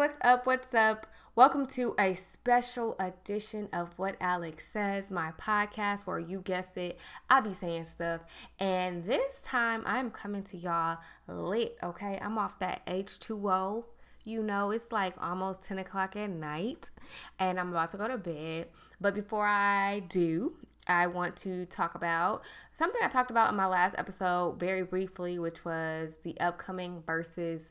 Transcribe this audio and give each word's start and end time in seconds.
what's 0.00 0.16
up? 0.22 0.46
What's 0.46 0.72
up? 0.72 1.06
Welcome 1.34 1.66
to 1.74 1.94
a 1.98 2.14
special 2.14 2.96
edition 2.98 3.68
of 3.70 3.92
What 3.98 4.16
Alex 4.18 4.66
Says, 4.66 5.10
my 5.10 5.32
podcast 5.38 6.06
where 6.06 6.18
you 6.18 6.40
guess 6.40 6.74
it, 6.78 6.98
I 7.28 7.40
be 7.40 7.52
saying 7.52 7.84
stuff. 7.84 8.22
And 8.58 9.04
this 9.04 9.42
time 9.42 9.82
I'm 9.84 10.10
coming 10.10 10.42
to 10.44 10.56
y'all 10.56 10.96
lit, 11.28 11.76
okay? 11.82 12.18
I'm 12.22 12.38
off 12.38 12.58
that 12.60 12.80
H2O. 12.86 13.84
You 14.24 14.42
know, 14.42 14.70
it's 14.70 14.90
like 14.90 15.22
almost 15.22 15.62
10 15.64 15.80
o'clock 15.80 16.16
at 16.16 16.30
night, 16.30 16.90
and 17.38 17.60
I'm 17.60 17.68
about 17.68 17.90
to 17.90 17.98
go 17.98 18.08
to 18.08 18.16
bed. 18.16 18.68
But 19.02 19.12
before 19.12 19.44
I 19.44 20.00
do, 20.08 20.54
I 20.86 21.08
want 21.08 21.36
to 21.38 21.66
talk 21.66 21.94
about 21.94 22.40
something 22.72 23.02
I 23.04 23.08
talked 23.08 23.30
about 23.30 23.50
in 23.50 23.56
my 23.56 23.66
last 23.66 23.96
episode 23.98 24.58
very 24.58 24.82
briefly, 24.82 25.38
which 25.38 25.62
was 25.62 26.16
the 26.22 26.40
upcoming 26.40 27.02
Verzuz 27.06 27.64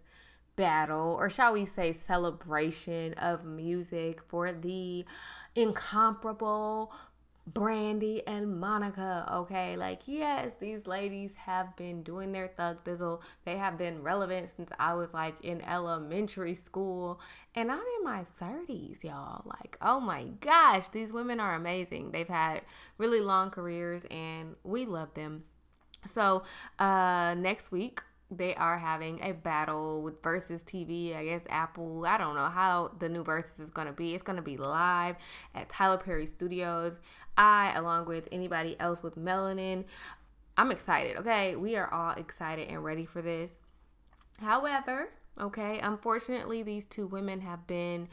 battle, 0.59 1.15
or 1.17 1.29
shall 1.29 1.53
we 1.53 1.65
say, 1.65 1.93
celebration 1.93 3.13
of 3.13 3.45
music 3.45 4.21
for 4.27 4.51
the 4.51 5.05
incomparable 5.55 6.91
Brandy 7.47 8.27
and 8.27 8.59
Monica, 8.59 9.25
okay? 9.31 9.77
Like, 9.77 10.01
yes, 10.05 10.55
these 10.59 10.85
ladies 10.85 11.33
have 11.35 11.77
been 11.77 12.03
doing 12.03 12.33
their 12.33 12.49
thug 12.49 12.83
thizzle. 12.83 13.21
They 13.45 13.55
have 13.55 13.77
been 13.77 14.03
relevant 14.03 14.49
since 14.49 14.69
I 14.77 14.95
was 14.95 15.13
like 15.13 15.35
in 15.41 15.61
elementary 15.61 16.55
school. 16.55 17.21
And 17.55 17.71
I'm 17.71 17.79
in 17.79 18.03
my 18.03 18.25
30s, 18.41 19.01
y'all. 19.01 19.43
Like, 19.45 19.77
oh 19.81 20.01
my 20.01 20.25
gosh, 20.41 20.89
these 20.89 21.13
women 21.13 21.39
are 21.39 21.55
amazing. 21.55 22.11
They've 22.11 22.27
had 22.27 22.63
really 22.97 23.21
long 23.21 23.49
careers 23.49 24.05
and 24.11 24.57
we 24.63 24.85
love 24.85 25.13
them. 25.13 25.45
So, 26.05 26.43
uh, 26.77 27.35
next 27.37 27.71
week, 27.71 28.01
they 28.31 28.53
are 28.55 28.77
having 28.77 29.19
a 29.21 29.31
battle 29.31 30.03
with 30.03 30.21
Verzuz 30.21 30.63
TV. 30.63 31.15
I 31.17 31.25
guess 31.25 31.41
Apple. 31.49 32.05
I 32.05 32.17
don't 32.17 32.35
know 32.35 32.45
how 32.45 32.91
the 32.99 33.09
new 33.09 33.23
Verzuz 33.23 33.59
is 33.59 33.69
going 33.69 33.87
to 33.87 33.93
be. 33.93 34.13
It's 34.13 34.23
going 34.23 34.35
to 34.35 34.41
be 34.41 34.57
live 34.57 35.15
at 35.55 35.69
Tyler 35.69 35.97
Perry 35.97 36.25
Studios. 36.25 36.99
I, 37.37 37.73
along 37.75 38.05
with 38.05 38.27
anybody 38.31 38.79
else 38.79 39.01
with 39.01 39.17
melanin, 39.17 39.85
I'm 40.57 40.71
excited. 40.71 41.17
Okay, 41.17 41.55
we 41.55 41.75
are 41.75 41.91
all 41.91 42.11
excited 42.11 42.67
and 42.69 42.83
ready 42.83 43.05
for 43.05 43.21
this. 43.21 43.59
However, 44.39 45.09
okay, 45.39 45.79
unfortunately, 45.79 46.63
these 46.63 46.85
two 46.85 47.07
women 47.07 47.41
have 47.41 47.65
been 47.65 48.09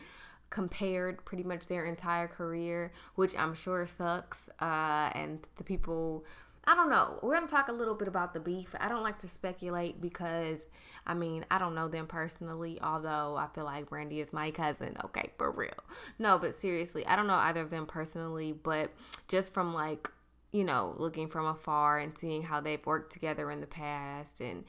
compared 0.49 1.25
pretty 1.25 1.43
much 1.43 1.67
their 1.67 1.85
entire 1.85 2.29
career, 2.29 2.93
which 3.17 3.37
I'm 3.37 3.55
sure 3.55 3.87
sucks. 3.87 4.49
Uh, 4.61 5.11
and 5.15 5.47
the 5.57 5.65
people 5.65 6.25
I 6.67 6.75
don't 6.75 6.91
know. 6.91 7.19
We're 7.23 7.37
going 7.37 7.47
to 7.47 7.55
talk 7.55 7.69
a 7.69 7.73
little 7.73 7.95
bit 7.95 8.09
about 8.09 8.35
the 8.35 8.41
beef. 8.41 8.75
I 8.81 8.89
don't 8.89 9.05
like 9.05 9.19
to 9.21 9.29
speculate 9.29 10.01
because, 10.01 10.61
I 11.07 11.15
mean, 11.15 11.45
I 11.49 11.59
don't 11.59 11.77
know 11.77 11.87
them 11.87 12.09
personally, 12.09 12.79
although 12.83 13.37
I 13.37 13.47
feel 13.55 13.65
like 13.65 13.89
Brandy 13.89 14.21
is 14.21 14.33
my 14.33 14.51
cousin. 14.51 14.97
Okay, 15.05 15.31
for 15.39 15.53
real. 15.53 15.71
No, 16.19 16.39
but 16.39 16.61
seriously, 16.61 17.07
I 17.07 17.15
don't 17.15 17.29
know 17.29 17.35
either 17.35 17.61
of 17.61 17.71
them 17.71 17.87
personally, 17.87 18.53
but 18.53 18.91
just 19.29 19.55
from 19.55 19.75
like, 19.75 20.11
you 20.51 20.65
know, 20.65 20.95
looking 20.97 21.29
from 21.29 21.47
afar 21.47 22.01
and 22.01 22.17
seeing 22.19 22.43
how 22.43 22.61
they've 22.61 22.85
worked 22.85 23.13
together 23.13 23.49
in 23.53 23.61
the 23.61 23.67
past 23.69 24.41
and 24.41 24.65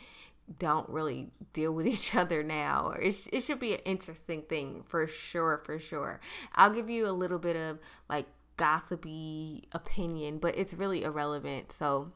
don't 0.59 0.87
really 0.89 1.29
deal 1.53 1.73
with 1.73 1.87
each 1.87 2.15
other 2.15 2.43
now. 2.43 2.93
It, 2.99 3.27
it 3.33 3.41
should 3.41 3.59
be 3.59 3.73
an 3.73 3.81
interesting 3.85 4.43
thing 4.43 4.83
for 4.87 5.07
sure, 5.07 5.61
for 5.65 5.79
sure. 5.79 6.19
I'll 6.53 6.73
give 6.73 6.89
you 6.89 7.07
a 7.07 7.11
little 7.11 7.39
bit 7.39 7.55
of 7.55 7.79
like 8.09 8.27
gossipy 8.57 9.63
opinion, 9.71 10.39
but 10.39 10.57
it's 10.57 10.73
really 10.73 11.03
irrelevant. 11.03 11.71
So 11.71 12.11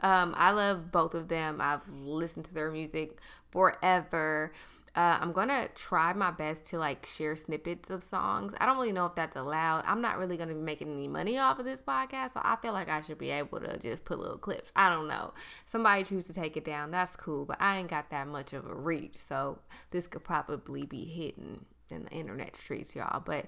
um, 0.00 0.34
I 0.36 0.50
love 0.50 0.90
both 0.90 1.14
of 1.14 1.28
them. 1.28 1.58
I've 1.60 1.88
listened 1.88 2.46
to 2.46 2.54
their 2.54 2.70
music 2.70 3.18
forever. 3.50 4.52
Uh, 4.94 5.16
I'm 5.22 5.32
gonna 5.32 5.68
try 5.74 6.12
my 6.12 6.30
best 6.30 6.66
to 6.66 6.78
like 6.78 7.06
share 7.06 7.34
snippets 7.34 7.88
of 7.88 8.02
songs. 8.02 8.52
I 8.58 8.66
don't 8.66 8.76
really 8.76 8.92
know 8.92 9.06
if 9.06 9.14
that's 9.14 9.36
allowed. 9.36 9.84
I'm 9.86 10.02
not 10.02 10.18
really 10.18 10.36
gonna 10.36 10.52
be 10.52 10.60
making 10.60 10.92
any 10.92 11.08
money 11.08 11.38
off 11.38 11.58
of 11.58 11.64
this 11.64 11.82
podcast, 11.82 12.32
so 12.34 12.40
I 12.44 12.56
feel 12.60 12.74
like 12.74 12.90
I 12.90 13.00
should 13.00 13.16
be 13.16 13.30
able 13.30 13.60
to 13.60 13.78
just 13.78 14.04
put 14.04 14.18
little 14.18 14.36
clips. 14.36 14.70
I 14.76 14.90
don't 14.90 15.08
know. 15.08 15.32
Somebody 15.64 16.04
choose 16.04 16.24
to 16.24 16.34
take 16.34 16.58
it 16.58 16.66
down, 16.66 16.90
that's 16.90 17.16
cool, 17.16 17.46
but 17.46 17.56
I 17.58 17.78
ain't 17.78 17.88
got 17.88 18.10
that 18.10 18.26
much 18.26 18.52
of 18.52 18.66
a 18.66 18.74
reach, 18.74 19.16
so 19.16 19.60
this 19.92 20.06
could 20.06 20.24
probably 20.24 20.84
be 20.84 21.06
hidden 21.06 21.64
in 21.90 22.04
the 22.04 22.10
internet 22.10 22.54
streets, 22.54 22.94
y'all. 22.94 23.20
But 23.20 23.46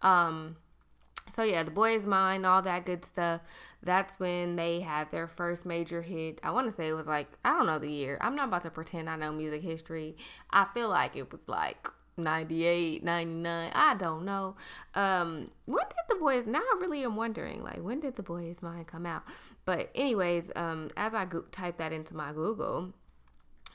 um, 0.00 0.56
so 1.34 1.42
yeah, 1.42 1.62
the 1.62 1.70
boy 1.70 1.94
is 1.94 2.06
mine, 2.06 2.44
all 2.44 2.62
that 2.62 2.86
good 2.86 3.04
stuff. 3.04 3.40
That's 3.82 4.18
when 4.18 4.56
they 4.56 4.80
had 4.80 5.10
their 5.10 5.26
first 5.26 5.66
major 5.66 6.02
hit. 6.02 6.40
I 6.42 6.50
want 6.50 6.68
to 6.68 6.74
say 6.74 6.88
it 6.88 6.94
was 6.94 7.06
like 7.06 7.28
I 7.44 7.50
don't 7.50 7.66
know 7.66 7.78
the 7.78 7.90
year. 7.90 8.18
I'm 8.20 8.36
not 8.36 8.48
about 8.48 8.62
to 8.62 8.70
pretend 8.70 9.10
I 9.10 9.16
know 9.16 9.32
music 9.32 9.62
history. 9.62 10.16
I 10.50 10.66
feel 10.74 10.88
like 10.88 11.16
it 11.16 11.30
was 11.32 11.46
like 11.46 11.88
98, 12.16 13.04
99. 13.04 13.72
I 13.74 13.94
don't 13.94 14.24
know. 14.24 14.56
Um, 14.94 15.50
when 15.66 15.84
did 15.84 15.96
the 16.08 16.16
boys? 16.16 16.46
Now 16.46 16.60
I 16.60 16.78
really 16.80 17.04
am 17.04 17.16
wondering, 17.16 17.62
like, 17.62 17.82
when 17.82 18.00
did 18.00 18.16
the 18.16 18.22
boy 18.22 18.44
is 18.44 18.62
mine 18.62 18.84
come 18.84 19.04
out? 19.04 19.22
But 19.64 19.90
anyways, 19.94 20.50
um, 20.56 20.90
as 20.96 21.14
I 21.14 21.26
go- 21.26 21.44
type 21.52 21.76
that 21.78 21.92
into 21.92 22.16
my 22.16 22.32
Google, 22.32 22.94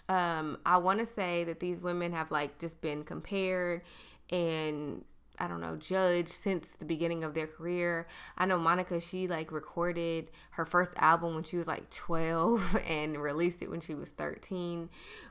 um, 0.10 0.58
I 0.66 0.78
want 0.78 1.00
to 1.00 1.06
say 1.06 1.44
that 1.46 1.60
these 1.60 1.82
women 1.82 2.12
have 2.14 2.32
like 2.32 2.60
just 2.60 2.82
been 2.82 3.04
compared 3.04 3.84
and 4.30 5.06
I 5.40 5.48
don't 5.48 5.62
know, 5.62 5.76
judge 5.76 6.28
since 6.28 6.70
the 6.72 6.86
beginning 6.86 7.24
of 7.24 7.34
their 7.34 7.48
career. 7.48 8.08
I 8.38 8.46
know 8.46 8.58
Monica, 8.58 9.00
she 9.00 9.28
like 9.28 9.52
recorded 9.52 10.30
her 10.52 10.66
first 10.66 10.94
album 10.98 11.36
when 11.36 11.44
she 11.44 11.58
was 11.58 11.68
like 11.68 11.90
12 11.90 12.78
and 12.88 13.22
released 13.22 13.62
it 13.62 13.70
when 13.70 13.82
she 13.82 13.96
was 13.96 14.12
13. 14.12 14.90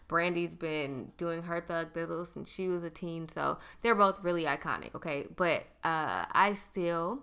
Brandy's 0.08 0.54
been 0.54 1.12
doing 1.16 1.42
her 1.42 1.60
Thug 1.60 1.92
Thizzle 1.92 2.26
since 2.26 2.52
she 2.52 2.68
was 2.68 2.82
a 2.82 2.90
teen, 2.90 3.28
so 3.28 3.58
they're 3.82 3.94
both 3.94 4.22
really 4.24 4.44
iconic, 4.44 4.94
okay? 4.96 5.26
But 5.36 5.66
uh, 5.84 6.24
I 6.32 6.54
still, 6.54 7.22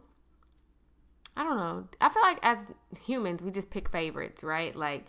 I 1.35 1.43
don't 1.43 1.57
know, 1.57 1.87
I 1.99 2.09
feel 2.09 2.23
like 2.23 2.39
as 2.43 2.59
humans, 3.03 3.43
we 3.43 3.51
just 3.51 3.69
pick 3.69 3.89
favorites, 3.89 4.43
right? 4.43 4.73
Like, 4.73 5.05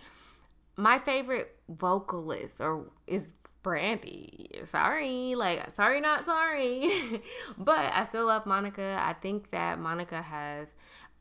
my 0.76 0.98
favorite 0.98 1.56
vocalist 1.68 2.60
or 2.60 2.86
is 3.06 3.32
Brandy. 3.62 4.50
Sorry, 4.64 5.34
like 5.34 5.70
sorry, 5.72 6.00
not 6.00 6.24
sorry. 6.24 7.22
but 7.58 7.92
I 7.92 8.04
still 8.04 8.26
love 8.26 8.46
Monica. 8.46 8.98
I 9.00 9.12
think 9.14 9.50
that 9.50 9.78
Monica 9.78 10.22
has 10.22 10.74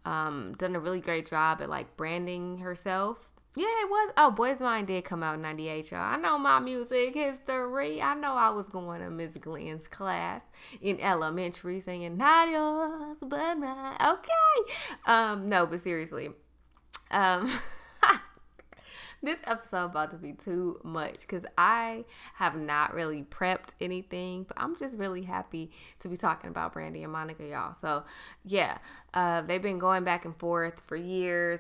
um, 0.06 0.56
done 0.58 0.76
a 0.76 0.80
really 0.80 1.02
great 1.02 1.28
job 1.28 1.62
at 1.62 1.70
like 1.70 1.98
branding 1.98 2.60
herself. 2.60 3.32
Yeah, 3.58 3.66
it 3.66 3.90
was. 3.90 4.12
Oh, 4.18 4.30
Boys 4.30 4.60
Mine 4.60 4.86
did 4.86 5.04
come 5.04 5.24
out 5.24 5.34
in 5.34 5.42
98, 5.42 5.90
y'all. 5.90 6.00
I 6.00 6.16
know 6.18 6.38
my 6.38 6.60
music 6.60 7.16
history. 7.16 8.00
I 8.00 8.14
know 8.14 8.34
I 8.34 8.52
was 8.52 8.68
going 8.68 9.02
to 9.02 9.10
Miss 9.10 9.32
Glenn's 9.32 9.88
class 9.88 10.44
in 10.80 11.00
elementary 11.00 11.80
singing, 11.80 12.18
not 12.18 12.50
yours, 12.50 13.18
but 13.20 13.56
mine. 13.56 13.96
Okay. 14.00 14.74
Um, 15.08 15.50
no, 15.50 15.66
but 15.66 15.80
seriously. 15.80 16.30
Um, 17.10 17.52
this 19.28 19.40
episode 19.44 19.86
about 19.86 20.12
to 20.12 20.18
be 20.18 20.32
too 20.32 20.80
much 20.84 21.22
because 21.22 21.46
I 21.58 22.06
have 22.36 22.56
not 22.56 22.94
really 22.94 23.24
prepped 23.24 23.74
anything, 23.82 24.44
but 24.44 24.56
I'm 24.58 24.76
just 24.76 24.98
really 24.98 25.24
happy 25.24 25.70
to 26.00 26.08
be 26.08 26.16
talking 26.16 26.50
about 26.50 26.72
Brandy 26.72 27.04
and 27.04 27.12
Monica, 27.12 27.46
y'all. 27.46 27.76
So 27.82 28.06
yeah, 28.46 28.78
uh, 29.14 29.42
they've 29.42 29.62
been 29.62 29.80
going 29.80 30.06
back 30.06 30.24
and 30.24 30.36
forth 30.38 30.82
for 30.88 30.96
years. 30.96 31.60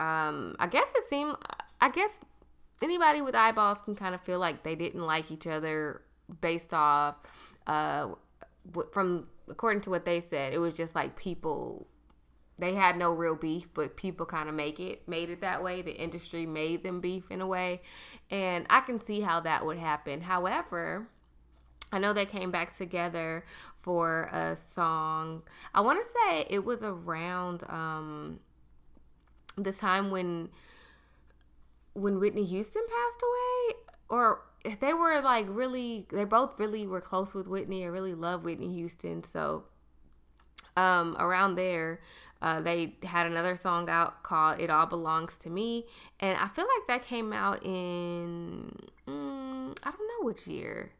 Um, 0.00 0.56
I 0.58 0.66
guess 0.70 0.88
it 0.96 1.08
seemed, 1.10 1.36
I 1.82 1.90
guess 1.90 2.18
anybody 2.80 3.20
with 3.20 3.34
eyeballs 3.34 3.78
can 3.84 3.94
kind 3.94 4.14
of 4.14 4.22
feel 4.22 4.38
like 4.38 4.62
they 4.62 4.74
didn't 4.74 5.02
like 5.02 5.30
each 5.30 5.46
other 5.46 6.00
based 6.40 6.72
off 6.72 7.16
uh, 7.66 8.08
from 8.90 9.26
according 9.48 9.82
to 9.82 9.90
what 9.90 10.06
they 10.06 10.20
said. 10.20 10.54
It 10.54 10.58
was 10.58 10.74
just 10.74 10.94
like 10.94 11.14
people 11.16 11.86
they 12.62 12.74
had 12.74 12.96
no 12.96 13.12
real 13.12 13.34
beef, 13.34 13.66
but 13.74 13.96
people 13.96 14.24
kind 14.24 14.48
of 14.48 14.54
make 14.54 14.78
it 14.78 15.08
made 15.08 15.30
it 15.30 15.40
that 15.40 15.64
way. 15.64 15.82
The 15.82 15.96
industry 15.96 16.46
made 16.46 16.84
them 16.84 17.00
beef 17.00 17.24
in 17.28 17.40
a 17.40 17.46
way, 17.46 17.82
and 18.30 18.66
I 18.70 18.80
can 18.82 19.04
see 19.04 19.20
how 19.20 19.40
that 19.40 19.66
would 19.66 19.78
happen. 19.78 20.20
However, 20.20 21.08
I 21.90 21.98
know 21.98 22.12
they 22.12 22.24
came 22.24 22.52
back 22.52 22.76
together 22.76 23.44
for 23.80 24.28
a 24.32 24.56
song. 24.74 25.42
I 25.74 25.80
want 25.80 26.04
to 26.04 26.08
say 26.08 26.46
it 26.48 26.64
was 26.64 26.84
around 26.84 27.64
um, 27.68 28.38
the 29.56 29.72
time 29.72 30.12
when 30.12 30.48
when 31.94 32.20
Whitney 32.20 32.44
Houston 32.44 32.82
passed 32.82 33.22
away, 33.24 33.76
or 34.08 34.42
they 34.78 34.94
were 34.94 35.20
like 35.20 35.46
really. 35.48 36.06
They 36.12 36.24
both 36.24 36.60
really 36.60 36.86
were 36.86 37.00
close 37.00 37.34
with 37.34 37.48
Whitney. 37.48 37.82
I 37.82 37.88
really 37.88 38.14
love 38.14 38.44
Whitney 38.44 38.72
Houston, 38.72 39.24
so 39.24 39.64
um, 40.76 41.16
around 41.18 41.56
there, 41.56 42.00
uh, 42.42 42.60
they 42.60 42.96
had 43.02 43.26
another 43.26 43.56
song 43.56 43.88
out 43.88 44.22
called 44.22 44.60
"It 44.60 44.68
All 44.68 44.86
Belongs 44.86 45.36
to 45.38 45.50
Me," 45.50 45.86
and 46.20 46.36
I 46.36 46.48
feel 46.48 46.66
like 46.66 46.86
that 46.88 47.06
came 47.06 47.32
out 47.32 47.64
in 47.64 48.76
mm, 49.08 49.76
I 49.82 49.90
don't 49.90 50.08
know 50.20 50.26
which 50.26 50.46
year. 50.46 50.92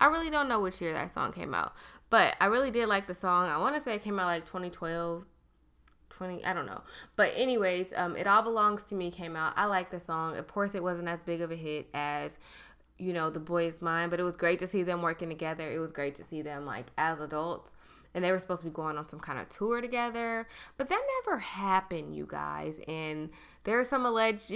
I 0.00 0.06
really 0.06 0.30
don't 0.30 0.48
know 0.48 0.60
which 0.60 0.80
year 0.80 0.92
that 0.92 1.12
song 1.14 1.32
came 1.32 1.54
out, 1.54 1.72
but 2.10 2.36
I 2.40 2.46
really 2.46 2.70
did 2.70 2.88
like 2.88 3.06
the 3.06 3.14
song. 3.14 3.48
I 3.48 3.58
want 3.58 3.76
to 3.76 3.80
say 3.80 3.94
it 3.94 4.02
came 4.02 4.18
out 4.18 4.26
like 4.26 4.44
2012, 4.44 5.24
20 6.10 6.44
i 6.44 6.52
don't 6.52 6.66
know 6.66 6.80
but 7.14 7.30
anyways 7.36 7.92
um 7.94 8.16
it 8.16 8.26
all 8.26 8.42
belongs 8.42 8.82
to 8.82 8.96
me 8.96 9.08
came 9.08 9.36
out 9.36 9.52
i 9.56 9.66
like 9.66 9.90
the 9.90 10.00
song 10.00 10.36
of 10.36 10.48
course 10.48 10.74
it 10.74 10.82
wasn't 10.82 11.06
as 11.06 11.22
big 11.22 11.40
of 11.40 11.52
a 11.52 11.54
hit 11.54 11.86
as 11.94 12.38
you 12.98 13.12
know, 13.12 13.30
the 13.30 13.40
boy's 13.40 13.80
mine, 13.80 14.10
but 14.10 14.20
it 14.20 14.24
was 14.24 14.36
great 14.36 14.58
to 14.58 14.66
see 14.66 14.82
them 14.82 15.02
working 15.02 15.28
together. 15.28 15.70
It 15.72 15.78
was 15.78 15.92
great 15.92 16.16
to 16.16 16.24
see 16.24 16.42
them 16.42 16.66
like 16.66 16.86
as 16.98 17.20
adults 17.20 17.70
and 18.14 18.24
they 18.24 18.30
were 18.30 18.38
supposed 18.38 18.62
to 18.62 18.66
be 18.66 18.72
going 18.72 18.96
on 18.96 19.08
some 19.08 19.20
kind 19.20 19.38
of 19.38 19.48
tour 19.48 19.80
together, 19.80 20.48
but 20.76 20.88
that 20.88 21.00
never 21.24 21.38
happened, 21.38 22.14
you 22.14 22.26
guys. 22.26 22.80
And 22.88 23.30
there's 23.64 23.88
some 23.88 24.06
alleged, 24.06 24.52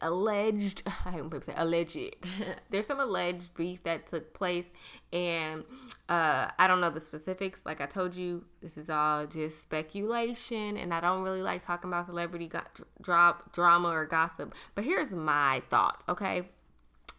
alleged, 0.00 0.82
I 1.04 1.16
don't 1.16 1.44
say 1.44 1.54
alleged. 1.56 1.98
there's 2.70 2.86
some 2.86 3.00
alleged 3.00 3.54
beef 3.54 3.82
that 3.84 4.06
took 4.06 4.34
place, 4.34 4.70
and 5.12 5.64
uh, 6.08 6.50
I 6.58 6.66
don't 6.66 6.80
know 6.80 6.90
the 6.90 7.00
specifics. 7.00 7.60
Like 7.64 7.80
I 7.80 7.86
told 7.86 8.16
you, 8.16 8.44
this 8.60 8.76
is 8.76 8.90
all 8.90 9.26
just 9.26 9.62
speculation, 9.62 10.76
and 10.76 10.92
I 10.92 11.00
don't 11.00 11.22
really 11.22 11.42
like 11.42 11.64
talking 11.64 11.90
about 11.90 12.06
celebrity 12.06 12.48
go- 12.48 12.60
drop 13.00 13.52
drama 13.52 13.88
or 13.88 14.04
gossip. 14.04 14.54
But 14.74 14.84
here's 14.84 15.10
my 15.10 15.62
thoughts, 15.70 16.04
okay? 16.08 16.48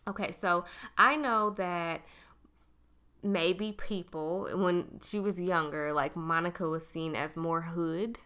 Okay, 0.08 0.32
so 0.32 0.64
I 0.98 1.18
know 1.18 1.50
that 1.58 2.02
maybe 3.24 3.72
people 3.72 4.48
when 4.54 5.00
she 5.04 5.20
was 5.20 5.40
younger 5.42 5.92
like 5.94 6.16
monica 6.16 6.68
was 6.68 6.86
seen 6.88 7.16
as 7.16 7.36
more 7.36 7.62
hood 7.62 8.18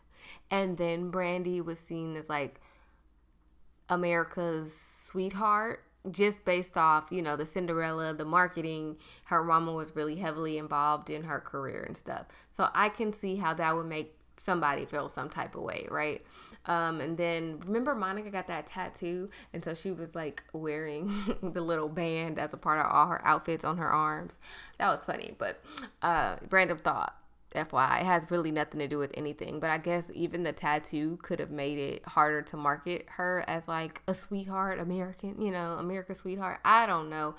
and 0.50 0.78
then 0.78 1.10
brandy 1.10 1.62
was 1.62 1.80
seen 1.80 2.16
as 2.16 2.30
like 2.30 2.60
america's 3.90 4.74
sweetheart 5.04 5.84
just 6.10 6.44
based 6.46 6.78
off 6.78 7.08
you 7.12 7.22
know 7.22 7.36
the 7.36 7.46
cinderella 7.46 8.14
the 8.14 8.26
marketing. 8.26 8.98
Her 9.26 9.44
mama 9.44 9.72
was 9.72 9.96
really 9.96 10.16
heavily 10.16 10.58
involved 10.58 11.10
in 11.10 11.24
her 11.24 11.40
career 11.40 11.84
and 11.84 11.96
stuff. 11.96 12.26
So 12.52 12.70
i 12.74 12.90
can 12.90 13.14
see 13.14 13.36
how 13.36 13.54
that 13.54 13.76
would 13.76 13.86
make 13.86 14.16
somebody 14.38 14.86
feel 14.86 15.08
some 15.10 15.30
type 15.30 15.56
of 15.56 15.62
way 15.62 15.88
right 15.92 16.26
um, 16.66 17.02
and 17.02 17.18
then 17.18 17.60
remember 17.66 17.96
Monica 17.96 18.30
got 18.30 18.48
that 18.48 18.68
tattoo, 18.68 19.30
and 19.54 19.64
so 19.64 19.74
she 19.74 19.92
was 19.92 20.14
like 20.16 20.44
wearing 20.54 21.12
the 21.42 21.62
little 21.62 21.90
band 21.90 22.40
as 22.40 22.54
a 22.54 22.58
part 22.58 22.80
of 22.80 22.92
all 22.92 23.08
her 23.08 23.26
outfits 23.26 23.64
on 23.64 23.78
her 23.78 23.90
arms. 23.90 24.40
That 24.78 24.90
was 24.90 25.04
funny, 25.04 25.36
but 25.38 25.64
uh, 26.02 26.38
random 26.50 26.78
thought. 26.78 27.16
FYI, 27.56 28.00
it 28.00 28.06
has 28.06 28.32
really 28.32 28.50
nothing 28.50 28.80
to 28.80 28.88
do 28.88 28.98
with 28.98 29.12
anything, 29.14 29.60
but 29.60 29.70
I 29.70 29.78
guess 29.78 30.10
even 30.14 30.44
the 30.44 30.54
tattoo 30.54 31.18
could 31.22 31.40
have 31.40 31.52
made 31.52 31.78
it 31.78 32.08
harder 32.08 32.42
to 32.44 32.56
market 32.56 33.06
her 33.10 33.44
as 33.46 33.68
like 33.68 34.02
a 34.08 34.14
sweetheart 34.14 34.80
American, 34.80 35.42
you 35.42 35.52
know, 35.52 35.74
America's 35.78 36.20
sweetheart. 36.20 36.60
I 36.64 36.86
don't 36.86 37.10
know, 37.10 37.36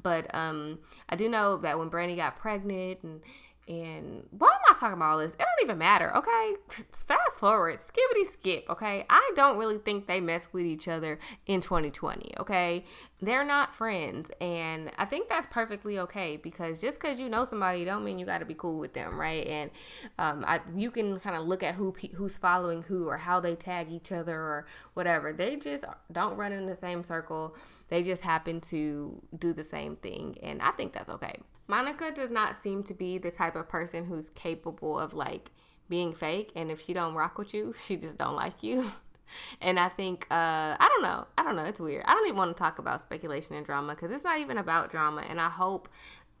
but 0.00 0.32
um, 0.32 0.78
I 1.08 1.16
do 1.16 1.28
know 1.28 1.56
that 1.58 1.78
when 1.80 1.88
Brandy 1.88 2.14
got 2.14 2.38
pregnant 2.38 3.00
and 3.02 3.22
and 3.68 4.22
why 4.30 4.48
am 4.48 4.74
I 4.74 4.78
talking 4.78 4.96
about 4.96 5.12
all 5.12 5.18
this? 5.18 5.34
It 5.34 5.38
don't 5.38 5.64
even 5.64 5.78
matter, 5.78 6.16
okay? 6.16 6.54
Fast 6.68 7.38
forward, 7.40 7.78
skibbity 7.78 8.24
skip, 8.30 8.64
okay? 8.70 9.04
I 9.10 9.32
don't 9.34 9.58
really 9.58 9.78
think 9.78 10.06
they 10.06 10.20
mess 10.20 10.46
with 10.52 10.64
each 10.64 10.86
other 10.86 11.18
in 11.46 11.60
2020, 11.60 12.34
okay? 12.38 12.84
They're 13.20 13.44
not 13.44 13.74
friends, 13.74 14.30
and 14.40 14.92
I 14.98 15.04
think 15.04 15.28
that's 15.28 15.48
perfectly 15.48 15.98
okay 16.00 16.36
because 16.36 16.80
just 16.80 17.00
because 17.00 17.18
you 17.18 17.28
know 17.28 17.44
somebody 17.44 17.84
don't 17.84 18.04
mean 18.04 18.18
you 18.18 18.26
got 18.26 18.38
to 18.38 18.44
be 18.44 18.54
cool 18.54 18.78
with 18.78 18.92
them, 18.92 19.18
right? 19.18 19.46
And 19.46 19.70
um, 20.18 20.44
I, 20.46 20.60
you 20.76 20.92
can 20.92 21.18
kind 21.18 21.34
of 21.34 21.44
look 21.44 21.62
at 21.62 21.74
who 21.74 21.94
who's 22.14 22.36
following 22.36 22.82
who 22.82 23.08
or 23.08 23.16
how 23.16 23.40
they 23.40 23.56
tag 23.56 23.90
each 23.90 24.12
other 24.12 24.36
or 24.36 24.66
whatever. 24.94 25.32
They 25.32 25.56
just 25.56 25.84
don't 26.12 26.36
run 26.36 26.52
in 26.52 26.66
the 26.66 26.74
same 26.74 27.02
circle. 27.02 27.56
They 27.88 28.02
just 28.02 28.22
happen 28.22 28.60
to 28.62 29.20
do 29.36 29.52
the 29.52 29.64
same 29.64 29.96
thing, 29.96 30.36
and 30.42 30.62
I 30.62 30.70
think 30.72 30.92
that's 30.92 31.08
okay. 31.08 31.40
Monica 31.68 32.12
does 32.12 32.30
not 32.30 32.62
seem 32.62 32.82
to 32.84 32.94
be 32.94 33.18
the 33.18 33.30
type 33.30 33.56
of 33.56 33.68
person 33.68 34.04
who's 34.04 34.28
capable 34.30 34.98
of 34.98 35.14
like 35.14 35.50
being 35.88 36.12
fake 36.12 36.52
and 36.54 36.70
if 36.70 36.80
she 36.80 36.92
don't 36.92 37.14
rock 37.14 37.38
with 37.38 37.54
you, 37.54 37.74
she 37.86 37.96
just 37.96 38.18
don't 38.18 38.36
like 38.36 38.62
you. 38.62 38.90
and 39.60 39.78
I 39.78 39.88
think 39.88 40.26
uh 40.30 40.76
I 40.78 40.88
don't 40.88 41.02
know. 41.02 41.26
I 41.36 41.42
don't 41.42 41.56
know, 41.56 41.64
it's 41.64 41.80
weird. 41.80 42.04
I 42.06 42.14
don't 42.14 42.26
even 42.26 42.38
want 42.38 42.56
to 42.56 42.60
talk 42.60 42.78
about 42.78 43.00
speculation 43.00 43.56
and 43.56 43.66
drama 43.66 43.94
cuz 43.96 44.10
it's 44.10 44.24
not 44.24 44.38
even 44.38 44.58
about 44.58 44.90
drama 44.90 45.22
and 45.28 45.40
I 45.40 45.48
hope 45.48 45.88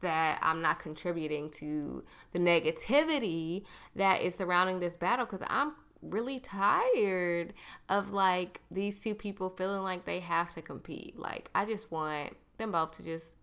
that 0.02 0.38
I'm 0.42 0.60
not 0.60 0.78
contributing 0.78 1.50
to 1.50 2.04
the 2.32 2.38
negativity 2.38 3.64
that 3.94 4.20
is 4.20 4.34
surrounding 4.34 4.80
this 4.80 4.96
battle 4.96 5.26
cuz 5.26 5.40
I'm 5.46 5.72
really 6.02 6.38
tired 6.38 7.54
of 7.88 8.12
like 8.12 8.60
these 8.70 9.00
two 9.00 9.14
people 9.14 9.50
feeling 9.50 9.82
like 9.82 10.04
they 10.04 10.20
have 10.20 10.50
to 10.50 10.62
compete. 10.62 11.18
Like 11.18 11.50
I 11.54 11.64
just 11.64 11.90
want 11.90 12.36
them 12.58 12.72
both 12.72 12.92
to 12.92 13.02
just 13.02 13.34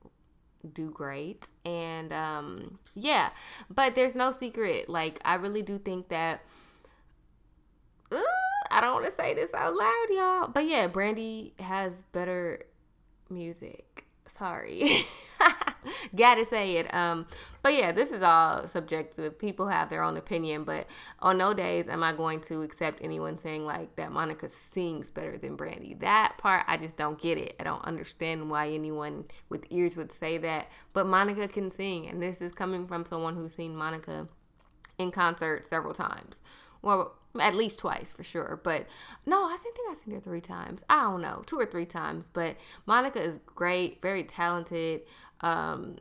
do 0.72 0.90
great. 0.90 1.48
And 1.66 2.12
um 2.14 2.80
yeah 2.96 3.30
but 3.70 3.96
there's 3.96 4.16
no 4.16 4.32
secret. 4.32 4.90
Like 4.90 5.20
i 5.26 5.36
really 5.36 5.62
do 5.62 5.78
think 5.78 6.10
that 6.10 6.42
uh, 8.12 8.20
i 8.72 8.80
don't 8.82 8.94
want 8.94 9.06
to 9.06 9.12
say 9.12 9.34
this 9.34 9.54
out 9.54 9.74
loud 9.76 10.06
y'all 10.10 10.48
but 10.48 10.66
yeah 10.66 10.88
brandy 10.88 11.54
has 11.60 12.04
better 12.12 12.62
music. 13.30 14.06
Sorry 14.38 15.06
gotta 16.16 16.46
say 16.46 16.78
it. 16.78 16.94
Um 16.94 17.28
but 17.62 17.74
yeah 17.74 17.92
this 17.92 18.12
is 18.12 18.22
all 18.22 18.68
subjective. 18.68 19.38
People 19.40 19.68
have 19.68 19.90
their 19.90 20.04
own 20.04 20.18
opinion 20.18 20.64
but 20.64 20.88
on 21.20 21.38
no 21.38 21.54
days 21.54 21.88
am 21.88 22.04
i 22.04 22.14
going 22.14 22.42
to 22.42 22.62
accept 22.62 23.00
anyone 23.02 23.38
saying 23.38 23.66
like 23.66 23.96
that 23.96 24.12
monica 24.12 24.50
sings 24.72 25.10
better 25.10 25.38
than 25.38 25.56
brandy. 25.56 25.94
That 25.96 26.36
part 26.38 26.64
i 26.68 26.78
just 26.78 26.98
don't 26.98 27.22
get 27.22 27.38
it. 27.38 27.56
I 27.60 27.64
don't 27.64 27.84
understand 27.86 28.50
why 28.50 28.70
anyone 28.70 29.26
with 29.50 29.66
ears 29.70 29.96
would 29.98 30.12
say 30.12 30.38
that. 30.40 30.68
But 30.94 31.08
monica 31.08 31.48
can 31.48 31.72
sing 31.72 32.08
and 32.08 32.22
this 32.22 32.42
is 32.42 32.54
coming 32.54 32.88
from 32.88 33.06
someone 33.06 33.36
who's 33.36 33.56
seen 33.56 33.76
monica 33.76 34.28
in 34.98 35.12
concert 35.12 35.64
several 35.64 35.94
times. 35.94 36.42
Well 36.82 37.16
at 37.40 37.56
least 37.56 37.80
twice 37.80 38.12
for 38.12 38.24
sure. 38.24 38.60
But 38.64 38.88
no, 39.26 39.46
I 39.46 39.56
think 39.58 39.76
I've 39.90 39.98
seen 39.98 40.14
her 40.14 40.20
three 40.20 40.42
times. 40.42 40.84
I 40.90 41.04
don't 41.04 41.22
know, 41.22 41.44
two 41.46 41.58
or 41.58 41.66
three 41.66 41.86
times. 41.86 42.30
But 42.32 42.58
Monica 42.86 43.22
is 43.22 43.40
great, 43.46 44.02
very 44.02 44.24
talented. 44.24 45.02
Um, 45.42 45.98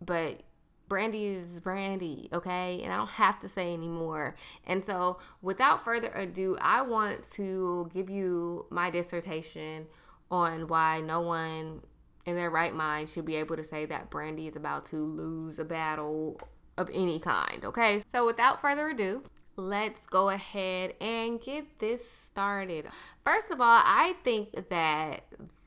but 0.00 0.42
Brandy 0.88 1.26
is 1.26 1.60
Brandy, 1.60 2.28
okay? 2.32 2.80
And 2.82 2.92
I 2.92 2.96
don't 2.96 3.10
have 3.10 3.40
to 3.40 3.48
say 3.48 3.72
anymore. 3.72 4.36
And 4.66 4.84
so, 4.84 5.18
without 5.42 5.84
further 5.84 6.08
ado, 6.08 6.56
I 6.60 6.82
want 6.82 7.22
to 7.32 7.90
give 7.92 8.10
you 8.10 8.66
my 8.70 8.90
dissertation 8.90 9.86
on 10.30 10.68
why 10.68 11.00
no 11.00 11.20
one 11.20 11.80
in 12.26 12.36
their 12.36 12.50
right 12.50 12.74
mind 12.74 13.08
should 13.08 13.24
be 13.24 13.36
able 13.36 13.56
to 13.56 13.64
say 13.64 13.86
that 13.86 14.10
Brandy 14.10 14.46
is 14.46 14.56
about 14.56 14.84
to 14.86 14.96
lose 14.96 15.58
a 15.58 15.64
battle 15.64 16.38
of 16.76 16.90
any 16.92 17.18
kind, 17.18 17.64
okay? 17.64 18.02
So, 18.12 18.26
without 18.26 18.60
further 18.60 18.88
ado, 18.90 19.22
let's 19.56 20.06
go 20.06 20.30
ahead 20.30 20.94
and 21.00 21.40
get 21.40 21.78
this 21.78 22.10
started. 22.10 22.86
First 23.24 23.50
of 23.50 23.60
all, 23.60 23.82
I 23.84 24.14
think 24.22 24.68
that 24.70 25.24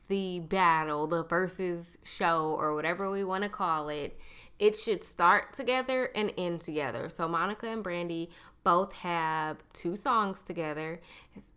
the 0.08 0.40
battle, 0.40 1.06
the 1.06 1.24
Verzuz 1.24 1.96
show, 2.02 2.56
or 2.58 2.74
whatever 2.74 3.10
we 3.10 3.24
want 3.24 3.44
to 3.44 3.50
call 3.50 3.88
it, 3.88 4.18
it 4.58 4.76
should 4.76 5.04
start 5.04 5.52
together 5.52 6.10
and 6.14 6.32
end 6.36 6.60
together. 6.60 7.08
So 7.14 7.28
Monica 7.28 7.68
and 7.68 7.82
Brandy 7.82 8.30
both 8.64 8.92
have 8.92 9.62
two 9.72 9.96
songs 9.96 10.42
together. 10.42 11.00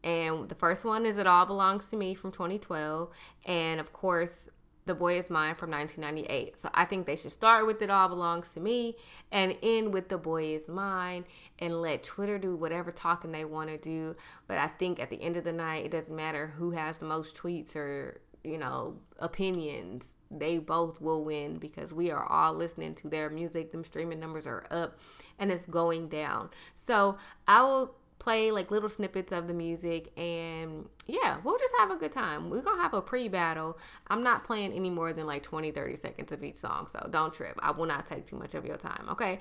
And 0.03 0.47
the 0.47 0.55
first 0.55 0.85
one 0.85 1.05
is 1.05 1.17
It 1.17 1.27
All 1.27 1.45
Belongs 1.45 1.87
to 1.87 1.95
Me 1.95 2.13
from 2.13 2.31
2012. 2.31 3.09
And 3.45 3.79
of 3.79 3.91
course, 3.91 4.49
the 4.85 4.95
Boy 4.95 5.17
Is 5.17 5.29
Mine 5.29 5.55
from 5.55 5.71
1998. 5.71 6.59
So 6.59 6.69
I 6.73 6.85
think 6.85 7.05
they 7.05 7.15
should 7.15 7.31
start 7.31 7.65
with 7.65 7.81
It 7.81 7.89
All 7.89 8.09
Belongs 8.09 8.49
to 8.53 8.59
Me 8.59 8.95
and 9.31 9.55
end 9.61 9.93
with 9.93 10.09
The 10.09 10.17
Boy 10.17 10.55
Is 10.55 10.67
Mine 10.67 11.25
and 11.59 11.81
let 11.81 12.03
Twitter 12.03 12.37
do 12.37 12.55
whatever 12.55 12.91
talking 12.91 13.31
they 13.31 13.45
want 13.45 13.69
to 13.69 13.77
do. 13.77 14.15
But 14.47 14.57
I 14.57 14.67
think 14.67 14.99
at 14.99 15.09
the 15.09 15.21
end 15.21 15.37
of 15.37 15.43
the 15.43 15.53
night, 15.53 15.85
it 15.85 15.91
doesn't 15.91 16.15
matter 16.15 16.47
who 16.47 16.71
has 16.71 16.97
the 16.97 17.05
most 17.05 17.35
tweets 17.35 17.75
or, 17.75 18.21
you 18.43 18.57
know, 18.57 18.97
opinions. 19.19 20.15
They 20.31 20.57
both 20.57 21.01
will 21.01 21.23
win 21.25 21.57
because 21.57 21.93
we 21.93 22.09
are 22.09 22.25
all 22.25 22.53
listening 22.53 22.95
to 22.95 23.09
their 23.09 23.29
music. 23.29 23.71
Them 23.71 23.83
streaming 23.83 24.19
numbers 24.19 24.47
are 24.47 24.65
up 24.71 24.97
and 25.37 25.51
it's 25.51 25.65
going 25.65 26.07
down. 26.07 26.49
So 26.73 27.17
I 27.47 27.61
will 27.61 27.95
play 28.21 28.51
like 28.51 28.69
little 28.69 28.87
snippets 28.87 29.31
of 29.31 29.47
the 29.47 29.53
music 29.53 30.15
and 30.15 30.87
yeah 31.07 31.37
we'll 31.43 31.57
just 31.57 31.73
have 31.79 31.89
a 31.89 31.95
good 31.95 32.11
time. 32.11 32.51
We're 32.51 32.61
gonna 32.61 32.79
have 32.79 32.93
a 32.93 33.01
pre-battle. 33.01 33.79
I'm 34.07 34.21
not 34.21 34.43
playing 34.43 34.73
any 34.73 34.91
more 34.91 35.11
than 35.11 35.25
like 35.25 35.41
20 35.41 35.71
30 35.71 35.95
seconds 35.95 36.31
of 36.31 36.43
each 36.43 36.55
song 36.55 36.87
so 36.91 37.07
don't 37.09 37.33
trip. 37.33 37.59
I 37.63 37.71
will 37.71 37.87
not 37.87 38.05
take 38.05 38.25
too 38.25 38.35
much 38.35 38.53
of 38.53 38.63
your 38.63 38.77
time 38.77 39.07
okay? 39.09 39.39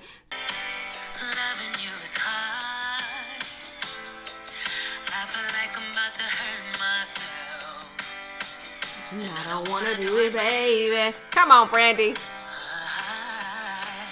I 9.13 9.43
don't 9.45 9.69
wanna 9.69 9.95
do 10.01 10.17
it, 10.25 10.33
baby. 10.33 11.15
Come 11.29 11.51
on, 11.51 11.67
Brandy. 11.67 12.15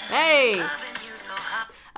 Hey. 0.10 0.62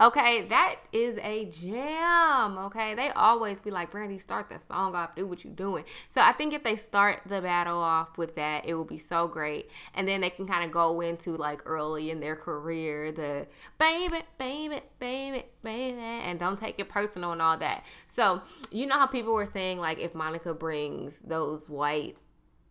Okay, 0.01 0.47
that 0.47 0.77
is 0.91 1.19
a 1.21 1.45
jam. 1.45 2.57
Okay, 2.57 2.95
they 2.95 3.09
always 3.09 3.59
be 3.59 3.69
like, 3.69 3.91
Brandy, 3.91 4.17
start 4.17 4.49
the 4.49 4.57
song 4.57 4.95
off, 4.95 5.13
do 5.15 5.27
what 5.27 5.43
you're 5.43 5.53
doing. 5.53 5.83
So 6.09 6.21
I 6.21 6.31
think 6.31 6.55
if 6.55 6.63
they 6.63 6.75
start 6.75 7.21
the 7.27 7.39
battle 7.39 7.77
off 7.77 8.17
with 8.17 8.35
that, 8.35 8.65
it 8.65 8.73
will 8.73 8.83
be 8.83 8.97
so 8.97 9.27
great. 9.27 9.69
And 9.93 10.07
then 10.07 10.21
they 10.21 10.31
can 10.31 10.47
kind 10.47 10.65
of 10.65 10.71
go 10.71 11.01
into 11.01 11.37
like 11.37 11.61
early 11.67 12.09
in 12.09 12.19
their 12.19 12.35
career, 12.35 13.11
the 13.11 13.45
baby, 13.77 14.23
baby, 14.39 14.81
baby, 14.97 15.45
baby, 15.61 15.99
and 15.99 16.39
don't 16.39 16.57
take 16.57 16.79
it 16.79 16.89
personal 16.89 17.31
and 17.31 17.41
all 17.41 17.57
that. 17.59 17.85
So 18.07 18.41
you 18.71 18.87
know 18.87 18.97
how 18.97 19.05
people 19.05 19.33
were 19.33 19.45
saying, 19.45 19.77
like, 19.77 19.99
if 19.99 20.15
Monica 20.15 20.55
brings 20.55 21.13
those 21.23 21.69
white 21.69 22.17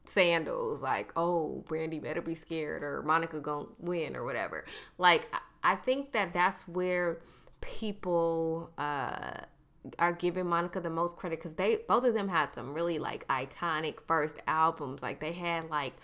sandals 0.07 0.83
like 0.83 1.13
oh 1.15 1.63
brandy 1.69 2.01
better 2.01 2.21
be 2.23 2.35
scared 2.35 2.83
or 2.83 3.03
monica 3.03 3.39
gonna 3.39 3.67
win 3.79 4.17
or 4.17 4.25
whatever 4.25 4.65
like 4.99 5.29
i 5.63 5.75
think 5.75 6.13
that 6.13 6.33
that's 6.33 6.67
where 6.69 7.21
people 7.61 8.71
uh 8.79 9.41
are 9.99 10.13
giving 10.13 10.47
monica 10.47 10.81
the 10.81 10.91
most 10.91 11.17
credit 11.17 11.39
because 11.39 11.55
they 11.55 11.79
both 11.89 12.05
of 12.05 12.15
them 12.15 12.29
had 12.29 12.55
some 12.55 12.75
really 12.75 12.99
like 12.99 13.27
iconic 13.29 14.01
first 14.07 14.37
albums. 14.47 15.03
Like 15.03 15.21
they 15.21 15.33
had 15.33 15.71
like 15.71 15.95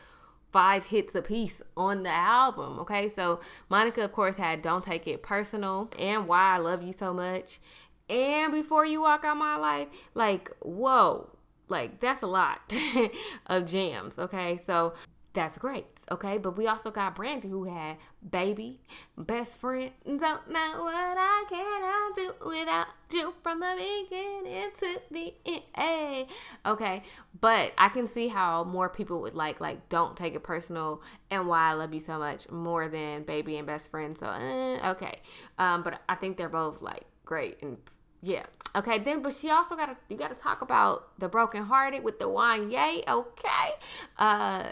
five 0.52 0.86
hits 0.86 1.14
a 1.14 1.22
piece 1.22 1.60
on 1.76 2.02
the 2.02 2.10
album 2.10 2.78
okay? 2.80 3.08
So 3.08 3.40
monica 3.68 4.02
of 4.02 4.12
course 4.12 4.36
had 4.36 4.62
don't 4.62 4.84
take 4.84 5.06
it 5.06 5.22
personal 5.22 5.90
and 5.98 6.26
why 6.26 6.54
i 6.54 6.58
love 6.58 6.82
you 6.82 6.92
so 6.92 7.12
much. 7.12 7.60
And 8.08 8.52
before 8.52 8.86
you 8.86 9.02
walk 9.02 9.24
out 9.24 9.36
my 9.36 9.56
life 9.56 9.88
like 10.14 10.50
whoa 10.60 11.30
like 11.68 12.00
that's 12.00 12.22
a 12.22 12.26
lot 12.26 12.60
of 13.46 13.66
jams, 13.66 14.18
okay? 14.18 14.56
So 14.56 14.94
that's 15.32 15.58
great, 15.58 15.95
okay? 16.10 16.38
But 16.38 16.56
we 16.56 16.66
also 16.66 16.90
got 16.90 17.14
Brandy 17.14 17.48
who 17.48 17.64
had 17.64 17.96
Baby, 18.28 18.80
Best 19.16 19.60
Friend, 19.60 19.90
Don't 20.04 20.20
Know 20.50 20.82
What 20.82 21.16
I 21.18 21.44
Can 21.48 22.12
Do 22.14 22.34
Without 22.46 22.86
You 23.10 23.34
from 23.42 23.60
the 23.60 23.74
beginning 23.76 24.70
to 24.76 25.00
the 25.10 25.34
end. 25.74 26.26
Okay, 26.64 27.02
but 27.40 27.72
I 27.78 27.88
can 27.88 28.06
see 28.06 28.28
how 28.28 28.64
more 28.64 28.88
people 28.88 29.22
would 29.22 29.34
like, 29.34 29.60
like, 29.60 29.88
Don't 29.88 30.16
Take 30.16 30.34
It 30.34 30.42
Personal 30.42 31.02
and 31.30 31.48
Why 31.48 31.70
I 31.70 31.72
Love 31.74 31.94
You 31.94 32.00
So 32.00 32.18
Much 32.18 32.50
more 32.50 32.88
than 32.88 33.24
Baby 33.24 33.56
and 33.56 33.66
Best 33.66 33.90
Friend. 33.90 34.16
So, 34.16 34.26
uh, 34.26 34.90
okay. 34.92 35.20
Um, 35.58 35.82
but 35.82 36.00
I 36.08 36.14
think 36.14 36.36
they're 36.36 36.48
both 36.48 36.82
like 36.82 37.04
great 37.24 37.60
and 37.62 37.76
yeah. 38.22 38.44
Okay, 38.74 38.98
then 38.98 39.22
but 39.22 39.34
she 39.34 39.50
also 39.50 39.74
gotta 39.76 39.96
you 40.08 40.16
gotta 40.16 40.34
talk 40.34 40.60
about 40.60 41.18
the 41.18 41.28
broken 41.28 41.62
hearted 41.62 42.02
with 42.04 42.18
the 42.18 42.26
Wanya, 42.26 43.06
okay? 43.08 43.70
Uh 44.18 44.70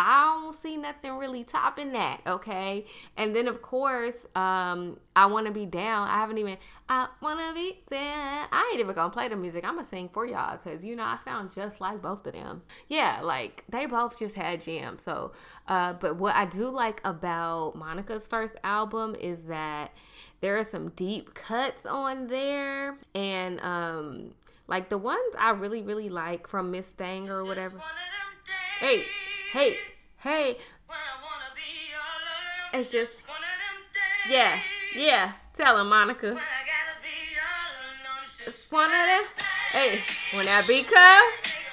I 0.00 0.40
don't 0.40 0.62
see 0.62 0.76
nothing 0.76 1.18
really 1.18 1.42
topping 1.42 1.92
that, 1.92 2.20
okay? 2.24 2.86
And 3.16 3.34
then 3.34 3.48
of 3.48 3.62
course, 3.62 4.14
um, 4.36 5.00
I 5.16 5.26
wanna 5.26 5.50
be 5.50 5.66
down. 5.66 6.06
I 6.06 6.18
haven't 6.18 6.38
even 6.38 6.56
I 6.88 7.08
wanna 7.20 7.52
be 7.52 7.80
down. 7.90 8.46
I 8.52 8.70
ain't 8.70 8.80
even 8.80 8.94
gonna 8.94 9.10
play 9.10 9.26
the 9.26 9.34
music. 9.34 9.64
I'm 9.66 9.74
gonna 9.74 9.88
sing 9.88 10.08
for 10.08 10.24
y'all 10.24 10.56
because 10.56 10.84
you 10.84 10.94
know 10.94 11.02
I 11.02 11.16
sound 11.16 11.50
just 11.50 11.80
like 11.80 12.00
both 12.00 12.24
of 12.28 12.32
them. 12.32 12.62
Yeah, 12.86 13.22
like 13.24 13.64
they 13.68 13.86
both 13.86 14.16
just 14.20 14.36
had 14.36 14.62
jams. 14.62 15.02
So 15.02 15.32
uh, 15.66 15.94
but 15.94 16.14
what 16.14 16.36
I 16.36 16.46
do 16.46 16.68
like 16.68 17.00
about 17.04 17.74
Monica's 17.74 18.28
first 18.28 18.54
album 18.62 19.16
is 19.16 19.46
that 19.46 19.90
there 20.42 20.56
are 20.58 20.64
some 20.64 20.90
deep 20.90 21.34
cuts 21.34 21.84
on 21.84 22.28
there 22.28 22.98
and 23.16 23.58
um 23.62 24.30
like 24.68 24.90
the 24.90 24.98
ones 24.98 25.34
I 25.36 25.50
really 25.50 25.82
really 25.82 26.08
like 26.08 26.46
from 26.46 26.70
Miss 26.70 26.90
Thang 26.90 27.28
or 27.28 27.44
whatever. 27.44 27.80
Hey, 28.78 29.02
hey, 29.52 29.76
hey. 30.18 30.56
It's 32.72 32.90
just 32.90 33.22
yeah, 34.28 34.58
yeah. 34.94 35.32
Tell 35.54 35.80
him, 35.80 35.88
Monica. 35.88 36.38
It's 38.46 38.70
one 38.70 38.86
of 38.86 38.90
them. 38.90 39.24
Hey, 39.72 40.00
when 40.32 40.46
that 40.46 40.66
beat 40.66 40.90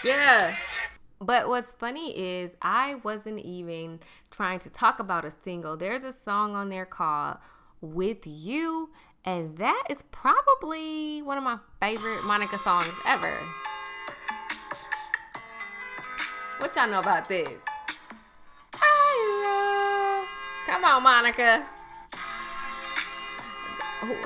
yeah. 0.06 0.56
But 1.20 1.48
what's 1.48 1.72
funny 1.74 2.18
is 2.18 2.52
I 2.62 2.96
wasn't 2.96 3.40
even 3.40 4.00
trying 4.32 4.60
to 4.60 4.70
talk 4.70 5.00
about 5.00 5.26
a 5.26 5.32
single. 5.44 5.78
There's 5.78 6.04
a 6.04 6.14
song 6.24 6.56
on 6.56 6.70
there 6.70 6.86
called 6.86 7.38
with 7.82 8.26
You. 8.26 8.90
And 9.24 9.58
that 9.58 9.86
is 9.90 10.04
probably 10.12 11.22
one 11.24 11.38
of 11.38 11.44
my 11.44 11.58
favorite 11.80 12.22
Monica 12.28 12.58
songs 12.58 13.04
ever. 13.08 13.34
What 16.60 16.76
y'all 16.76 16.90
know 16.90 17.00
about 17.00 17.28
this? 17.28 17.54
Come 20.66 20.84
on, 20.84 21.04
Monica. 21.04 21.66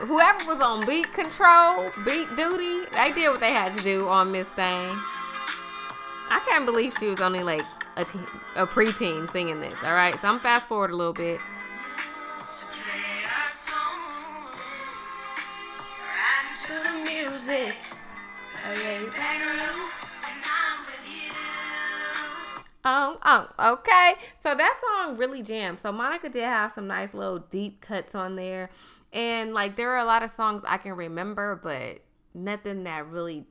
whoever 0.05 0.45
was 0.45 0.59
on 0.59 0.85
beat 0.85 1.11
control, 1.13 1.89
beat 2.05 2.27
duty, 2.35 2.85
they 2.93 3.11
did 3.11 3.29
what 3.29 3.39
they 3.39 3.51
had 3.51 3.77
to 3.77 3.83
do 3.83 4.07
on 4.07 4.31
Miss 4.31 4.47
Thang. 4.49 4.89
I 6.31 6.41
can't 6.47 6.65
believe 6.65 6.93
she 6.99 7.07
was 7.07 7.21
only 7.21 7.43
like 7.43 7.63
a, 7.97 8.03
teen, 8.03 8.25
a 8.55 8.65
preteen 8.65 9.29
singing 9.29 9.61
this. 9.61 9.75
All 9.83 9.91
right, 9.91 10.15
so 10.15 10.27
I'm 10.27 10.39
fast 10.39 10.67
forward 10.67 10.91
a 10.91 10.95
little 10.95 11.13
bit. 11.13 11.39
music. 17.05 17.75
Um, 22.83 23.17
oh, 23.23 23.47
okay. 23.59 24.13
So 24.41 24.55
that 24.55 24.81
song 24.81 25.17
really 25.17 25.43
jammed. 25.43 25.79
So 25.81 25.91
Monica 25.91 26.29
did 26.29 26.43
have 26.43 26.71
some 26.71 26.87
nice 26.87 27.13
little 27.13 27.39
deep 27.39 27.81
cuts 27.81 28.15
on 28.15 28.35
there. 28.35 28.69
And 29.11 29.53
like 29.53 29.75
there 29.75 29.89
are 29.91 29.97
a 29.97 30.05
lot 30.05 30.23
of 30.23 30.29
songs 30.29 30.63
I 30.67 30.77
can 30.77 30.93
remember, 30.93 31.59
but 31.61 31.99
nothing 32.33 32.83
that 32.83 33.07
really 33.07 33.45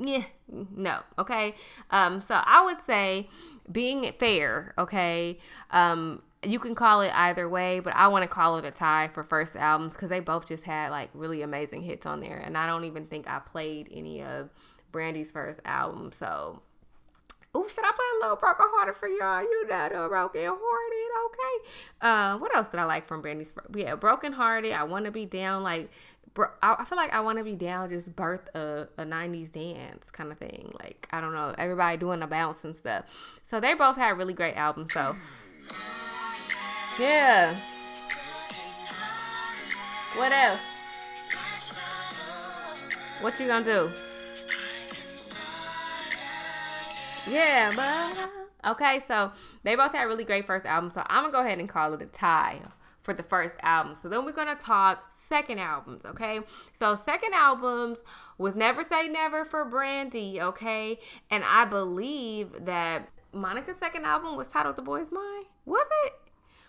yeah, 0.00 0.24
no, 0.48 1.00
okay. 1.18 1.54
Um, 1.90 2.20
so 2.20 2.34
I 2.34 2.64
would 2.64 2.78
say 2.86 3.28
being 3.70 4.12
fair, 4.18 4.74
okay. 4.78 5.38
Um, 5.70 6.22
you 6.44 6.60
can 6.60 6.74
call 6.74 7.00
it 7.00 7.10
either 7.14 7.48
way, 7.48 7.80
but 7.80 7.94
I 7.96 8.06
want 8.08 8.22
to 8.22 8.28
call 8.28 8.58
it 8.58 8.64
a 8.64 8.70
tie 8.70 9.10
for 9.12 9.24
first 9.24 9.56
albums 9.56 9.92
because 9.94 10.08
they 10.08 10.20
both 10.20 10.46
just 10.46 10.64
had 10.64 10.90
like 10.90 11.10
really 11.14 11.42
amazing 11.42 11.82
hits 11.82 12.06
on 12.06 12.20
there. 12.20 12.36
And 12.36 12.56
I 12.56 12.66
don't 12.66 12.84
even 12.84 13.06
think 13.06 13.28
I 13.28 13.40
played 13.40 13.88
any 13.92 14.22
of 14.22 14.50
Brandy's 14.92 15.32
first 15.32 15.58
album. 15.64 16.12
So, 16.12 16.62
oh, 17.54 17.66
should 17.68 17.84
I 17.84 17.92
play 17.92 18.04
a 18.16 18.22
little 18.22 18.36
Broken 18.36 18.66
Hearted 18.70 18.96
for 18.96 19.08
y'all? 19.08 19.42
You 19.42 19.66
know, 19.68 20.02
the 20.02 20.08
Broken 20.08 20.44
Hearted, 20.44 21.10
okay. 21.26 21.70
Uh, 22.00 22.38
what 22.38 22.54
else 22.54 22.68
did 22.68 22.80
I 22.80 22.84
like 22.84 23.06
from 23.06 23.22
Brandy's? 23.22 23.52
Yeah, 23.74 23.94
Broken 23.94 24.32
Hearted. 24.32 24.72
I 24.72 24.84
want 24.84 25.04
to 25.06 25.10
be 25.10 25.26
down. 25.26 25.62
Like, 25.62 25.90
bro, 26.34 26.48
I, 26.62 26.84
feel 26.84 26.96
like 26.96 27.12
I 27.12 27.20
want 27.20 27.38
to 27.38 27.44
be 27.44 27.54
down. 27.54 27.88
Just 27.88 28.14
birth 28.14 28.48
a, 28.54 28.88
a 28.98 29.04
'90s 29.04 29.52
dance 29.52 30.10
kind 30.10 30.30
of 30.30 30.38
thing. 30.38 30.72
Like, 30.80 31.08
I 31.10 31.20
don't 31.20 31.32
know, 31.32 31.54
everybody 31.58 31.96
doing 31.96 32.22
a 32.22 32.26
bounce 32.26 32.64
and 32.64 32.76
stuff. 32.76 33.04
So 33.42 33.60
they 33.60 33.74
both 33.74 33.96
had 33.96 34.16
really 34.18 34.34
great 34.34 34.54
albums. 34.54 34.92
So. 34.92 35.14
Yeah. 37.00 37.54
What 40.16 40.32
else? 40.32 40.60
What 43.20 43.38
you 43.38 43.46
gonna 43.46 43.64
do? 43.64 44.07
Yeah, 47.30 47.72
but 47.74 48.72
okay, 48.72 49.00
so 49.06 49.32
they 49.62 49.76
both 49.76 49.92
had 49.92 50.04
really 50.04 50.24
great 50.24 50.46
first 50.46 50.66
albums. 50.66 50.94
So 50.94 51.02
I'm 51.06 51.22
gonna 51.22 51.32
go 51.32 51.40
ahead 51.40 51.58
and 51.58 51.68
call 51.68 51.94
it 51.94 52.02
a 52.02 52.06
tie 52.06 52.60
for 53.02 53.14
the 53.14 53.22
first 53.22 53.54
album. 53.62 53.96
So 54.02 54.08
then 54.08 54.24
we're 54.24 54.32
gonna 54.32 54.54
talk 54.54 55.12
second 55.28 55.58
albums, 55.58 56.04
okay? 56.04 56.40
So 56.72 56.94
second 56.94 57.34
albums 57.34 57.98
was 58.38 58.56
Never 58.56 58.82
Say 58.82 59.08
Never 59.08 59.44
for 59.44 59.64
Brandy, 59.64 60.40
okay? 60.40 60.98
And 61.30 61.44
I 61.44 61.64
believe 61.64 62.64
that 62.64 63.08
Monica's 63.32 63.76
second 63.76 64.04
album 64.04 64.36
was 64.36 64.48
titled 64.48 64.76
The 64.76 64.82
Boy's 64.82 65.12
Mine. 65.12 65.44
Was 65.66 65.86
it? 66.04 66.14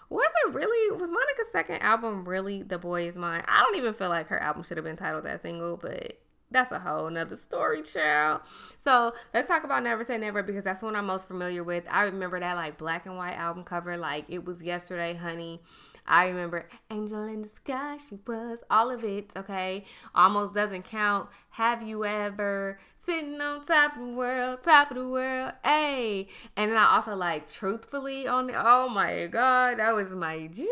was 0.09 0.31
it 0.45 0.53
really 0.53 0.97
was 0.97 1.11
Monica's 1.11 1.51
second 1.51 1.81
album 1.81 2.27
really 2.27 2.63
The 2.63 2.79
Boy 2.79 3.07
Is 3.07 3.15
Mine? 3.15 3.43
I 3.47 3.61
don't 3.61 3.75
even 3.75 3.93
feel 3.93 4.09
like 4.09 4.27
her 4.27 4.39
album 4.39 4.63
should 4.63 4.77
have 4.77 4.83
been 4.83 4.97
titled 4.97 5.25
that 5.25 5.41
single, 5.41 5.77
but 5.77 6.17
that's 6.51 6.71
a 6.71 6.79
whole 6.79 7.09
nother 7.09 7.35
story, 7.35 7.83
child. 7.83 8.41
So 8.77 9.13
let's 9.33 9.47
talk 9.47 9.63
about 9.63 9.83
Never 9.83 10.03
Say 10.03 10.17
Never 10.17 10.43
because 10.43 10.63
that's 10.63 10.79
the 10.79 10.85
one 10.85 10.95
I'm 10.95 11.05
most 11.05 11.27
familiar 11.27 11.63
with. 11.63 11.85
I 11.89 12.03
remember 12.03 12.39
that 12.39 12.55
like 12.55 12.77
black 12.77 13.05
and 13.05 13.17
white 13.17 13.35
album 13.35 13.63
cover, 13.63 13.97
like 13.97 14.25
it 14.29 14.45
was 14.45 14.61
yesterday, 14.63 15.13
honey. 15.13 15.61
I 16.07 16.27
remember 16.27 16.67
Angel 16.89 17.23
in 17.25 17.43
the 17.43 17.47
Sky, 17.47 17.97
she 17.97 18.17
was 18.25 18.63
all 18.71 18.89
of 18.89 19.03
it, 19.03 19.31
okay? 19.37 19.85
Almost 20.15 20.55
doesn't 20.55 20.85
count. 20.85 21.29
Have 21.51 21.83
you 21.83 22.03
ever 22.03 22.79
sitting 23.05 23.39
on 23.39 23.63
top 23.63 23.93
of 23.93 23.99
the 23.99 24.13
world, 24.13 24.63
top 24.63 24.89
of 24.89 24.97
the 24.97 25.07
world, 25.07 25.53
hey? 25.63 26.27
And 26.55 26.71
then 26.71 26.77
I 26.79 26.95
also 26.95 27.15
like 27.15 27.47
Truthfully 27.47 28.27
on 28.27 28.47
the, 28.47 28.53
oh 28.55 28.89
my 28.89 29.27
God, 29.27 29.77
that 29.77 29.93
was 29.93 30.09
my 30.09 30.47
jam. 30.47 30.65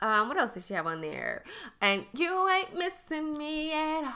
Um, 0.00 0.28
what 0.28 0.36
else 0.36 0.54
did 0.54 0.64
she 0.64 0.74
have 0.74 0.86
on 0.86 1.00
there? 1.00 1.42
And 1.80 2.04
you 2.14 2.48
ain't 2.48 2.76
missing 2.76 3.34
me 3.34 3.72
at 3.72 4.04
all. 4.04 4.12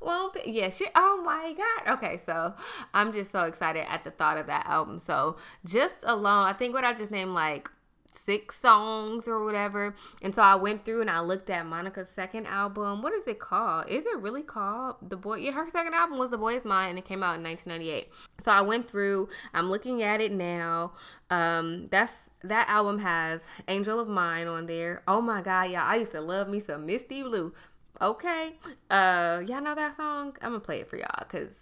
Won't 0.00 0.34
be. 0.34 0.42
Yeah, 0.46 0.70
she. 0.70 0.86
Oh 0.94 1.22
my 1.24 1.54
God. 1.56 1.94
Okay, 1.96 2.20
so 2.24 2.54
I'm 2.94 3.12
just 3.12 3.32
so 3.32 3.44
excited 3.44 3.84
at 3.90 4.04
the 4.04 4.10
thought 4.10 4.38
of 4.38 4.46
that 4.46 4.66
album. 4.66 4.98
So 4.98 5.36
just 5.64 5.96
alone, 6.02 6.46
I 6.46 6.52
think 6.52 6.74
what 6.74 6.84
I 6.84 6.94
just 6.94 7.10
named 7.10 7.32
like 7.32 7.70
six 8.16 8.60
songs 8.60 9.28
or 9.28 9.44
whatever. 9.44 9.94
And 10.22 10.34
so 10.34 10.42
I 10.42 10.54
went 10.54 10.84
through 10.84 11.00
and 11.00 11.10
I 11.10 11.20
looked 11.20 11.50
at 11.50 11.66
Monica's 11.66 12.08
second 12.08 12.46
album. 12.46 13.02
What 13.02 13.12
is 13.12 13.26
it 13.26 13.38
called? 13.38 13.88
Is 13.88 14.06
it 14.06 14.18
really 14.18 14.42
called 14.42 14.96
The 15.02 15.16
Boy? 15.16 15.36
Yeah, 15.36 15.52
her 15.52 15.68
second 15.68 15.94
album 15.94 16.18
was 16.18 16.30
The 16.30 16.38
Boy's 16.38 16.64
Mine 16.64 16.90
and 16.90 16.98
it 16.98 17.04
came 17.04 17.22
out 17.22 17.36
in 17.36 17.42
1998. 17.42 18.08
So 18.40 18.52
I 18.52 18.60
went 18.60 18.88
through, 18.88 19.28
I'm 19.54 19.70
looking 19.70 20.02
at 20.02 20.20
it 20.20 20.32
now. 20.32 20.92
Um, 21.30 21.86
that's 21.86 22.30
that 22.44 22.68
album 22.68 22.98
has 22.98 23.44
Angel 23.68 23.98
of 23.98 24.08
Mine 24.08 24.46
on 24.46 24.66
there. 24.66 25.02
Oh 25.08 25.20
my 25.20 25.42
god, 25.42 25.70
y'all. 25.70 25.80
I 25.80 25.96
used 25.96 26.12
to 26.12 26.20
love 26.20 26.48
me 26.48 26.60
some 26.60 26.86
Misty 26.86 27.22
Blue. 27.22 27.52
Okay. 28.00 28.52
Uh 28.90 29.42
y'all 29.46 29.62
know 29.62 29.74
that 29.74 29.96
song? 29.96 30.36
I'm 30.42 30.50
gonna 30.50 30.60
play 30.60 30.80
it 30.80 30.88
for 30.88 30.96
y'all 30.96 31.08
because 31.20 31.58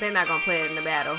they're 0.00 0.12
not 0.12 0.26
gonna 0.26 0.42
play 0.42 0.60
it 0.60 0.70
in 0.70 0.76
the 0.76 0.82
battle. 0.82 1.16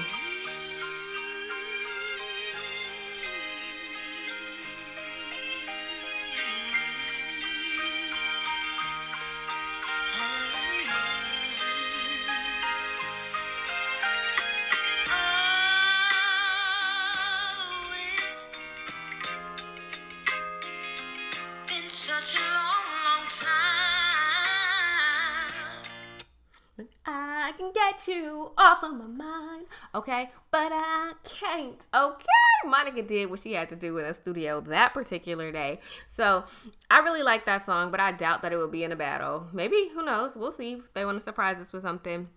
You 28.07 28.51
off 28.57 28.83
of 28.83 28.93
my 28.93 29.05
mind, 29.05 29.67
okay? 29.93 30.31
But 30.49 30.71
I 30.73 31.13
can't, 31.23 31.85
okay? 31.93 32.25
Monica 32.65 33.01
did 33.01 33.29
what 33.29 33.39
she 33.39 33.53
had 33.53 33.69
to 33.69 33.75
do 33.75 33.97
in 33.97 34.05
a 34.05 34.13
studio 34.13 34.61
that 34.61 34.93
particular 34.93 35.51
day. 35.51 35.79
So 36.07 36.45
I 36.89 36.99
really 36.99 37.23
like 37.23 37.45
that 37.45 37.65
song, 37.65 37.91
but 37.91 37.99
I 37.99 38.11
doubt 38.11 38.41
that 38.41 38.53
it 38.53 38.57
would 38.57 38.71
be 38.71 38.83
in 38.83 38.91
a 38.91 38.95
battle. 38.95 39.47
Maybe, 39.53 39.89
who 39.93 40.03
knows? 40.03 40.35
We'll 40.35 40.51
see 40.51 40.73
if 40.73 40.93
they 40.93 41.05
want 41.05 41.17
to 41.17 41.23
surprise 41.23 41.59
us 41.59 41.71
with 41.71 41.83
something. 41.83 42.29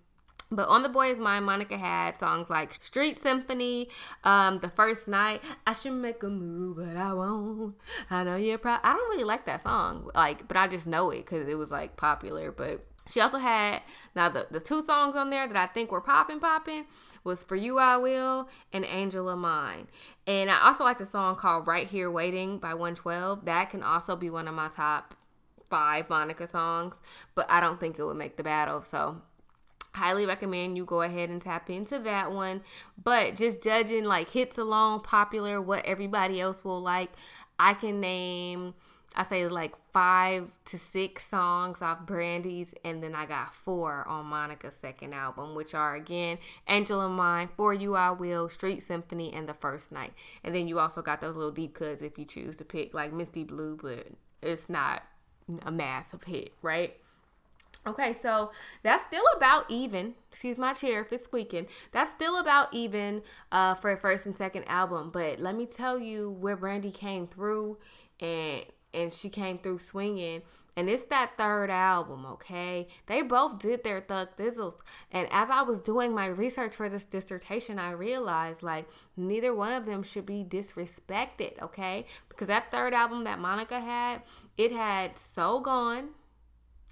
But 0.50 0.68
on 0.68 0.82
the 0.82 0.88
boy's 0.88 1.18
mine, 1.18 1.44
Monica 1.44 1.78
had 1.78 2.18
songs 2.18 2.50
like 2.50 2.74
Street 2.74 3.18
Symphony, 3.18 3.88
um, 4.22 4.58
The 4.60 4.68
First 4.68 5.08
Night, 5.08 5.42
I 5.66 5.72
should 5.72 5.92
make 5.92 6.22
a 6.22 6.28
move, 6.28 6.76
but 6.76 6.96
I 6.96 7.12
won't. 7.14 7.74
I 8.10 8.24
know 8.24 8.36
you're 8.36 8.58
proud. 8.58 8.80
I 8.84 8.92
don't 8.92 9.10
really 9.10 9.24
like 9.24 9.46
that 9.46 9.62
song, 9.62 10.10
like, 10.14 10.46
but 10.46 10.56
I 10.56 10.68
just 10.68 10.86
know 10.86 11.10
it 11.10 11.24
because 11.24 11.48
it 11.48 11.56
was 11.56 11.70
like 11.70 11.96
popular. 11.96 12.52
But 12.52 12.84
she 13.08 13.20
also 13.20 13.38
had 13.38 13.82
now 14.14 14.28
the, 14.28 14.46
the 14.50 14.60
two 14.60 14.80
songs 14.80 15.16
on 15.16 15.30
there 15.30 15.46
that 15.46 15.56
I 15.56 15.66
think 15.66 15.92
were 15.92 16.00
popping, 16.00 16.40
popping 16.40 16.86
was 17.22 17.42
For 17.42 17.56
You 17.56 17.78
I 17.78 17.96
Will 17.96 18.48
and 18.72 18.84
Angel 18.84 19.28
of 19.28 19.38
Mine. 19.38 19.88
And 20.26 20.50
I 20.50 20.66
also 20.66 20.84
like 20.84 20.98
the 20.98 21.06
song 21.06 21.36
called 21.36 21.66
Right 21.66 21.88
Here 21.88 22.10
Waiting 22.10 22.58
by 22.58 22.74
112. 22.74 23.44
That 23.44 23.70
can 23.70 23.82
also 23.82 24.16
be 24.16 24.30
one 24.30 24.48
of 24.48 24.54
my 24.54 24.68
top 24.68 25.14
five 25.68 26.08
Monica 26.08 26.46
songs, 26.46 27.00
but 27.34 27.46
I 27.48 27.60
don't 27.60 27.80
think 27.80 27.98
it 27.98 28.04
would 28.04 28.16
make 28.16 28.36
the 28.36 28.42
battle. 28.42 28.82
So 28.82 29.22
highly 29.94 30.26
recommend 30.26 30.76
you 30.76 30.84
go 30.84 31.02
ahead 31.02 31.30
and 31.30 31.40
tap 31.40 31.70
into 31.70 31.98
that 32.00 32.32
one. 32.32 32.62
But 33.02 33.36
just 33.36 33.62
judging 33.62 34.04
like 34.04 34.30
hits 34.30 34.58
alone, 34.58 35.00
popular, 35.00 35.60
what 35.60 35.84
everybody 35.84 36.40
else 36.40 36.64
will 36.64 36.80
like, 36.80 37.10
I 37.58 37.74
can 37.74 38.00
name 38.00 38.74
I 39.14 39.22
say 39.22 39.46
like 39.46 39.74
five 39.92 40.48
to 40.66 40.78
six 40.78 41.28
songs 41.28 41.80
off 41.82 42.04
Brandy's, 42.04 42.74
and 42.84 43.02
then 43.02 43.14
I 43.14 43.26
got 43.26 43.54
four 43.54 44.06
on 44.08 44.26
Monica's 44.26 44.74
second 44.74 45.12
album, 45.12 45.54
which 45.54 45.74
are 45.74 45.94
again 45.94 46.38
Angel 46.68 47.00
of 47.00 47.12
Mine, 47.12 47.48
For 47.56 47.72
You 47.72 47.94
I 47.94 48.10
Will, 48.10 48.48
Street 48.48 48.82
Symphony, 48.82 49.32
and 49.32 49.48
The 49.48 49.54
First 49.54 49.92
Night. 49.92 50.12
And 50.42 50.54
then 50.54 50.66
you 50.66 50.78
also 50.78 51.02
got 51.02 51.20
those 51.20 51.36
little 51.36 51.52
deep 51.52 51.74
cuts 51.74 52.02
if 52.02 52.18
you 52.18 52.24
choose 52.24 52.56
to 52.56 52.64
pick 52.64 52.92
like 52.92 53.12
Misty 53.12 53.44
Blue, 53.44 53.78
but 53.80 54.08
it's 54.42 54.68
not 54.68 55.02
a 55.62 55.70
massive 55.70 56.24
hit, 56.24 56.52
right? 56.62 56.96
Okay, 57.86 58.14
so 58.22 58.50
that's 58.82 59.04
still 59.04 59.24
about 59.36 59.70
even. 59.70 60.14
Excuse 60.30 60.56
my 60.56 60.72
chair 60.72 61.02
if 61.02 61.12
it's 61.12 61.24
squeaking. 61.24 61.66
That's 61.92 62.10
still 62.10 62.38
about 62.38 62.72
even 62.72 63.22
uh, 63.52 63.74
for 63.74 63.94
first 63.98 64.24
and 64.24 64.34
second 64.34 64.64
album. 64.68 65.10
But 65.12 65.38
let 65.38 65.54
me 65.54 65.66
tell 65.66 65.98
you 65.98 66.30
where 66.30 66.56
Brandy 66.56 66.90
came 66.90 67.26
through 67.26 67.76
and 68.20 68.64
and 68.94 69.12
she 69.12 69.28
came 69.28 69.58
through 69.58 69.80
swinging. 69.80 70.42
And 70.76 70.90
it's 70.90 71.04
that 71.04 71.32
third 71.38 71.70
album, 71.70 72.26
okay? 72.26 72.88
They 73.06 73.22
both 73.22 73.60
did 73.60 73.84
their 73.84 74.00
Thug 74.00 74.30
Thizzles. 74.36 74.74
And 75.12 75.28
as 75.30 75.48
I 75.48 75.62
was 75.62 75.80
doing 75.80 76.12
my 76.12 76.26
research 76.26 76.74
for 76.74 76.88
this 76.88 77.04
dissertation, 77.04 77.78
I 77.78 77.92
realized 77.92 78.62
like 78.62 78.88
neither 79.16 79.54
one 79.54 79.72
of 79.72 79.86
them 79.86 80.02
should 80.02 80.26
be 80.26 80.44
disrespected, 80.44 81.62
okay? 81.62 82.06
Because 82.28 82.48
that 82.48 82.72
third 82.72 82.92
album 82.92 83.22
that 83.24 83.38
Monica 83.38 83.80
had, 83.80 84.22
it 84.58 84.72
had 84.72 85.16
So 85.16 85.60
Gone, 85.60 86.08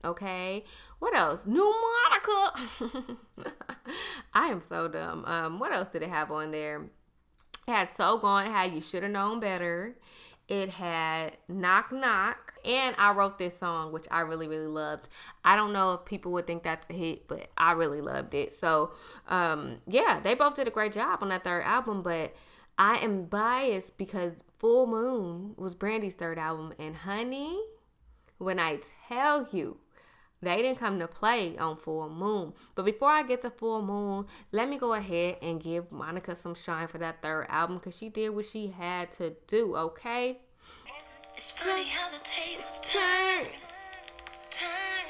okay? 0.04 0.64
What 1.00 1.16
else? 1.16 1.40
New 1.44 1.74
Monica. 2.30 3.16
I 4.32 4.46
am 4.46 4.62
so 4.62 4.86
dumb. 4.86 5.24
Um, 5.24 5.58
what 5.58 5.72
else 5.72 5.88
did 5.88 6.02
it 6.02 6.10
have 6.10 6.30
on 6.30 6.52
there? 6.52 6.84
It 7.66 7.72
had 7.72 7.90
So 7.90 8.18
Gone, 8.18 8.46
had 8.46 8.72
You 8.72 8.80
Should 8.80 9.02
Have 9.02 9.10
Known 9.10 9.40
Better. 9.40 9.96
It 10.52 10.68
had 10.68 11.38
Knock 11.48 11.92
Knock, 11.92 12.52
and 12.62 12.94
I 12.98 13.12
wrote 13.12 13.38
this 13.38 13.58
song, 13.58 13.90
which 13.90 14.06
I 14.10 14.20
really, 14.20 14.46
really 14.46 14.66
loved. 14.66 15.08
I 15.42 15.56
don't 15.56 15.72
know 15.72 15.94
if 15.94 16.04
people 16.04 16.30
would 16.32 16.46
think 16.46 16.62
that's 16.62 16.86
a 16.90 16.92
hit, 16.92 17.26
but 17.26 17.48
I 17.56 17.72
really 17.72 18.02
loved 18.02 18.34
it. 18.34 18.52
So, 18.52 18.92
um, 19.28 19.78
yeah, 19.86 20.20
they 20.22 20.34
both 20.34 20.54
did 20.54 20.68
a 20.68 20.70
great 20.70 20.92
job 20.92 21.20
on 21.22 21.30
that 21.30 21.42
third 21.42 21.62
album, 21.62 22.02
but 22.02 22.34
I 22.76 22.98
am 22.98 23.24
biased 23.24 23.96
because 23.96 24.40
Full 24.58 24.86
Moon 24.86 25.54
was 25.56 25.74
Brandy's 25.74 26.12
third 26.12 26.38
album, 26.38 26.74
and 26.78 26.96
honey, 26.96 27.58
when 28.36 28.58
I 28.58 28.80
tell 29.08 29.48
you, 29.52 29.78
they 30.42 30.56
didn't 30.60 30.78
come 30.78 30.98
to 30.98 31.06
play 31.06 31.56
on 31.56 31.76
Full 31.76 32.08
Moon. 32.08 32.52
But 32.74 32.84
before 32.84 33.08
I 33.08 33.22
get 33.22 33.42
to 33.42 33.50
Full 33.50 33.80
Moon, 33.82 34.26
let 34.50 34.68
me 34.68 34.76
go 34.76 34.92
ahead 34.92 35.36
and 35.40 35.62
give 35.62 35.90
Monica 35.92 36.34
some 36.34 36.54
shine 36.54 36.88
for 36.88 36.98
that 36.98 37.22
third 37.22 37.46
album 37.48 37.78
because 37.78 37.96
she 37.96 38.08
did 38.08 38.30
what 38.30 38.44
she 38.44 38.68
had 38.68 39.12
to 39.12 39.34
do, 39.46 39.76
okay? 39.76 40.40
It's 41.34 41.52
funny 41.52 41.84
how 41.84 42.10
the 42.10 42.18
tables 42.24 42.80
turn, 42.92 43.46
turn, 44.50 45.01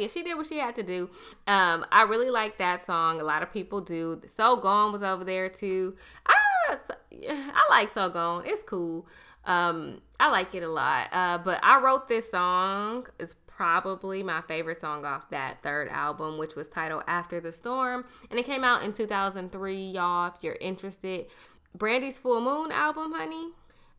yeah, 0.00 0.08
she 0.08 0.22
did 0.22 0.36
what 0.36 0.46
she 0.46 0.58
had 0.58 0.74
to 0.76 0.82
do. 0.82 1.10
Um, 1.46 1.84
I 1.90 2.02
really 2.02 2.30
like 2.30 2.58
that 2.58 2.84
song. 2.86 3.20
A 3.20 3.24
lot 3.24 3.42
of 3.42 3.52
people 3.52 3.80
do. 3.80 4.22
So 4.26 4.56
Gone 4.56 4.92
was 4.92 5.02
over 5.02 5.24
there 5.24 5.48
too. 5.48 5.96
Ah, 6.28 6.78
I 7.12 7.66
like 7.70 7.90
So 7.90 8.08
Gone. 8.08 8.44
It's 8.46 8.62
cool. 8.62 9.06
Um, 9.44 10.02
I 10.18 10.30
like 10.30 10.54
it 10.54 10.62
a 10.62 10.68
lot. 10.68 11.08
Uh, 11.12 11.38
but 11.38 11.60
I 11.62 11.80
wrote 11.80 12.08
this 12.08 12.30
song. 12.30 13.06
It's 13.18 13.34
probably 13.46 14.22
my 14.22 14.42
favorite 14.42 14.80
song 14.80 15.04
off 15.04 15.30
that 15.30 15.62
third 15.62 15.88
album, 15.88 16.36
which 16.36 16.54
was 16.54 16.68
titled 16.68 17.04
After 17.06 17.40
the 17.40 17.52
Storm. 17.52 18.04
And 18.30 18.38
it 18.38 18.44
came 18.44 18.64
out 18.64 18.82
in 18.82 18.92
2003, 18.92 19.90
y'all, 19.90 20.32
if 20.34 20.42
you're 20.42 20.58
interested. 20.60 21.26
Brandy's 21.74 22.18
Full 22.18 22.40
Moon 22.40 22.72
album, 22.72 23.12
honey. 23.12 23.50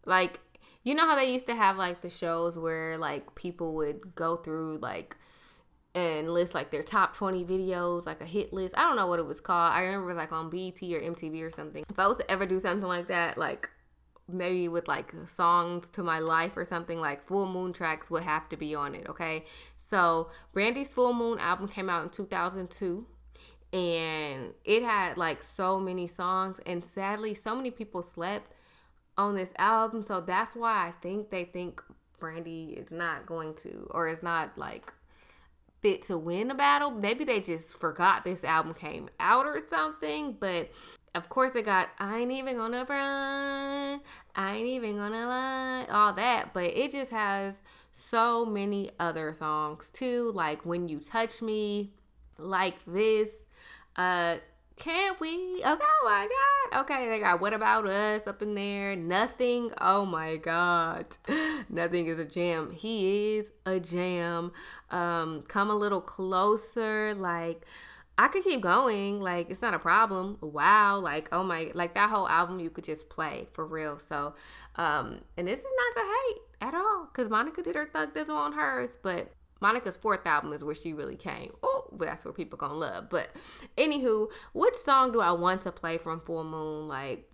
Like, 0.06 0.40
you 0.84 0.94
know 0.94 1.06
how 1.06 1.16
they 1.16 1.32
used 1.32 1.48
to 1.48 1.56
have 1.56 1.78
like 1.78 2.02
the 2.02 2.10
shows 2.10 2.58
where 2.58 2.98
like 2.98 3.36
people 3.36 3.76
would 3.76 4.16
go 4.16 4.38
through 4.38 4.78
like 4.78 5.18
and 5.98 6.30
list 6.30 6.54
like 6.54 6.70
their 6.70 6.84
top 6.84 7.16
20 7.16 7.44
videos, 7.46 8.06
like 8.06 8.22
a 8.22 8.26
hit 8.26 8.54
list. 8.54 8.76
I 8.78 8.84
don't 8.84 8.96
know 8.96 9.08
what 9.08 9.20
it 9.20 9.26
was 9.26 9.40
called. 9.40 9.74
I 9.74 9.82
remember 9.82 10.14
like 10.14 10.32
on 10.32 10.50
BET 10.50 10.82
or 10.84 11.02
MTV 11.02 11.42
or 11.42 11.50
something. 11.50 11.84
If 11.90 11.98
I 11.98 12.08
was 12.08 12.18
to 12.18 12.32
ever 12.32 12.46
do 12.46 12.60
something 12.60 12.88
like 12.88 13.08
that, 13.08 13.38
like 13.38 13.70
maybe 14.30 14.68
with 14.68 14.88
like 14.88 15.14
songs 15.26 15.90
to 15.90 16.04
my 16.04 16.20
life 16.20 16.56
or 16.58 16.66
something 16.66 17.00
like 17.00 17.26
full 17.26 17.48
moon 17.48 17.72
tracks 17.72 18.10
would 18.12 18.24
have 18.24 18.50
to 18.50 18.58
be 18.58 18.76
on 18.76 18.94
it 18.94 19.08
okay 19.08 19.46
so 19.78 20.30
brandy's 20.52 20.94
full 20.94 21.14
moon 21.14 21.40
album 21.40 21.66
came 21.66 21.90
out 21.90 22.04
in 22.04 22.10
2002 22.10 23.08
and 23.72 24.54
it 24.66 24.84
had 24.84 25.16
like 25.16 25.42
so 25.42 25.80
many 25.80 26.08
songs 26.08 26.60
and 26.66 26.84
sadly 26.84 27.34
so 27.34 27.56
many 27.56 27.72
people 27.72 28.02
slept 28.02 28.52
on 29.18 29.36
this 29.36 29.52
album. 29.58 30.04
So 30.04 30.22
that's 30.22 30.56
why 30.56 30.88
I 30.88 30.94
think 31.02 31.30
they 31.30 31.46
think 31.46 31.82
Brandy 32.20 32.76
is 32.78 32.92
not 32.92 33.26
going 33.26 33.54
to, 33.56 33.88
or 33.92 34.08
is 34.08 34.24
not 34.24 34.58
like 34.58 34.94
fit 35.88 36.02
to 36.02 36.18
win 36.18 36.52
a 36.52 36.56
battle. 36.56 36.92
Maybe 36.92 37.24
they 37.24 37.40
just 37.40 37.78
forgot 37.78 38.26
this 38.26 38.44
album 38.44 38.74
came 38.74 39.10
out 39.22 39.46
or 39.46 39.60
something. 39.70 40.36
But 40.38 40.70
of 41.16 41.30
course, 41.30 41.56
it 41.56 41.64
got 41.64 41.88
I 41.98 42.20
ain't 42.20 42.32
even 42.32 42.58
gonna 42.58 42.86
run, 42.88 44.02
I 44.36 44.56
ain't 44.56 44.68
even 44.68 44.98
gonna 44.98 45.26
lie, 45.26 45.86
all 45.90 46.12
that. 46.14 46.54
But 46.54 46.66
it 46.76 46.92
just 46.92 47.12
has 47.12 47.62
so 47.94 48.46
many 48.46 48.92
other 49.00 49.32
songs 49.32 49.90
too, 49.92 50.32
like 50.36 50.66
When 50.66 50.90
You 50.90 51.00
Touch 51.00 51.42
Me, 51.42 51.94
like 52.38 52.76
this. 52.86 53.30
Uh, 53.96 54.38
can't 54.78 55.20
we? 55.20 55.62
Okay, 55.66 55.66
oh 55.66 56.02
my 56.06 56.28
God. 56.72 56.82
Okay, 56.82 57.10
they 57.10 57.20
got 57.20 57.42
What 57.42 57.54
About 57.54 57.88
Us 57.88 58.28
up 58.28 58.42
in 58.42 58.56
there. 58.56 58.96
Nothing. 58.96 59.72
Oh 59.80 60.06
my 60.06 60.38
God. 60.38 61.06
Nothing 61.70 62.08
is 62.08 62.20
a 62.20 62.26
jam. 62.26 62.72
He 62.72 63.38
is 63.38 63.52
a 63.66 63.80
jam. 63.80 64.52
Um, 64.92 65.44
come 65.48 65.70
a 65.70 65.76
little 65.76 66.02
closer. 66.02 67.16
Like, 67.16 67.66
I 68.18 68.28
could 68.28 68.44
keep 68.44 68.62
going. 68.62 69.20
Like, 69.20 69.50
it's 69.50 69.62
not 69.62 69.74
a 69.74 69.80
problem. 69.80 70.38
Wow. 70.42 71.00
Like, 71.00 71.30
oh 71.32 71.44
my, 71.44 71.72
like 71.74 71.94
that 71.96 72.10
whole 72.10 72.28
album 72.28 72.60
you 72.60 72.70
could 72.70 72.84
just 72.84 73.10
play 73.10 73.48
for 73.54 73.66
real. 73.66 74.00
So, 74.00 74.36
um, 74.76 75.22
and 75.38 75.48
this 75.48 75.60
is 75.60 75.66
not 75.66 76.02
to 76.02 76.08
hate 76.08 76.42
at 76.62 76.76
all 76.76 77.08
because 77.12 77.30
Monica 77.30 77.62
did 77.62 77.76
her 77.76 77.90
Thug 77.92 78.14
Thizzle 78.14 78.36
on 78.36 78.54
hers, 78.54 78.98
but 79.02 79.32
Monica's 79.60 79.98
fourth 79.98 80.26
album 80.26 80.54
is 80.54 80.64
where 80.64 80.76
she 80.76 80.94
really 80.94 81.16
came. 81.16 81.52
Oh, 81.64 81.86
that's 82.00 82.26
where 82.26 82.34
people 82.34 82.58
gonna 82.58 82.76
love. 82.76 83.10
But 83.10 83.30
anywho, 83.78 84.28
which 84.54 84.76
song 84.76 85.12
do 85.12 85.20
I 85.20 85.32
want 85.32 85.62
to 85.64 85.72
play 85.72 85.98
from 85.98 86.20
Full 86.22 86.44
Moon? 86.44 86.88
Like, 86.88 87.30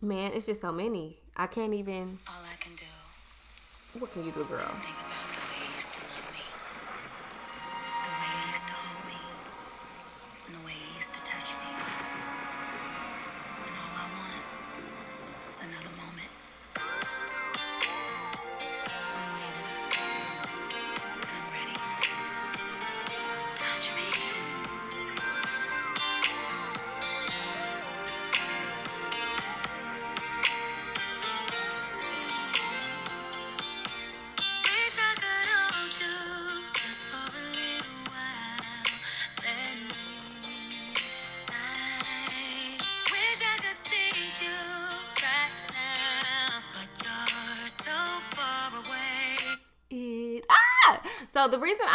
man, 0.00 0.32
it's 0.32 0.46
just 0.46 0.60
so 0.60 0.72
many. 0.72 1.20
I 1.36 1.46
can't 1.46 1.72
even. 1.74 2.18
All 2.28 2.42
I 2.44 2.56
can 2.60 2.74
do. 2.74 2.84
What 3.98 4.12
can 4.12 4.24
you 4.24 4.32
do, 4.32 4.44
girl? 4.44 4.44
Think 4.44 5.10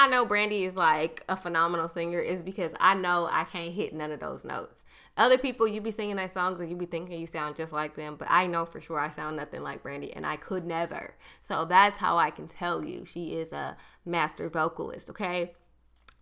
I 0.06 0.08
know 0.08 0.24
Brandy 0.24 0.66
is 0.66 0.76
like 0.76 1.24
a 1.28 1.36
phenomenal 1.36 1.90
singer 1.90 2.20
is 2.20 2.44
because 2.44 2.76
I 2.80 2.94
know 2.94 3.28
I 3.32 3.44
can't 3.44 3.74
hit 3.74 3.92
none 3.92 4.12
of 4.12 4.20
those 4.20 4.46
notes. 4.46 4.84
Other 5.18 5.40
people, 5.40 5.68
you 5.68 5.82
be 5.82 5.90
singing 5.90 6.18
their 6.18 6.28
songs 6.28 6.60
and 6.60 6.70
you 6.70 6.76
be 6.76 6.86
thinking 6.86 7.20
you 7.20 7.26
sound 7.26 7.56
just 7.56 7.74
like 7.74 7.96
them, 7.96 8.16
but 8.16 8.28
I 8.30 8.46
know 8.46 8.68
for 8.68 8.80
sure 8.80 9.00
I 9.00 9.10
sound 9.10 9.36
nothing 9.36 9.64
like 9.64 9.82
Brandy, 9.82 10.14
and 10.14 10.24
I 10.24 10.36
could 10.36 10.64
never. 10.64 11.16
So 11.42 11.66
that's 11.66 11.98
how 11.98 12.20
I 12.20 12.30
can 12.30 12.48
tell 12.48 12.86
you 12.86 13.04
she 13.04 13.34
is 13.34 13.52
a 13.52 13.78
master 14.06 14.48
vocalist. 14.48 15.10
Okay. 15.10 15.54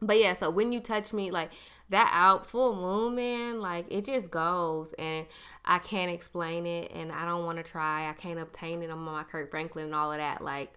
But 0.02 0.18
yeah, 0.18 0.32
so 0.32 0.50
when 0.50 0.72
you 0.72 0.80
touch 0.80 1.12
me, 1.12 1.30
like 1.30 1.52
that 1.90 2.10
out 2.14 2.48
full 2.48 2.78
moon, 2.78 3.16
man, 3.16 3.60
like 3.60 3.86
it 3.90 4.06
just 4.06 4.32
goes, 4.32 4.94
and 4.98 5.26
I 5.66 5.80
can't 5.80 6.10
explain 6.10 6.66
it, 6.66 6.90
and 6.94 7.12
I 7.12 7.26
don't 7.26 7.44
want 7.44 7.58
to 7.58 7.70
try. 7.70 8.10
I 8.10 8.14
can't 8.14 8.40
obtain 8.40 8.82
it. 8.82 8.90
I'm 8.90 9.06
on 9.06 9.14
my 9.14 9.24
Kirk 9.24 9.52
Franklin 9.52 9.88
and 9.88 9.96
all 9.96 10.14
of 10.14 10.20
that. 10.20 10.42
Like, 10.42 10.72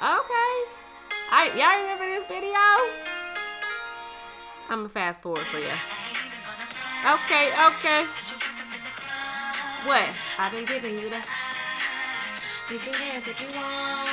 okay, 0.00 0.85
I 1.28 1.46
y'all 1.56 1.82
remember 1.82 2.06
this 2.06 2.24
video? 2.26 2.54
I'm 4.68 4.78
gonna 4.78 4.88
fast 4.88 5.22
forward 5.22 5.40
for 5.40 5.58
you. 5.58 5.74
Okay, 7.14 7.50
okay. 7.66 8.06
What? 9.86 10.16
I've 10.38 10.52
been 10.52 10.64
giving 10.64 10.98
you 10.98 11.10
that. 11.10 11.28
You 12.70 12.78
can 12.78 12.92
dance 12.92 13.26
if 13.26 13.40
you 13.40 13.48
want. 13.58 14.08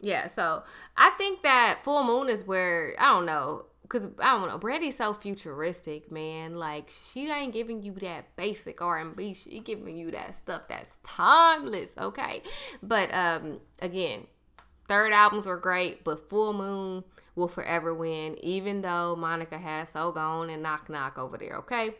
Yeah, 0.00 0.28
so 0.34 0.62
I 0.96 1.10
think 1.10 1.42
that 1.42 1.80
full 1.84 2.02
moon 2.04 2.30
is 2.30 2.46
where 2.46 2.94
I 2.98 3.12
don't 3.12 3.26
know, 3.26 3.66
cause 3.88 4.08
I 4.18 4.38
don't 4.38 4.48
know. 4.48 4.56
Brandy's 4.56 4.96
so 4.96 5.12
futuristic, 5.12 6.10
man. 6.10 6.56
Like 6.56 6.90
she 7.12 7.30
ain't 7.30 7.52
giving 7.52 7.82
you 7.82 7.92
that 8.00 8.34
basic 8.36 8.80
R 8.80 8.98
and 8.98 9.14
B. 9.14 9.34
She 9.34 9.60
giving 9.60 9.98
you 9.98 10.10
that 10.12 10.36
stuff 10.36 10.62
that's 10.68 10.90
timeless. 11.04 11.90
Okay, 11.98 12.42
but 12.82 13.12
um, 13.12 13.60
again, 13.82 14.26
third 14.90 15.12
albums 15.12 15.46
were 15.46 15.56
great, 15.56 16.02
but 16.02 16.28
full 16.28 16.52
moon 16.52 17.04
will 17.36 17.46
forever 17.46 17.94
win. 17.94 18.36
Even 18.42 18.82
though 18.82 19.14
Monica 19.14 19.56
has 19.56 19.88
so 19.90 20.10
gone 20.10 20.50
and 20.50 20.62
knock 20.64 20.90
knock 20.90 21.16
over 21.16 21.38
there. 21.38 21.56
Okay. 21.58 21.94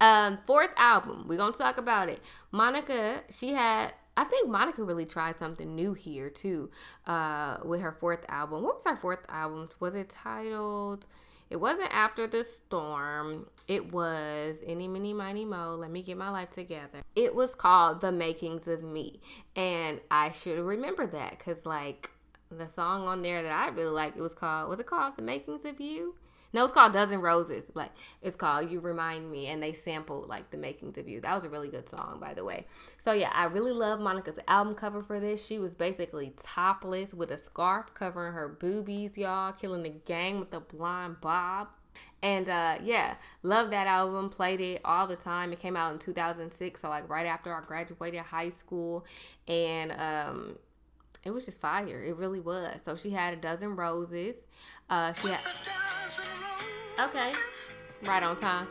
Um, 0.00 0.38
fourth 0.46 0.70
album, 0.76 1.24
we're 1.26 1.38
gonna 1.38 1.52
talk 1.52 1.76
about 1.76 2.08
it. 2.08 2.20
Monica, 2.52 3.22
she 3.30 3.52
had 3.54 3.94
I 4.16 4.22
think 4.24 4.48
Monica 4.48 4.84
really 4.84 5.06
tried 5.06 5.36
something 5.38 5.74
new 5.74 5.92
here 5.92 6.30
too, 6.30 6.70
uh, 7.06 7.56
with 7.64 7.80
her 7.80 7.90
fourth 7.90 8.24
album. 8.28 8.62
What 8.62 8.74
was 8.74 8.84
her 8.84 8.96
fourth 8.96 9.24
album? 9.28 9.68
Was 9.80 9.96
it 9.96 10.08
titled? 10.08 11.06
It 11.54 11.60
wasn't 11.60 11.94
After 11.94 12.26
the 12.26 12.42
Storm. 12.42 13.46
It 13.68 13.92
was 13.92 14.56
Any 14.66 14.88
Mini 14.88 15.12
Miny 15.12 15.44
Mo. 15.44 15.76
Let 15.76 15.92
me 15.92 16.02
get 16.02 16.16
my 16.16 16.28
life 16.28 16.50
together. 16.50 17.04
It 17.14 17.32
was 17.32 17.54
called 17.54 18.00
The 18.00 18.10
Makings 18.10 18.66
of 18.66 18.82
Me. 18.82 19.20
And 19.54 20.00
I 20.10 20.32
should 20.32 20.58
remember 20.58 21.06
that 21.06 21.38
because, 21.38 21.64
like, 21.64 22.10
the 22.50 22.66
song 22.66 23.06
on 23.06 23.22
there 23.22 23.44
that 23.44 23.52
I 23.52 23.68
really 23.68 23.92
like, 23.92 24.16
it 24.16 24.20
was 24.20 24.34
called, 24.34 24.68
was 24.68 24.80
it 24.80 24.86
called 24.86 25.14
The 25.16 25.22
Makings 25.22 25.64
of 25.64 25.80
You? 25.80 26.16
No, 26.54 26.62
it's 26.62 26.72
called 26.72 26.92
Dozen 26.92 27.20
Roses. 27.20 27.72
Like 27.74 27.90
it's 28.22 28.36
called 28.36 28.70
You 28.70 28.78
Remind 28.78 29.30
Me, 29.30 29.48
and 29.48 29.60
they 29.60 29.72
sampled 29.72 30.28
like 30.28 30.52
the 30.52 30.56
makings 30.56 30.96
of 30.96 31.08
you. 31.08 31.20
That 31.20 31.34
was 31.34 31.42
a 31.42 31.48
really 31.48 31.68
good 31.68 31.90
song, 31.90 32.18
by 32.20 32.32
the 32.32 32.44
way. 32.44 32.66
So 32.96 33.12
yeah, 33.12 33.32
I 33.34 33.46
really 33.46 33.72
love 33.72 33.98
Monica's 33.98 34.38
album 34.46 34.76
cover 34.76 35.02
for 35.02 35.18
this. 35.18 35.44
She 35.44 35.58
was 35.58 35.74
basically 35.74 36.32
topless 36.40 37.12
with 37.12 37.32
a 37.32 37.38
scarf 37.38 37.92
covering 37.94 38.34
her 38.34 38.48
boobies, 38.48 39.18
y'all, 39.18 39.52
killing 39.52 39.82
the 39.82 39.94
gang 40.06 40.38
with 40.38 40.52
the 40.52 40.60
blonde 40.60 41.16
bob. 41.20 41.68
And 42.22 42.48
uh, 42.48 42.78
yeah, 42.84 43.16
love 43.42 43.72
that 43.72 43.88
album. 43.88 44.30
Played 44.30 44.60
it 44.60 44.80
all 44.84 45.08
the 45.08 45.16
time. 45.16 45.52
It 45.52 45.58
came 45.58 45.76
out 45.76 45.92
in 45.92 45.98
2006, 45.98 46.80
so 46.80 46.88
like 46.88 47.08
right 47.08 47.26
after 47.26 47.52
I 47.52 47.62
graduated 47.62 48.20
high 48.20 48.48
school, 48.50 49.04
and 49.48 49.90
um, 49.90 50.58
it 51.24 51.32
was 51.32 51.46
just 51.46 51.60
fire. 51.60 52.04
It 52.04 52.14
really 52.14 52.40
was. 52.40 52.78
So 52.84 52.94
she 52.94 53.10
had 53.10 53.34
a 53.34 53.36
dozen 53.38 53.74
roses. 53.74 54.36
Uh, 54.88 55.12
she 55.14 55.28
had 55.28 55.40
okay, 57.00 57.30
right 58.06 58.22
on 58.22 58.36
time. 58.36 58.66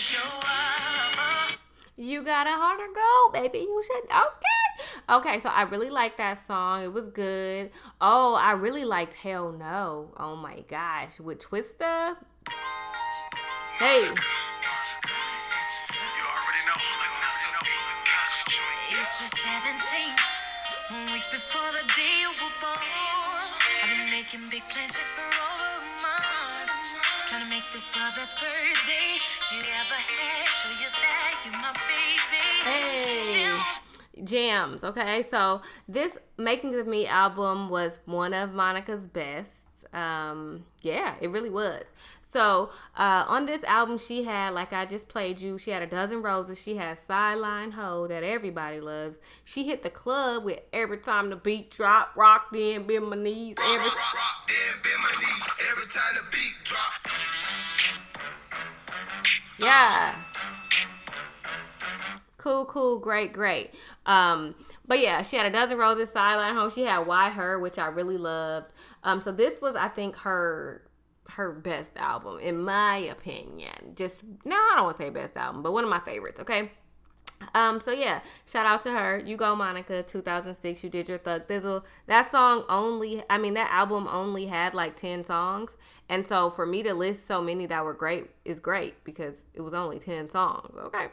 Show 0.00 0.38
up. 0.40 1.56
You 1.96 2.22
got 2.22 2.46
a 2.46 2.50
harder 2.50 2.86
gold, 2.92 3.32
baby. 3.32 3.58
You 3.58 3.82
should. 3.86 4.04
Okay. 4.04 5.08
Okay, 5.08 5.38
so 5.40 5.48
I 5.50 5.62
really 5.62 5.90
like 5.90 6.16
that 6.16 6.44
song. 6.46 6.82
It 6.82 6.92
was 6.92 7.08
good. 7.08 7.70
Oh, 8.00 8.34
I 8.34 8.52
really 8.52 8.84
liked 8.84 9.14
Hell 9.14 9.52
No. 9.52 10.12
Oh 10.16 10.36
my 10.36 10.64
gosh. 10.68 11.20
With 11.20 11.38
Twista. 11.38 12.16
Hey. 13.78 14.08
Making 24.30 24.50
big 24.50 24.62
plans 24.68 24.92
just 24.92 25.12
for 25.14 25.22
over 25.22 25.64
a 25.64 26.02
month. 26.02 26.70
Trying 27.28 27.42
to 27.42 27.50
make 27.50 27.64
this 27.72 27.88
the 27.88 27.98
best 28.16 28.36
birthday 28.36 29.18
you 29.52 29.60
ever 29.60 29.94
had. 29.94 30.46
Show 30.46 30.68
you 30.80 30.88
that 30.90 31.34
you're 31.44 31.54
my 31.54 31.72
baby. 31.88 32.64
Hey. 32.64 34.24
Jams. 34.24 34.84
Okay, 34.84 35.22
so 35.22 35.62
this 35.88 36.18
Making 36.38 36.78
of 36.78 36.86
Me 36.86 37.06
album 37.06 37.70
was 37.70 37.98
one 38.04 38.34
of 38.34 38.52
Monica's 38.52 39.06
best. 39.06 39.86
Um, 39.92 40.64
yeah, 40.82 41.14
it 41.20 41.30
really 41.30 41.50
was. 41.50 41.84
So 42.32 42.70
uh, 42.96 43.24
on 43.26 43.46
this 43.46 43.64
album, 43.64 43.98
she 43.98 44.22
had, 44.22 44.50
like 44.50 44.72
I 44.72 44.86
just 44.86 45.08
played 45.08 45.40
you, 45.40 45.58
she 45.58 45.72
had 45.72 45.82
a 45.82 45.86
dozen 45.86 46.22
roses. 46.22 46.60
She 46.60 46.76
had 46.76 46.96
sideline 47.06 47.72
hoe 47.72 48.06
that 48.06 48.22
everybody 48.22 48.80
loves. 48.80 49.18
She 49.44 49.64
hit 49.64 49.82
the 49.82 49.90
club 49.90 50.44
with 50.44 50.60
every 50.72 50.98
time 50.98 51.30
the 51.30 51.36
beat 51.36 51.72
drop, 51.72 52.12
rocked 52.16 52.54
in, 52.54 52.86
bend 52.86 53.08
my 53.08 53.16
knees, 53.16 53.56
every. 53.60 53.78
Rock, 53.78 54.14
rock, 54.14 54.48
then 54.48 54.82
bend 54.82 55.02
my 55.02 55.10
knees 55.18 55.48
every 55.72 55.88
time 55.88 56.14
the 56.14 56.22
beat 56.30 56.54
drop. 56.62 56.92
Yeah. 59.60 60.14
Cool, 62.38 62.64
cool, 62.66 63.00
great, 63.00 63.32
great. 63.32 63.74
Um, 64.06 64.54
but 64.86 65.00
yeah, 65.00 65.22
she 65.22 65.36
had 65.36 65.46
a 65.46 65.50
dozen 65.50 65.78
roses, 65.78 66.10
sideline 66.10 66.54
home. 66.54 66.70
She 66.70 66.84
had 66.84 67.06
Why 67.06 67.30
Her, 67.30 67.58
which 67.58 67.78
I 67.78 67.88
really 67.88 68.16
loved. 68.16 68.72
Um, 69.02 69.20
so 69.20 69.32
this 69.32 69.60
was, 69.60 69.74
I 69.74 69.88
think, 69.88 70.16
her 70.16 70.82
her 71.36 71.52
best 71.52 71.96
album, 71.96 72.38
in 72.40 72.62
my 72.62 72.96
opinion. 72.96 73.94
Just 73.94 74.20
no, 74.44 74.56
I 74.56 74.72
don't 74.76 74.84
want 74.84 74.96
to 74.96 75.02
say 75.02 75.10
best 75.10 75.36
album, 75.36 75.62
but 75.62 75.72
one 75.72 75.84
of 75.84 75.90
my 75.90 76.00
favorites. 76.00 76.40
Okay. 76.40 76.70
Um, 77.54 77.80
so 77.80 77.90
yeah, 77.90 78.20
shout 78.44 78.66
out 78.66 78.82
to 78.82 78.90
her. 78.90 79.18
You 79.18 79.36
go, 79.36 79.56
Monica. 79.56 80.02
2006. 80.02 80.84
You 80.84 80.90
did 80.90 81.08
your 81.08 81.18
Thug 81.18 81.48
Thizzle. 81.48 81.84
That 82.06 82.30
song 82.30 82.64
only, 82.68 83.22
I 83.30 83.38
mean, 83.38 83.54
that 83.54 83.70
album 83.70 84.06
only 84.08 84.46
had 84.46 84.74
like 84.74 84.96
10 84.96 85.24
songs, 85.24 85.76
and 86.08 86.26
so 86.26 86.50
for 86.50 86.66
me 86.66 86.82
to 86.82 86.92
list 86.94 87.26
so 87.26 87.40
many 87.40 87.66
that 87.66 87.84
were 87.84 87.94
great 87.94 88.28
is 88.44 88.60
great 88.60 89.02
because 89.04 89.36
it 89.54 89.62
was 89.62 89.74
only 89.74 89.98
10 89.98 90.28
songs. 90.30 90.76
Okay. 90.78 91.06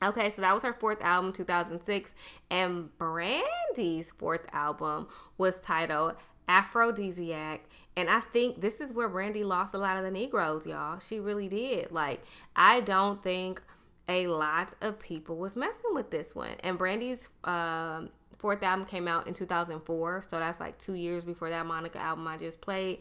Okay, 0.00 0.30
so 0.30 0.42
that 0.42 0.54
was 0.54 0.62
her 0.62 0.72
fourth 0.72 1.02
album, 1.02 1.32
2006, 1.32 2.14
and 2.52 2.96
Brandy's 2.98 4.12
fourth 4.12 4.46
album 4.52 5.08
was 5.38 5.58
titled 5.58 6.14
Aphrodisiac. 6.48 7.62
And 7.96 8.08
I 8.08 8.20
think 8.20 8.60
this 8.60 8.80
is 8.80 8.92
where 8.92 9.08
Brandy 9.08 9.42
lost 9.44 9.74
a 9.74 9.78
lot 9.78 9.96
of 9.96 10.04
the 10.04 10.10
Negroes, 10.10 10.66
y'all. 10.66 11.00
She 11.00 11.18
really 11.18 11.48
did. 11.48 11.90
Like, 11.90 12.22
I 12.54 12.80
don't 12.80 13.22
think 13.22 13.60
a 14.08 14.26
lot 14.26 14.74
of 14.80 14.98
people 14.98 15.36
was 15.36 15.56
messing 15.56 15.94
with 15.94 16.10
this 16.10 16.34
one. 16.34 16.54
And 16.60 16.78
Brandy's 16.78 17.28
um, 17.44 18.10
fourth 18.38 18.62
album 18.62 18.86
came 18.86 19.08
out 19.08 19.26
in 19.26 19.34
2004, 19.34 20.24
so 20.28 20.38
that's 20.38 20.60
like 20.60 20.78
two 20.78 20.94
years 20.94 21.24
before 21.24 21.50
that 21.50 21.66
Monica 21.66 21.98
album 21.98 22.26
I 22.26 22.38
just 22.38 22.60
played. 22.60 23.00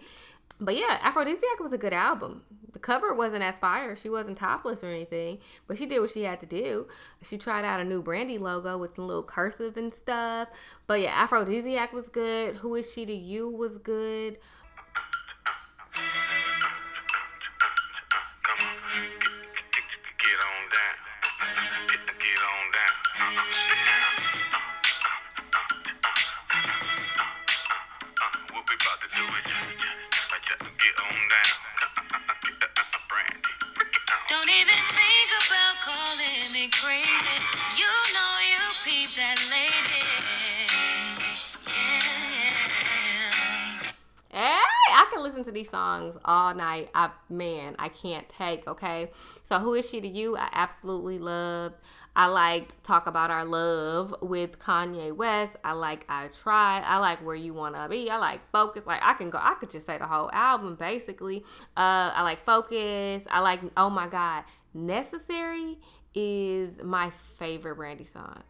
But 0.60 0.76
yeah, 0.76 1.00
Aphrodisiac 1.02 1.60
was 1.60 1.72
a 1.72 1.78
good 1.78 1.93
album. 1.93 2.41
The 2.74 2.80
cover 2.80 3.13
wasn't 3.13 3.43
as 3.43 3.60
fire. 3.60 3.96
She 3.96 4.10
wasn't 4.10 4.38
topless 4.38 4.84
or 4.84 4.88
anything, 4.88 5.39
but 5.67 5.78
she 5.78 5.86
did 5.86 6.00
what 6.00 6.10
she 6.10 6.24
had 6.24 6.39
to 6.41 6.46
do. 6.46 6.88
She 7.24 7.38
tried 7.38 7.65
out 7.65 7.80
a 7.80 7.86
new 7.86 8.02
Brandy 8.02 8.38
logo 8.38 8.78
with 8.78 8.93
some 8.93 9.08
little 9.08 9.24
cursive 9.24 9.78
and 9.78 9.93
stuff. 9.93 10.50
But 10.86 11.02
yeah, 11.02 11.12
Aphrodisiac 11.13 11.93
was 11.93 12.10
good. 12.10 12.58
Who 12.58 12.76
is 12.76 12.91
she 12.91 13.06
to 13.06 13.13
you 13.13 13.50
was 13.50 13.78
good. 13.78 14.38
These 45.58 45.70
songs 45.70 46.17
all 46.24 46.54
night. 46.54 46.89
I 46.93 47.10
man, 47.30 47.76
I 47.80 47.89
can't 47.89 48.28
take, 48.30 48.67
okay? 48.67 49.10
So 49.43 49.60
who 49.60 49.74
is 49.74 49.89
she 49.89 50.00
to 50.02 50.08
you? 50.08 50.38
I 50.38 50.50
absolutely 50.52 51.20
loved. 51.20 51.76
I 52.15 52.28
liked 52.28 52.84
Talk 52.84 53.08
About 53.08 53.32
Our 53.32 53.46
Love 53.46 54.13
with 54.22 54.60
Kanye 54.60 55.15
West. 55.15 55.56
I 55.63 55.74
like 55.74 56.06
I 56.10 56.28
Try. 56.28 56.82
I 56.86 56.98
like 56.98 57.26
Where 57.26 57.36
You 57.36 57.54
Wanna 57.54 57.88
Be. 57.89 58.10
I 58.10 58.17
like 58.17 58.41
Focus. 58.52 58.84
Like 58.86 59.02
I 59.04 59.13
can 59.13 59.30
go 59.30 59.39
I 59.41 59.56
could 59.60 59.70
just 59.70 59.86
say 59.86 59.98
the 59.98 60.08
whole 60.08 60.30
album 60.32 60.76
basically. 60.76 61.43
Uh 61.76 62.12
I 62.13 62.24
like 62.24 62.46
Focus. 62.46 63.24
I 63.30 63.39
like 63.41 63.62
oh 63.76 63.89
my 63.89 64.08
god. 64.08 64.43
Necessary 64.74 65.78
is 66.13 66.84
my 66.84 67.12
favorite 67.34 67.76
Brandy 67.76 68.06
song. 68.06 68.43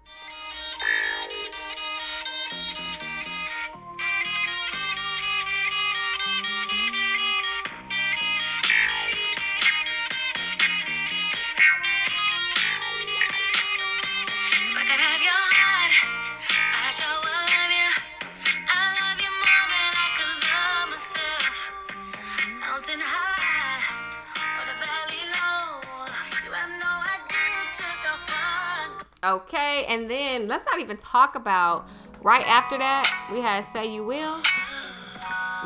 Okay, 29.28 29.84
and 29.90 30.10
then 30.10 30.48
let's 30.48 30.64
not 30.64 30.80
even 30.80 30.96
talk 30.96 31.36
about 31.36 31.86
right 32.22 32.48
after 32.48 32.78
that, 32.78 33.04
we 33.30 33.42
had 33.42 33.66
Say 33.66 33.94
You 33.94 34.06
Will. 34.06 34.38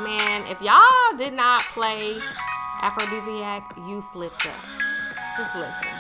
Man, 0.04 0.42
if 0.50 0.60
y'all 0.64 1.16
did 1.16 1.34
not 1.34 1.62
play 1.62 2.16
Aphrodisiac, 2.82 3.78
you 3.88 4.02
slipped 4.02 4.48
up. 4.48 4.56
Just 5.38 5.56
listen. 5.56 5.91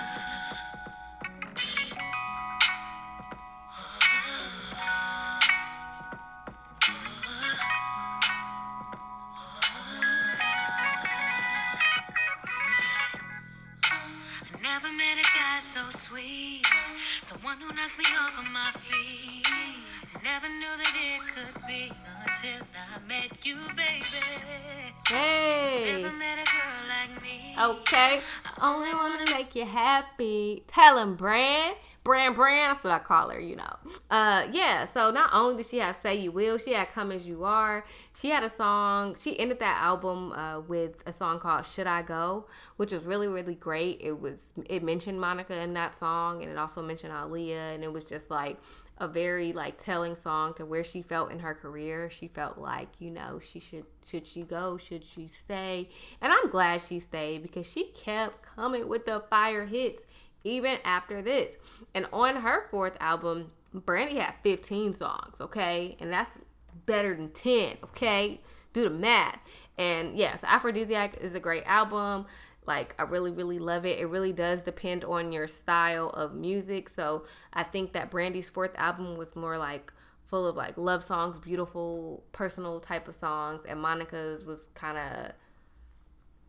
Hey. 25.08 26.02
Never 26.02 26.16
met 26.16 26.40
a 26.40 26.46
girl 26.46 26.82
like 26.88 27.22
me. 27.22 27.56
Okay. 27.60 28.22
I 28.46 28.74
only 28.74 28.94
want 28.94 29.28
to 29.28 29.34
make 29.34 29.56
you 29.56 29.66
happy. 29.66 30.64
Tell 30.68 30.98
him, 31.00 31.16
Brand. 31.16 31.76
Brand, 32.04 32.36
Brand. 32.36 32.72
That's 32.72 32.84
what 32.84 32.94
I 32.94 33.00
call 33.00 33.30
her, 33.30 33.40
you 33.40 33.56
know. 33.56 33.76
Uh, 34.10 34.48
yeah. 34.52 34.86
So 34.88 35.12
not 35.12 35.30
only 35.34 35.58
did 35.58 35.68
she 35.68 35.78
have 35.78 35.96
Say 35.96 36.16
You 36.16 36.32
Will, 36.32 36.58
she 36.58 36.74
had 36.74 36.92
Come 36.92 37.12
As 37.12 37.28
You 37.28 37.44
Are. 37.44 37.86
She 38.16 38.30
had 38.30 38.44
a 38.44 38.50
song. 38.50 39.16
She 39.22 39.40
ended 39.40 39.60
that 39.60 39.80
album 39.82 40.32
uh, 40.32 40.62
with 40.62 41.04
a 41.06 41.14
song 41.14 41.40
called 41.40 41.66
Should 41.66 41.88
I 41.88 42.02
Go, 42.02 42.48
which 42.78 42.92
was 42.92 43.04
really, 43.04 43.28
really 43.28 43.56
great. 43.56 44.02
It 44.02 44.20
was, 44.20 44.52
it 44.68 44.84
mentioned 44.84 45.22
Monica 45.22 45.60
in 45.62 45.74
that 45.76 45.94
song 45.96 46.42
and 46.42 46.52
it 46.52 46.58
also 46.58 46.82
mentioned 46.82 47.14
Aaliyah. 47.14 47.76
And 47.76 47.84
it 47.84 47.94
was 47.94 48.06
just 48.06 48.32
like, 48.32 48.58
a 48.98 49.08
very 49.08 49.52
like 49.52 49.84
telling 49.84 50.16
song 50.16 50.54
to 50.54 50.64
where 50.64 50.84
she 50.84 51.02
felt 51.02 51.32
in 51.32 51.40
her 51.40 51.56
career. 51.56 52.08
She 52.12 52.28
felt 52.28 52.60
like, 52.60 53.02
you 53.02 53.10
know, 53.10 53.40
she 53.44 53.60
should 53.60 53.86
should 54.06 54.28
she 54.28 54.44
go, 54.44 54.78
should 54.78 55.04
she 55.04 55.26
stay? 55.26 55.90
And 56.22 56.32
I'm 56.32 56.52
glad 56.52 56.84
she 56.84 57.00
stayed 57.00 57.42
because 57.42 57.66
she 57.66 57.86
kept 57.86 58.44
coming 58.44 58.88
with 58.88 59.08
the 59.08 59.24
fire 59.28 59.66
hits 59.66 60.06
even 60.44 60.78
after 60.84 61.22
this. 61.22 61.56
And 61.94 62.08
on 62.12 62.38
her 62.38 62.68
fourth 62.70 62.98
album, 63.00 63.52
Brandy 63.74 64.18
had 64.18 64.36
15 64.44 64.94
songs, 64.94 65.40
okay? 65.40 65.96
And 66.00 66.12
that's 66.12 66.38
better 66.86 67.16
than 67.16 67.30
10, 67.32 67.78
okay? 67.84 68.42
Do 68.74 68.84
the 68.84 68.90
math. 68.90 69.40
And 69.78 70.18
yes, 70.18 70.40
Aphrodisiac 70.44 71.18
is 71.18 71.36
a 71.36 71.40
great 71.40 71.64
album. 71.66 72.26
Like, 72.66 72.96
I 73.00 73.04
really, 73.04 73.32
really 73.32 73.60
love 73.60 73.86
it. 73.86 74.00
It 74.00 74.06
really 74.06 74.34
does 74.34 74.64
depend 74.64 75.04
on 75.04 75.32
your 75.32 75.48
style 75.48 76.10
of 76.10 76.36
music. 76.36 76.90
So, 76.90 77.26
I 77.54 77.64
think 77.64 77.94
that 77.94 78.12
Brandy's 78.12 78.50
fourth 78.50 78.72
album 78.76 79.18
was 79.18 79.36
more 79.36 79.58
like 79.58 79.92
full 80.26 80.48
of 80.48 80.56
like 80.56 80.78
love 80.78 81.04
songs, 81.04 81.40
beautiful, 81.40 82.24
personal 82.32 82.80
type 82.80 83.08
of 83.08 83.16
songs. 83.16 83.64
And 83.68 83.82
Monica's 83.82 84.46
was 84.46 84.68
kind 84.76 84.98
of 84.98 85.32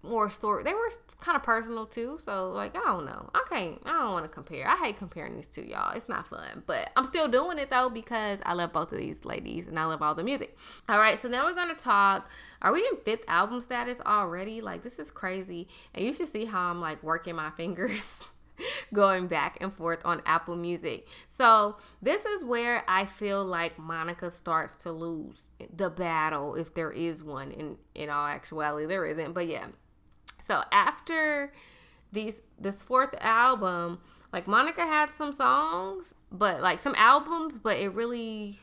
more 0.02 0.28
story. 0.28 0.64
They 0.64 0.72
were 0.72 0.90
kind 1.20 1.36
of 1.36 1.42
personal 1.42 1.86
too. 1.86 2.18
So 2.22 2.50
like 2.50 2.76
I 2.76 2.80
don't 2.80 3.04
know. 3.04 3.30
I 3.34 3.44
can't. 3.48 3.78
I 3.84 4.00
don't 4.00 4.12
want 4.12 4.24
to 4.24 4.28
compare. 4.28 4.68
I 4.68 4.76
hate 4.76 4.96
comparing 4.96 5.36
these 5.36 5.46
two, 5.46 5.62
y'all. 5.62 5.94
It's 5.94 6.08
not 6.08 6.26
fun. 6.26 6.62
But 6.66 6.90
I'm 6.96 7.04
still 7.04 7.28
doing 7.28 7.58
it 7.58 7.70
though 7.70 7.88
because 7.88 8.40
I 8.44 8.54
love 8.54 8.72
both 8.72 8.92
of 8.92 8.98
these 8.98 9.24
ladies 9.24 9.66
and 9.66 9.78
I 9.78 9.84
love 9.84 10.02
all 10.02 10.14
the 10.14 10.24
music. 10.24 10.56
All 10.88 10.98
right. 10.98 11.20
So 11.20 11.28
now 11.28 11.44
we're 11.44 11.54
gonna 11.54 11.74
talk. 11.74 12.28
Are 12.60 12.72
we 12.72 12.80
in 12.80 12.96
fifth 13.04 13.24
album 13.28 13.60
status 13.60 14.00
already? 14.04 14.60
Like 14.60 14.82
this 14.82 14.98
is 14.98 15.10
crazy. 15.10 15.68
And 15.94 16.04
you 16.04 16.12
should 16.12 16.28
see 16.28 16.46
how 16.46 16.70
I'm 16.70 16.80
like 16.80 17.02
working 17.02 17.36
my 17.36 17.50
fingers. 17.56 18.18
going 18.94 19.26
back 19.26 19.58
and 19.60 19.72
forth 19.72 20.00
on 20.04 20.22
Apple 20.26 20.56
Music. 20.56 21.06
So, 21.28 21.76
this 22.00 22.24
is 22.24 22.44
where 22.44 22.84
I 22.86 23.06
feel 23.06 23.44
like 23.44 23.78
Monica 23.78 24.30
starts 24.30 24.74
to 24.76 24.92
lose 24.92 25.36
the 25.74 25.90
battle 25.90 26.54
if 26.54 26.74
there 26.74 26.90
is 26.90 27.22
one 27.22 27.50
in 27.52 27.76
in 27.94 28.10
all 28.10 28.26
actuality 28.26 28.86
there 28.86 29.06
isn't, 29.06 29.32
but 29.32 29.46
yeah. 29.46 29.66
So, 30.52 30.62
after 30.70 31.50
these 32.12 32.42
this 32.60 32.82
fourth 32.82 33.14
album, 33.20 34.00
like 34.34 34.46
Monica 34.46 34.82
had 34.82 35.08
some 35.08 35.32
songs, 35.32 36.12
but 36.30 36.60
like 36.60 36.78
some 36.78 36.94
albums, 36.98 37.56
but 37.56 37.78
it 37.78 37.88
really 37.94 38.58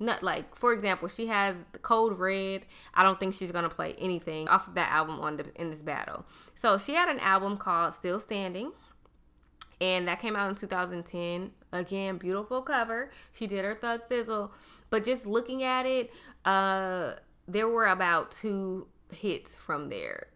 not 0.00 0.24
like 0.24 0.56
for 0.56 0.72
example, 0.72 1.06
she 1.06 1.28
has 1.28 1.54
the 1.70 1.78
Code 1.78 2.18
Red. 2.18 2.62
I 2.92 3.04
don't 3.04 3.20
think 3.20 3.34
she's 3.34 3.52
gonna 3.52 3.68
play 3.68 3.94
anything 4.00 4.48
off 4.48 4.66
of 4.66 4.74
that 4.74 4.90
album 4.90 5.20
on 5.20 5.36
the 5.36 5.46
in 5.54 5.70
this 5.70 5.80
battle. 5.80 6.26
So 6.56 6.76
she 6.76 6.94
had 6.94 7.08
an 7.08 7.20
album 7.20 7.56
called 7.56 7.92
Still 7.92 8.18
Standing 8.18 8.72
and 9.80 10.08
that 10.08 10.18
came 10.18 10.34
out 10.34 10.48
in 10.48 10.56
2010. 10.56 11.52
Again, 11.70 12.18
beautiful 12.18 12.62
cover. 12.62 13.10
She 13.32 13.46
did 13.46 13.64
her 13.64 13.76
Thug 13.76 14.08
Thizzle, 14.10 14.50
but 14.90 15.04
just 15.04 15.24
looking 15.24 15.62
at 15.62 15.86
it, 15.86 16.10
uh, 16.44 17.12
there 17.46 17.68
were 17.68 17.86
about 17.86 18.32
two 18.32 18.88
hits 19.12 19.56
from 19.56 19.88
there, 19.88 20.26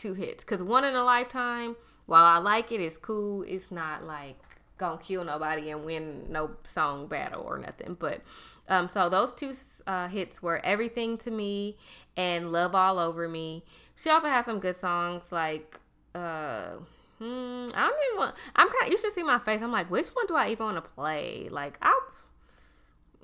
two 0.00 0.14
hits. 0.14 0.44
Cause 0.44 0.62
one 0.62 0.84
in 0.84 0.94
a 0.94 1.04
lifetime. 1.04 1.76
While 2.06 2.24
I 2.24 2.38
like 2.38 2.72
it, 2.72 2.80
it's 2.80 2.96
cool. 2.96 3.42
It's 3.42 3.70
not 3.70 4.04
like 4.04 4.36
gonna 4.78 4.98
kill 4.98 5.22
nobody 5.24 5.70
and 5.70 5.84
win 5.84 6.26
no 6.28 6.50
song 6.66 7.06
battle 7.06 7.42
or 7.42 7.58
nothing. 7.58 7.96
But 7.98 8.22
um, 8.68 8.88
so 8.88 9.08
those 9.08 9.32
two 9.32 9.52
uh, 9.86 10.08
hits 10.08 10.42
were 10.42 10.64
"Everything 10.64 11.18
to 11.18 11.30
Me" 11.30 11.76
and 12.16 12.50
"Love 12.50 12.74
All 12.74 12.98
Over 12.98 13.28
Me." 13.28 13.62
She 13.94 14.10
also 14.10 14.28
has 14.28 14.46
some 14.46 14.58
good 14.58 14.80
songs 14.80 15.30
like. 15.30 15.78
Uh, 16.12 16.70
hmm, 17.18 17.68
I 17.74 17.86
don't 17.88 18.00
even 18.08 18.18
want. 18.18 18.34
I'm 18.56 18.68
kind 18.68 18.86
of. 18.86 18.88
You 18.90 18.98
should 18.98 19.12
see 19.12 19.22
my 19.22 19.38
face. 19.38 19.62
I'm 19.62 19.70
like, 19.70 19.90
which 19.90 20.08
one 20.08 20.26
do 20.26 20.34
I 20.34 20.48
even 20.48 20.64
want 20.66 20.76
to 20.78 20.90
play? 20.90 21.48
Like, 21.50 21.78
I'll. 21.82 22.02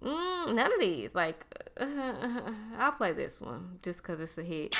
Mm, 0.02 0.54
none 0.54 0.72
of 0.72 0.78
these. 0.78 1.14
Like, 1.14 1.44
I'll 2.78 2.92
play 2.92 3.12
this 3.12 3.40
one 3.40 3.80
just 3.82 4.02
because 4.02 4.20
it's 4.20 4.38
a 4.38 4.42
hit. 4.42 4.76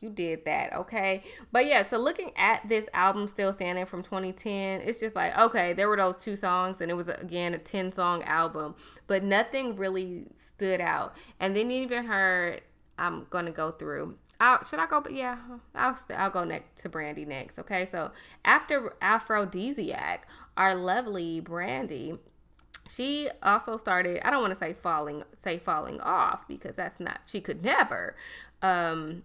You 0.00 0.10
did 0.10 0.44
that, 0.44 0.72
okay? 0.72 1.22
But 1.52 1.66
yeah, 1.66 1.86
so 1.86 1.98
looking 1.98 2.30
at 2.36 2.68
this 2.68 2.88
album, 2.94 3.28
Still 3.28 3.52
Standing 3.52 3.86
from 3.86 4.02
2010, 4.02 4.80
it's 4.82 5.00
just 5.00 5.16
like, 5.16 5.36
okay, 5.36 5.72
there 5.72 5.88
were 5.88 5.96
those 5.96 6.16
two 6.16 6.36
songs, 6.36 6.80
and 6.80 6.90
it 6.90 6.94
was 6.94 7.08
again 7.08 7.54
a 7.54 7.58
10 7.58 7.92
song 7.92 8.22
album, 8.22 8.74
but 9.06 9.22
nothing 9.22 9.76
really 9.76 10.26
stood 10.36 10.80
out. 10.80 11.14
And 11.40 11.56
then 11.56 11.70
even 11.70 12.04
heard, 12.04 12.62
I'm 12.98 13.26
gonna 13.30 13.50
go 13.50 13.70
through. 13.70 14.16
I'll, 14.40 14.62
should 14.62 14.78
I 14.78 14.86
go? 14.86 15.00
But 15.00 15.14
yeah, 15.14 15.38
I'll 15.74 15.98
I'll 16.16 16.30
go 16.30 16.44
next 16.44 16.82
to 16.82 16.88
Brandy 16.88 17.24
next. 17.24 17.58
Okay, 17.58 17.84
so 17.84 18.12
after 18.44 18.94
Aphrodisiac, 19.02 20.28
our 20.56 20.74
lovely 20.74 21.40
Brandy 21.40 22.18
she 22.88 23.28
also 23.42 23.76
started 23.76 24.18
i 24.26 24.30
don't 24.30 24.40
want 24.40 24.52
to 24.52 24.58
say 24.58 24.72
falling 24.72 25.22
say 25.42 25.58
falling 25.58 26.00
off 26.00 26.48
because 26.48 26.74
that's 26.74 26.98
not 26.98 27.20
she 27.26 27.40
could 27.40 27.62
never 27.62 28.16
um 28.62 29.22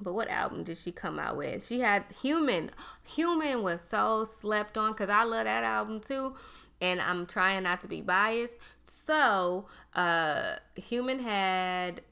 but 0.00 0.12
what 0.12 0.28
album 0.28 0.64
did 0.64 0.76
she 0.76 0.92
come 0.92 1.18
out 1.18 1.36
with? 1.36 1.66
She 1.66 1.80
had 1.80 2.04
human. 2.20 2.70
Human 3.04 3.62
was 3.62 3.80
so 3.88 4.28
slept 4.40 4.76
on 4.76 4.92
because 4.92 5.08
i 5.08 5.22
love 5.24 5.44
that 5.44 5.64
album 5.64 6.00
too 6.00 6.34
and 6.80 7.00
i'm 7.00 7.26
trying 7.26 7.62
not 7.62 7.80
to 7.82 7.88
be 7.88 8.00
biased. 8.00 8.54
So 8.82 9.66
uh 9.94 10.56
human 10.74 11.20
had 11.20 12.02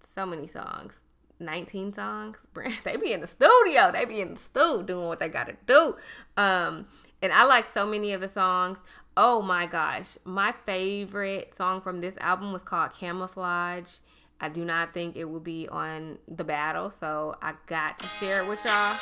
so 0.00 0.26
many 0.26 0.46
songs. 0.46 1.00
19 1.40 1.92
songs? 1.92 2.38
They 2.84 2.96
be 2.96 3.12
in 3.12 3.20
the 3.20 3.26
studio. 3.26 3.92
They 3.92 4.04
be 4.04 4.20
in 4.20 4.34
the 4.34 4.40
studio 4.40 4.82
doing 4.82 5.06
what 5.06 5.20
they 5.20 5.28
gotta 5.28 5.56
do. 5.66 5.96
Um 6.36 6.86
and 7.20 7.32
i 7.32 7.44
like 7.44 7.66
so 7.66 7.86
many 7.86 8.12
of 8.12 8.20
the 8.20 8.28
songs. 8.28 8.78
Oh 9.16 9.42
my 9.42 9.66
gosh. 9.66 10.18
My 10.24 10.52
favorite 10.66 11.54
song 11.54 11.80
from 11.80 12.00
this 12.00 12.16
album 12.18 12.52
was 12.52 12.62
called 12.62 12.92
camouflage 12.92 13.98
i 14.40 14.48
do 14.48 14.64
not 14.64 14.94
think 14.94 15.16
it 15.16 15.24
will 15.24 15.40
be 15.40 15.68
on 15.68 16.18
the 16.28 16.44
battle 16.44 16.90
so 16.90 17.34
i 17.42 17.52
got 17.66 17.98
to 17.98 18.06
share 18.06 18.42
it 18.42 18.48
with 18.48 18.64
y'all 18.64 18.96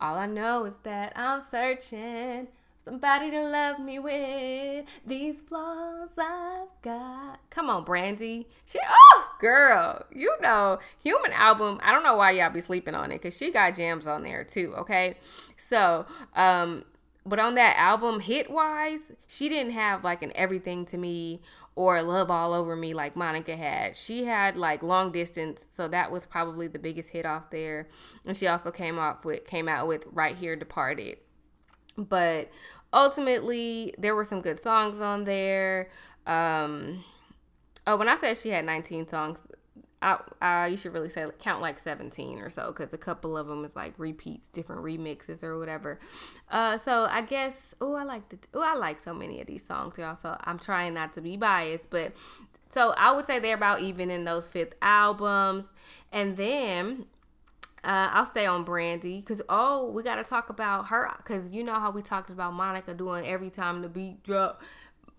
All 0.00 0.16
I 0.16 0.26
know 0.26 0.64
is 0.64 0.76
that 0.84 1.12
I'm 1.14 1.42
searching 1.50 2.48
somebody 2.82 3.30
to 3.30 3.42
love 3.42 3.78
me 3.78 3.98
with 3.98 4.86
these 5.06 5.40
flaws 5.40 6.08
I've 6.16 6.68
got. 6.80 7.38
Come 7.50 7.68
on, 7.68 7.84
Brandy. 7.84 8.48
She 8.64 8.78
oh 8.88 9.26
girl, 9.40 10.04
you 10.14 10.34
know, 10.40 10.78
human 11.02 11.32
album. 11.32 11.80
I 11.82 11.92
don't 11.92 12.02
know 12.02 12.16
why 12.16 12.30
y'all 12.30 12.50
be 12.50 12.62
sleeping 12.62 12.94
on 12.94 13.12
it 13.12 13.20
because 13.20 13.36
she 13.36 13.52
got 13.52 13.76
jams 13.76 14.06
on 14.06 14.22
there 14.22 14.42
too. 14.42 14.74
Okay, 14.78 15.18
so 15.58 16.06
um, 16.34 16.84
but 17.26 17.38
on 17.38 17.54
that 17.56 17.76
album, 17.76 18.20
hit 18.20 18.50
wise, 18.50 19.00
she 19.26 19.50
didn't 19.50 19.72
have 19.72 20.02
like 20.02 20.22
an 20.22 20.32
everything 20.34 20.86
to 20.86 20.96
me 20.96 21.42
or 21.74 22.02
love 22.02 22.30
all 22.30 22.52
over 22.52 22.76
me 22.76 22.94
like 22.94 23.16
Monica 23.16 23.56
had. 23.56 23.96
She 23.96 24.24
had 24.24 24.56
like 24.56 24.82
long 24.82 25.12
distance, 25.12 25.64
so 25.72 25.88
that 25.88 26.10
was 26.10 26.26
probably 26.26 26.68
the 26.68 26.78
biggest 26.78 27.10
hit 27.10 27.24
off 27.24 27.50
there. 27.50 27.88
And 28.26 28.36
she 28.36 28.46
also 28.46 28.70
came 28.70 28.98
off 28.98 29.24
with 29.24 29.46
came 29.46 29.68
out 29.68 29.86
with 29.86 30.04
right 30.12 30.36
here 30.36 30.56
departed. 30.56 31.18
But 31.96 32.50
ultimately, 32.92 33.94
there 33.98 34.14
were 34.14 34.24
some 34.24 34.40
good 34.40 34.60
songs 34.60 35.00
on 35.00 35.24
there. 35.24 35.90
Um, 36.26 37.04
oh, 37.86 37.96
when 37.96 38.08
I 38.08 38.16
said 38.16 38.36
she 38.36 38.50
had 38.50 38.64
19 38.64 39.08
songs, 39.08 39.42
I, 40.02 40.18
I 40.40 40.66
you 40.68 40.76
should 40.76 40.94
really 40.94 41.10
say 41.10 41.26
count 41.38 41.60
like 41.60 41.78
17 41.78 42.38
or 42.38 42.48
so 42.48 42.68
because 42.68 42.92
a 42.92 42.98
couple 42.98 43.36
of 43.36 43.48
them 43.48 43.64
is 43.64 43.76
like 43.76 43.94
repeats, 43.98 44.48
different 44.48 44.82
remixes 44.82 45.42
or 45.42 45.58
whatever. 45.58 45.98
Uh, 46.50 46.78
so 46.78 47.06
I 47.10 47.22
guess 47.22 47.74
oh 47.80 47.94
I 47.94 48.04
like 48.04 48.28
the 48.30 48.38
oh 48.54 48.62
I 48.62 48.74
like 48.74 49.00
so 49.00 49.12
many 49.12 49.40
of 49.40 49.46
these 49.46 49.64
songs 49.64 49.98
y'all. 49.98 50.16
So 50.16 50.36
I'm 50.44 50.58
trying 50.58 50.94
not 50.94 51.12
to 51.14 51.20
be 51.20 51.36
biased, 51.36 51.90
but 51.90 52.12
so 52.68 52.94
I 52.96 53.12
would 53.12 53.26
say 53.26 53.38
they're 53.38 53.56
about 53.56 53.80
even 53.80 54.10
in 54.10 54.24
those 54.24 54.48
fifth 54.48 54.74
albums, 54.82 55.64
and 56.12 56.36
then. 56.36 57.06
Uh, 57.82 58.10
I'll 58.12 58.26
stay 58.26 58.44
on 58.44 58.62
Brandy 58.64 59.20
because 59.20 59.40
oh, 59.48 59.90
we 59.90 60.02
got 60.02 60.16
to 60.16 60.22
talk 60.22 60.50
about 60.50 60.88
her 60.88 61.10
because 61.16 61.50
you 61.50 61.64
know 61.64 61.72
how 61.72 61.90
we 61.90 62.02
talked 62.02 62.28
about 62.28 62.52
Monica 62.52 62.92
doing 62.92 63.26
every 63.26 63.48
time 63.48 63.80
the 63.80 63.88
beat 63.88 64.22
drop. 64.22 64.60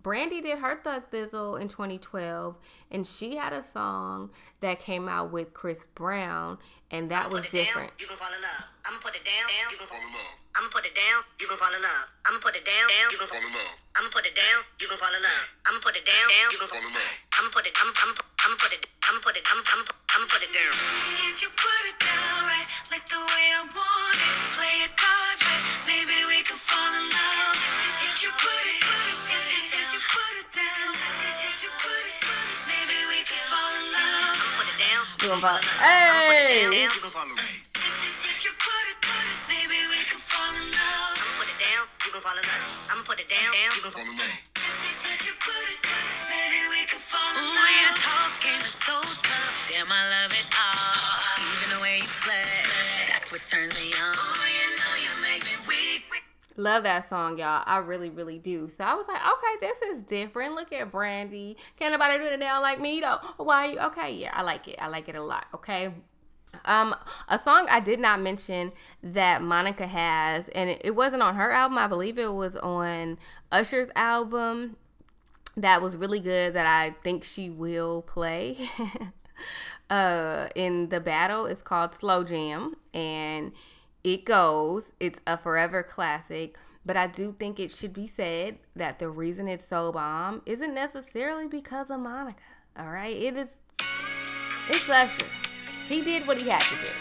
Brandy 0.02 0.42
did 0.42 0.58
her 0.60 0.80
Thug 0.84 1.12
Thizzle 1.12 1.62
in 1.62 1.68
2012, 1.68 2.58
and 2.90 3.06
she 3.06 3.36
had 3.36 3.54
a 3.54 3.62
song 3.62 4.32
that 4.62 4.80
came 4.80 5.08
out 5.08 5.32
with 5.32 5.54
Chris 5.54 5.86
Brown, 5.94 6.58
and 6.90 7.12
that 7.12 7.30
was 7.30 7.46
Put 7.46 7.54
it 7.54 7.58
different. 7.66 7.90
Down, 7.94 8.00
you 8.02 8.08
can 8.08 8.18
fall 8.18 8.34
in 8.34 8.42
love. 8.42 8.66
I'ma 8.86 8.98
put 8.98 9.14
it 9.16 9.22
down, 9.24 9.46
down, 9.46 9.70
you 9.72 9.78
can 9.78 9.88
fall 9.88 10.02
in 10.02 10.10
love. 10.10 10.34
I'ma 10.58 10.68
put 10.74 10.86
it 10.86 10.96
down, 10.98 11.22
you 11.38 11.48
can 11.48 11.58
fall 11.58 11.70
in 11.70 11.82
love. 11.82 12.06
I'ma 12.26 12.40
put 12.42 12.56
it 12.58 12.66
down, 12.66 12.88
down, 12.90 13.10
you 13.14 13.18
can 13.22 13.30
fall 13.30 13.46
in 13.46 13.54
love. 13.54 13.78
I'ma 13.94 14.10
put 14.10 14.26
it 14.26 14.34
down, 14.34 14.60
you 14.82 14.88
can 14.90 14.98
fall 14.98 15.14
in 15.14 15.22
love. 15.22 15.44
I'ma 15.70 15.80
put 15.86 15.96
it 15.96 16.06
down, 16.06 16.26
down, 16.34 16.50
you 16.50 16.58
can 16.58 16.70
fall 16.72 16.82
in 16.82 16.90
love. 16.90 17.14
I'ma 17.38 17.50
put 17.54 17.66
it, 17.70 17.74
I'ma, 17.78 17.94
I'ma, 17.94 18.14
I'ma 18.42 18.56
put 18.58 18.72
it, 18.74 18.82
I'ma 19.06 19.20
put 19.22 19.36
it, 19.38 19.44
I'ma, 19.46 19.62
I'ma, 19.70 19.84
I'ma 19.86 20.26
put 20.26 20.42
it 20.42 20.52
down. 20.52 20.74
If 21.30 21.38
you 21.46 21.50
put 21.54 21.84
it 21.86 21.98
down 22.02 22.38
right, 22.50 22.68
like 22.90 23.06
the 23.06 23.22
way 23.22 23.46
I 23.54 23.62
want 23.70 24.18
it, 24.18 24.34
play 24.58 24.76
it 24.82 24.94
cards 24.98 25.40
right, 25.46 25.62
maybe 25.86 26.18
we 26.26 26.42
can 26.42 26.58
fall 26.58 26.90
in 26.90 27.06
love. 27.06 27.56
If 28.02 28.18
you 28.26 28.32
put 28.34 28.66
it, 28.66 28.82
if 28.82 28.91
you 30.12 30.20
put 30.20 30.36
it 30.44 30.50
down, 30.52 30.92
if 30.92 31.64
you 31.64 31.72
put 31.80 32.04
it, 32.04 32.20
maybe 32.68 32.98
we 33.08 33.20
can 33.24 33.40
fall 33.48 33.72
in 33.80 33.86
love. 33.96 34.36
I'ma 34.36 34.60
put 34.60 34.68
it 34.68 34.80
down, 34.80 35.04
You 35.24 35.28
gonna 35.32 35.42
fall- 35.42 35.64
I'ma 35.80 36.26
put 36.28 36.36
it 36.36 36.48
Hey! 36.52 36.64
down, 36.64 36.72
down, 36.72 36.92
you 36.92 37.02
can 37.02 37.12
fall 37.12 37.24
in. 37.32 37.38
If 37.40 38.40
you 38.44 38.52
put 38.60 38.84
it, 38.92 38.98
maybe 39.48 39.78
we 39.88 40.00
can 40.04 40.20
fall 40.20 40.52
in 40.52 40.68
love. 40.68 41.16
I'ma 41.16 41.34
put 41.40 41.48
it 41.48 41.60
down, 41.64 41.84
you 42.04 42.12
can 42.12 42.22
fall 42.22 42.36
in 42.38 42.44
love. 42.44 42.92
I'ma 42.92 43.04
put 43.08 43.20
it 43.24 43.28
down, 43.32 43.52
down, 43.56 43.72
you 43.72 43.82
can 43.88 43.92
fall 43.96 44.04
in 44.04 44.18
love. 44.20 44.36
If 44.52 45.22
you 45.28 45.34
put 45.40 45.66
it, 45.72 45.80
maybe 46.28 46.60
we 46.76 46.82
can 46.92 47.00
fall 47.00 47.32
in 47.32 47.46
love. 47.48 47.56
When 47.56 47.74
you're 47.80 48.02
talking 48.04 48.62
so 48.68 48.96
tough, 49.24 49.56
damn, 49.72 49.88
I 49.88 50.02
love 50.12 50.32
it 50.36 50.48
all. 50.60 51.40
Even 51.56 51.78
the 51.78 51.80
way 51.82 52.04
you 52.04 52.10
flex, 52.10 52.52
that's 53.08 53.32
what 53.32 53.42
turns 53.48 53.76
me 53.80 53.96
on. 53.96 54.12
Oh, 54.12 54.44
you 54.44 54.71
Love 56.58 56.84
that 56.84 57.08
song, 57.08 57.38
y'all. 57.38 57.64
I 57.66 57.78
really, 57.78 58.10
really 58.10 58.38
do. 58.38 58.68
So 58.68 58.84
I 58.84 58.94
was 58.94 59.08
like, 59.08 59.22
okay, 59.22 59.56
this 59.62 59.82
is 59.82 60.04
different. 60.04 60.56
Look 60.56 60.74
at 60.74 60.92
Brandy. 60.92 61.58
Can't 61.78 61.94
nobody 61.94 62.18
do 62.18 62.26
it 62.26 62.40
now 62.40 62.62
like 62.62 62.80
me 62.80 63.00
though. 63.00 63.18
Why 63.38 63.68
you? 63.68 63.80
Okay, 63.80 64.16
yeah, 64.16 64.32
I 64.34 64.42
like 64.42 64.68
it. 64.68 64.76
I 64.80 64.88
like 64.88 65.08
it 65.08 65.16
a 65.16 65.24
lot. 65.24 65.46
Okay. 65.54 65.94
Um, 66.66 66.94
a 67.30 67.40
song 67.40 67.68
I 67.70 67.80
did 67.80 68.00
not 68.00 68.20
mention 68.20 68.74
that 69.02 69.42
Monica 69.42 69.88
has, 69.88 70.50
and 70.50 70.70
it, 70.70 70.82
it 70.84 70.92
wasn't 70.92 71.24
on 71.24 71.36
her 71.36 71.52
album. 71.52 71.78
I 71.78 71.88
believe 71.88 72.18
it 72.18 72.34
was 72.34 72.58
on 72.58 73.18
Usher's 73.52 73.88
album. 73.96 74.76
That 75.56 75.82
was 75.82 75.96
really 75.96 76.20
good. 76.20 76.54
That 76.54 76.68
I 76.68 76.96
think 77.04 77.24
she 77.24 77.50
will 77.50 78.02
play. 78.02 78.58
uh, 79.90 80.48
in 80.56 80.90
the 80.90 81.00
battle 81.00 81.46
it's 81.46 81.62
called 81.62 81.96
Slow 81.96 82.24
Jam, 82.24 82.76
and 82.94 83.54
it 84.04 84.26
goes. 84.26 84.92
It's 85.00 85.22
a 85.28 85.38
forever 85.38 85.84
classic. 85.84 86.58
But 86.86 86.98
I 86.98 87.08
do 87.08 87.36
think 87.38 87.60
it 87.60 87.70
should 87.70 87.94
be 87.94 88.08
said 88.08 88.58
that 88.76 88.98
the 88.98 89.10
reason 89.10 89.48
it's 89.48 89.68
so 89.68 89.92
bomb 89.92 90.42
isn't 90.46 90.74
necessarily 90.74 91.48
because 91.48 91.92
of 91.92 92.00
Monica. 92.00 92.42
All 92.78 92.90
right, 92.90 93.16
it 93.16 93.36
is. 93.36 93.58
It's 94.70 94.90
Usher. 94.90 95.26
he 95.88 96.02
did 96.02 96.26
what 96.26 96.42
he 96.42 96.50
had 96.50 96.62
to 96.62 96.76
do. 96.76 96.92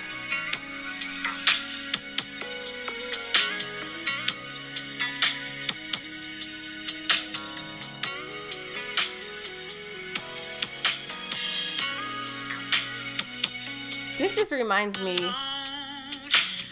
This 14.19 14.37
just 14.37 14.53
reminds 14.53 15.03
me 15.03 15.17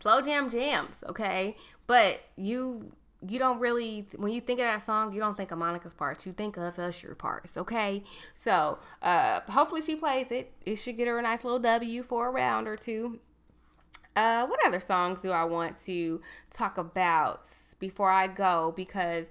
slow 0.00 0.20
jam 0.20 0.50
jams, 0.50 0.96
okay? 1.08 1.56
But 1.86 2.20
you 2.36 2.92
you 3.26 3.38
don't 3.38 3.58
really 3.58 4.06
when 4.16 4.32
you 4.32 4.40
think 4.40 4.60
of 4.60 4.64
that 4.64 4.84
song, 4.84 5.12
you 5.12 5.20
don't 5.20 5.36
think 5.36 5.50
of 5.50 5.58
Monica's 5.58 5.94
parts. 5.94 6.24
You 6.26 6.32
think 6.32 6.56
of 6.56 6.78
Usher 6.78 7.14
parts, 7.14 7.56
okay? 7.56 8.04
So 8.34 8.78
uh 9.02 9.40
hopefully 9.48 9.82
she 9.82 9.96
plays 9.96 10.30
it. 10.30 10.52
It 10.64 10.76
should 10.76 10.96
get 10.96 11.08
her 11.08 11.18
a 11.18 11.22
nice 11.22 11.44
little 11.44 11.58
W 11.58 12.02
for 12.02 12.28
a 12.28 12.30
round 12.30 12.68
or 12.68 12.76
two. 12.76 13.18
Uh 14.14 14.46
what 14.46 14.60
other 14.64 14.80
songs 14.80 15.20
do 15.20 15.30
I 15.30 15.44
want 15.44 15.80
to 15.84 16.20
talk 16.50 16.78
about 16.78 17.48
before 17.80 18.10
I 18.10 18.28
go? 18.28 18.72
Because 18.76 19.26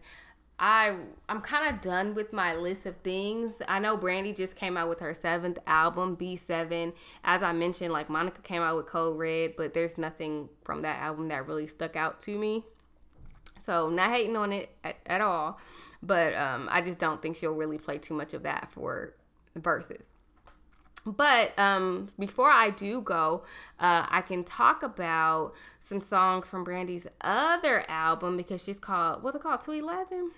I 0.60 0.96
I'm 1.30 1.42
kind 1.42 1.74
of 1.74 1.82
done 1.82 2.16
with 2.16 2.34
my 2.34 2.56
list 2.56 2.86
of 2.86 2.96
things. 2.98 3.54
I 3.68 3.80
know 3.80 3.96
Brandy 3.96 4.34
just 4.34 4.56
came 4.56 4.76
out 4.76 4.90
with 4.90 5.00
her 5.00 5.14
seventh 5.14 5.60
album, 5.68 6.18
B7. 6.18 6.94
As 7.24 7.44
I 7.44 7.52
mentioned, 7.52 7.94
like 7.94 8.10
Monica 8.10 8.42
came 8.42 8.62
out 8.62 8.76
with 8.76 8.88
Code 8.88 9.18
Red, 9.18 9.56
but 9.56 9.74
there's 9.74 9.98
nothing 9.98 10.50
from 10.64 10.82
that 10.82 11.00
album 11.00 11.28
that 11.28 11.48
really 11.48 11.68
stuck 11.68 11.96
out 11.96 12.20
to 12.22 12.38
me. 12.38 12.64
So 13.60 13.90
not 13.90 14.10
hating 14.10 14.36
on 14.36 14.52
it 14.52 14.70
at, 14.84 14.98
at 15.06 15.22
all, 15.22 15.60
but 16.02 16.34
um, 16.34 16.68
I 16.72 16.82
just 16.82 16.98
don't 16.98 17.22
think 17.22 17.36
she'll 17.36 17.54
really 17.54 17.78
play 17.78 17.98
too 18.00 18.14
much 18.14 18.34
of 18.34 18.44
that 18.44 18.72
for 18.72 19.14
the 19.54 19.60
Verzuz. 19.60 20.06
But 21.06 21.58
um, 21.58 22.10
before 22.20 22.50
I 22.50 22.70
do 22.70 23.02
go, 23.02 23.44
uh, 23.80 24.06
I 24.10 24.22
can 24.22 24.44
talk 24.44 24.84
about 24.84 25.54
some 25.80 26.02
songs 26.02 26.50
from 26.50 26.64
Brandy's 26.64 27.08
other 27.22 27.86
album 27.88 28.36
because 28.36 28.64
she's 28.64 28.78
called 28.78 29.24
what's 29.24 29.36
it 29.36 29.42
called? 29.42 29.62
Two 29.62 29.72
Eleven. 29.72 30.32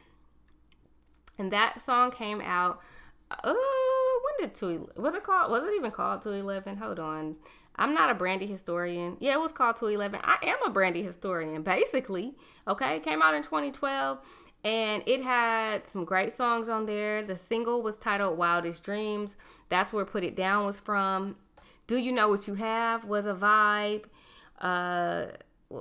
And 1.40 1.52
that 1.54 1.82
song 1.82 2.12
came 2.12 2.42
out. 2.42 2.82
Uh, 3.32 3.54
when 3.54 4.48
did 4.48 4.54
two? 4.54 4.90
Was 4.98 5.16
it 5.16 5.24
called? 5.24 5.50
Was 5.52 5.64
it 5.64 5.74
even 5.76 5.92
called 5.92 6.22
Two 6.22 6.32
Eleven? 6.32 6.78
Hold 6.78 7.00
on. 7.00 7.38
I'm 7.78 7.94
not 7.94 8.10
a 8.10 8.14
Brandy 8.14 8.46
historian. 8.46 9.16
Yeah, 9.22 9.34
it 9.34 9.40
was 9.40 9.54
called 9.54 9.78
Two 9.78 9.88
Eleven. 9.88 10.20
I 10.24 10.38
am 10.44 10.58
a 10.66 10.70
Brandy 10.70 11.02
historian, 11.02 11.64
basically. 11.64 12.36
Okay, 12.68 12.98
it 12.98 13.04
came 13.04 13.22
out 13.22 13.34
in 13.34 13.42
2012, 13.42 14.20
and 14.66 15.02
it 15.06 15.24
had 15.24 15.88
some 15.88 16.04
great 16.04 16.36
songs 16.36 16.68
on 16.68 16.86
there. 16.86 17.24
The 17.24 17.38
single 17.38 17.82
was 17.82 17.96
titled 17.96 18.38
"Wildest 18.38 18.84
Dreams." 18.84 19.38
That's 19.70 19.94
where 19.94 20.06
"Put 20.06 20.24
It 20.24 20.36
Down" 20.36 20.66
was 20.66 20.80
from. 20.80 21.38
"Do 21.88 21.98
You 21.98 22.12
Know 22.12 22.28
What 22.28 22.48
You 22.48 22.56
Have" 22.56 23.06
was 23.06 23.26
a 23.26 23.34
vibe. 23.34 24.06
Uh, 24.60 25.28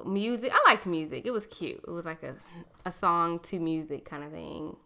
music. 0.06 0.52
I 0.54 0.70
liked 0.70 0.86
music. 0.86 1.26
It 1.26 1.32
was 1.32 1.46
cute. 1.46 1.80
It 1.86 1.90
was 1.90 2.04
like 2.04 2.22
a 2.22 2.34
a 2.84 2.92
song 2.92 3.40
to 3.40 3.58
music 3.58 4.04
kind 4.04 4.22
of 4.22 4.30
thing. 4.30 4.76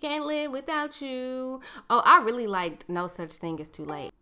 Can't 0.00 0.26
live 0.26 0.52
without 0.52 1.00
you. 1.02 1.60
Oh, 1.90 2.02
I 2.04 2.22
really 2.22 2.46
liked 2.46 2.88
No 2.88 3.08
Such 3.08 3.32
Thing 3.32 3.60
as 3.60 3.68
Too 3.68 3.84
Late. 3.84 4.12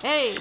Hey. 0.00 0.36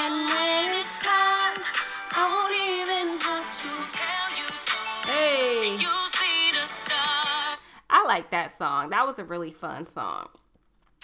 And 0.00 0.30
when 0.30 0.78
it's 0.78 0.98
time, 0.98 1.58
I 2.14 2.22
won't 2.30 2.54
even 2.54 3.18
have 3.20 3.50
to 3.62 3.68
tell 3.90 4.30
you 4.38 4.48
so. 4.48 5.10
Hey. 5.10 5.70
You'll 5.70 6.08
see 6.14 6.56
the 6.56 6.66
star. 6.66 7.58
I 7.90 8.04
like 8.06 8.30
that 8.30 8.56
song. 8.56 8.90
That 8.90 9.04
was 9.04 9.18
a 9.18 9.24
really 9.24 9.50
fun 9.50 9.86
song. 9.86 10.28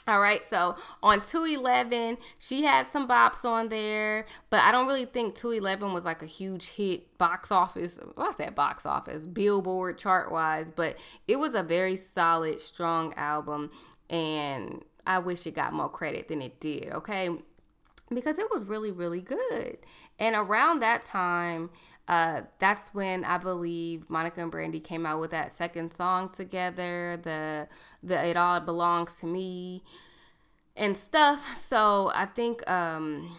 All 0.06 0.20
right, 0.20 0.42
so 0.48 0.76
on 1.02 1.22
211, 1.22 2.18
she 2.38 2.62
had 2.62 2.90
some 2.90 3.08
bops 3.08 3.44
on 3.44 3.70
there, 3.70 4.26
but 4.50 4.60
I 4.60 4.70
don't 4.70 4.86
really 4.86 5.06
think 5.06 5.34
211 5.34 5.94
was 5.94 6.04
like 6.04 6.22
a 6.22 6.26
huge 6.26 6.68
hit 6.68 7.16
box 7.16 7.50
office. 7.50 7.98
Well, 8.14 8.28
I 8.28 8.32
said 8.32 8.54
box 8.54 8.84
office, 8.84 9.22
Billboard 9.22 9.96
chart 9.96 10.30
wise, 10.30 10.70
but 10.74 10.98
it 11.26 11.36
was 11.36 11.54
a 11.54 11.62
very 11.62 11.98
solid, 12.14 12.60
strong 12.60 13.14
album, 13.14 13.70
and 14.10 14.84
I 15.06 15.20
wish 15.20 15.46
it 15.46 15.54
got 15.54 15.72
more 15.72 15.88
credit 15.88 16.28
than 16.28 16.42
it 16.42 16.60
did, 16.60 16.92
okay? 16.92 17.30
Because 18.12 18.38
it 18.38 18.46
was 18.52 18.64
really 18.64 18.90
really 18.90 19.22
good. 19.22 19.78
And 20.18 20.36
around 20.36 20.80
that 20.80 21.02
time 21.02 21.70
uh 22.06 22.42
that's 22.58 22.92
when 22.92 23.24
i 23.24 23.38
believe 23.38 24.04
monica 24.10 24.42
and 24.42 24.50
brandy 24.50 24.78
came 24.78 25.06
out 25.06 25.18
with 25.20 25.30
that 25.30 25.50
second 25.50 25.90
song 25.90 26.28
together 26.28 27.18
the 27.22 27.66
the 28.02 28.26
it 28.26 28.36
all 28.36 28.60
belongs 28.60 29.14
to 29.14 29.26
me 29.26 29.82
and 30.76 30.96
stuff. 30.96 31.64
So 31.68 32.10
i 32.14 32.26
think 32.26 32.68
um 32.70 33.34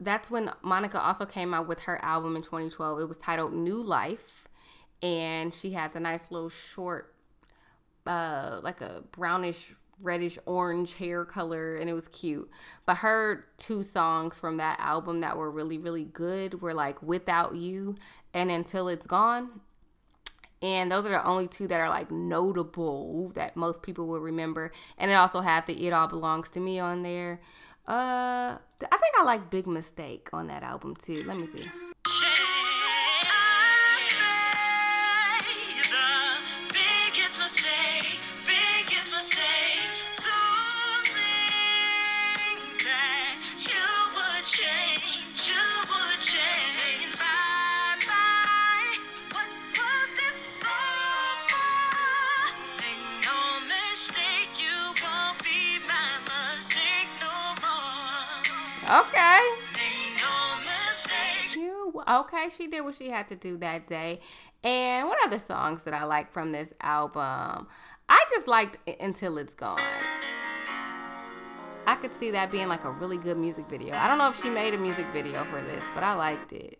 that's 0.00 0.30
when 0.30 0.50
monica 0.62 1.00
also 1.00 1.26
came 1.26 1.52
out 1.52 1.68
with 1.68 1.80
her 1.80 2.02
album 2.02 2.36
in 2.36 2.42
2012 2.42 3.00
it 3.00 3.08
was 3.08 3.18
titled 3.18 3.52
new 3.52 3.82
life. 3.82 4.48
And 5.02 5.54
she 5.54 5.72
has 5.72 5.94
a 5.94 6.00
nice 6.00 6.30
little 6.30 6.48
short 6.48 7.14
uh 8.06 8.60
like 8.62 8.80
a 8.80 9.02
brownish 9.12 9.74
reddish 10.02 10.38
orange 10.46 10.94
hair 10.94 11.24
color 11.24 11.76
and 11.76 11.88
it 11.88 11.94
was 11.94 12.08
cute. 12.08 12.50
But 12.84 12.98
her 12.98 13.46
two 13.56 13.82
songs 13.82 14.38
from 14.38 14.58
that 14.58 14.78
album 14.80 15.20
that 15.20 15.36
were 15.36 15.50
really 15.50 15.78
really 15.78 16.04
good 16.04 16.60
were 16.60 16.74
like 16.74 17.02
without 17.02 17.54
you 17.54 17.96
and 18.34 18.50
until 18.50 18.88
it's 18.88 19.06
gone. 19.06 19.60
And 20.62 20.90
those 20.90 21.06
are 21.06 21.10
the 21.10 21.26
only 21.26 21.48
two 21.48 21.68
that 21.68 21.80
are 21.80 21.88
like 21.88 22.10
notable 22.10 23.30
that 23.34 23.56
most 23.56 23.82
people 23.82 24.06
will 24.06 24.20
remember. 24.20 24.72
And 24.98 25.10
it 25.10 25.14
also 25.14 25.40
had 25.40 25.66
the 25.66 25.86
it 25.86 25.92
all 25.92 26.08
belongs 26.08 26.48
to 26.50 26.60
me 26.60 26.78
on 26.78 27.02
there. 27.02 27.40
Uh 27.86 28.58
i 28.82 28.96
think 28.98 29.14
i 29.16 29.22
like 29.22 29.48
big 29.48 29.66
mistake 29.66 30.28
on 30.32 30.48
that 30.48 30.62
album 30.62 30.96
too. 30.96 31.22
Let 31.26 31.36
me 31.36 31.46
see 31.46 31.68
okay 58.90 59.40
Ain't 59.78 60.22
no 60.22 60.56
mistake. 60.58 61.56
You 61.56 62.02
okay? 62.08 62.48
She 62.50 62.68
did 62.68 62.82
what 62.82 62.94
she 62.94 63.10
had 63.10 63.28
to 63.28 63.36
do 63.36 63.56
that 63.58 63.86
day. 63.86 64.20
And 64.62 65.08
what 65.08 65.18
other 65.24 65.38
songs 65.38 65.84
that 65.84 65.94
I 65.94 66.04
like 66.04 66.32
from 66.32 66.52
this 66.52 66.72
album? 66.80 67.66
I 68.08 68.24
just 68.30 68.48
liked 68.48 68.78
Until 69.00 69.38
It's 69.38 69.54
Gone. 69.54 69.80
I 71.86 71.94
could 71.94 72.16
see 72.16 72.32
that 72.32 72.50
being 72.50 72.68
like 72.68 72.84
a 72.84 72.90
really 72.90 73.16
good 73.16 73.38
music 73.38 73.68
video. 73.68 73.94
I 73.94 74.08
don't 74.08 74.18
know 74.18 74.28
if 74.28 74.40
she 74.42 74.50
made 74.50 74.74
a 74.74 74.78
music 74.78 75.06
video 75.12 75.44
for 75.44 75.60
this, 75.62 75.84
but 75.94 76.02
I 76.02 76.14
liked 76.14 76.52
it. 76.52 76.78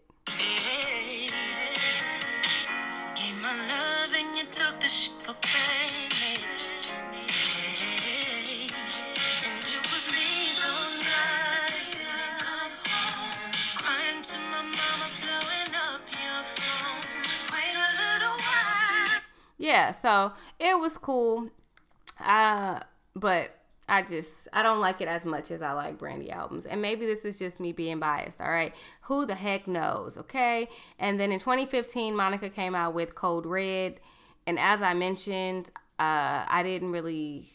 Yeah, 19.86 19.92
so 19.92 20.32
it 20.58 20.78
was 20.78 20.98
cool. 20.98 21.48
Uh, 22.20 22.80
but 23.14 23.50
I 23.88 24.02
just 24.02 24.34
I 24.52 24.62
don't 24.62 24.80
like 24.80 25.00
it 25.00 25.06
as 25.06 25.24
much 25.24 25.50
as 25.50 25.62
I 25.62 25.72
like 25.72 25.98
Brandy 25.98 26.30
albums. 26.30 26.66
And 26.66 26.82
maybe 26.82 27.06
this 27.06 27.24
is 27.24 27.38
just 27.38 27.60
me 27.60 27.72
being 27.72 28.00
biased, 28.00 28.40
all 28.40 28.50
right? 28.50 28.74
Who 29.02 29.26
the 29.26 29.36
heck 29.36 29.68
knows, 29.68 30.18
okay? 30.18 30.68
And 30.98 31.20
then 31.20 31.30
in 31.30 31.38
2015, 31.38 32.16
Monica 32.16 32.50
came 32.50 32.74
out 32.74 32.94
with 32.94 33.14
Code 33.14 33.46
Red, 33.46 34.00
and 34.46 34.58
as 34.58 34.82
I 34.82 34.94
mentioned, 34.94 35.70
uh 35.98 36.44
I 36.48 36.62
didn't 36.64 36.90
really 36.90 37.48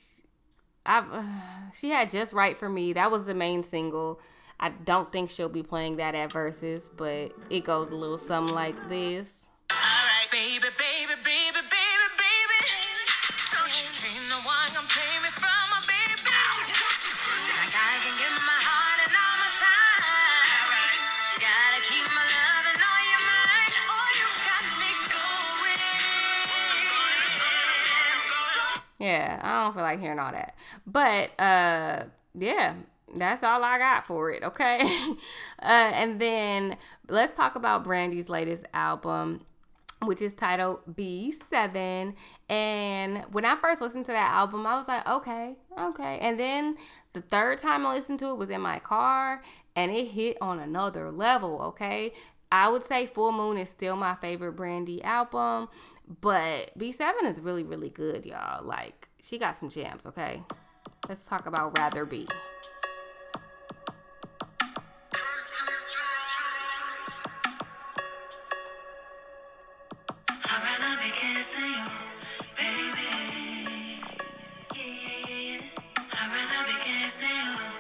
I 0.86 1.00
uh, 1.00 1.72
she 1.74 1.90
had 1.90 2.10
just 2.10 2.32
right 2.32 2.58
for 2.58 2.70
me. 2.70 2.94
That 2.94 3.12
was 3.12 3.26
the 3.26 3.34
main 3.36 3.62
single. 3.62 4.22
I 4.58 4.70
don't 4.70 5.12
think 5.12 5.32
she'll 5.32 5.50
be 5.50 5.64
playing 5.64 5.98
that 5.98 6.16
at 6.16 6.30
Verzuz, 6.30 6.90
but 6.96 7.34
it 7.50 7.66
goes 7.66 7.92
a 7.92 7.96
little 7.96 8.18
something 8.18 8.56
like 8.56 8.76
this. 8.90 9.48
Baby, 9.70 10.60
baby, 10.60 10.68
baby, 10.78 11.14
baby, 11.16 11.21
Yeah, 29.02 29.40
I 29.42 29.64
don't 29.64 29.74
feel 29.74 29.82
like 29.84 30.00
hearing 30.00 30.20
all 30.20 30.32
that. 30.32 30.56
But 30.86 31.32
uh 31.40 32.06
yeah, 32.36 32.76
that's 33.16 33.44
all 33.44 33.64
I 33.64 33.78
got 33.80 34.06
for 34.06 34.32
it, 34.32 34.44
okay? 34.44 34.80
uh 35.62 35.92
and 35.94 36.22
then 36.22 36.78
let's 37.10 37.36
talk 37.36 37.56
about 37.56 37.84
Brandy's 37.84 38.30
latest 38.30 38.66
album 38.74 39.42
which 40.04 40.22
is 40.22 40.34
titled 40.34 40.80
B7 40.96 42.16
and 42.50 43.24
when 43.32 43.46
I 43.46 43.56
first 43.56 43.82
listened 43.82 44.06
to 44.06 44.12
that 44.12 44.32
album 44.34 44.66
I 44.66 44.76
was 44.78 44.88
like, 44.88 45.08
okay, 45.08 45.56
okay. 45.80 46.20
And 46.20 46.40
then 46.40 46.78
the 47.14 47.22
third 47.22 47.60
time 47.60 47.86
I 47.86 47.94
listened 47.94 48.20
to 48.20 48.30
it 48.30 48.38
was 48.38 48.50
in 48.50 48.62
my 48.62 48.80
car 48.80 49.44
and 49.76 49.92
it 49.92 50.10
hit 50.10 50.38
on 50.42 50.60
another 50.60 51.12
level, 51.12 51.62
okay? 51.62 52.14
I 52.52 52.70
would 52.70 52.84
say 52.84 53.06
Full 53.08 53.32
Moon 53.32 53.58
is 53.58 53.70
still 53.70 53.96
my 53.96 54.16
favorite 54.16 54.54
Brandy 54.54 55.02
album, 55.04 55.70
but 56.20 56.78
B7 56.78 57.24
is 57.24 57.40
really, 57.40 57.64
really 57.64 57.90
good, 57.90 58.26
y'all. 58.26 58.66
Like, 58.66 59.10
she 59.22 59.38
got 59.38 59.56
some 59.56 59.70
jams, 59.70 60.06
okay? 60.06 60.44
Let's 61.08 61.26
talk 61.26 61.46
about 61.46 61.78
Rather 61.78 62.06
Be. 62.06 62.28
Baby. 72.58 73.98
Yeah, 74.76 74.84
yeah, 74.84 75.26
yeah. 75.28 75.62
I'd 75.98 76.30
rather 76.30 76.68
be 76.68 76.74
kissing 76.80 77.28
you, 77.28 77.71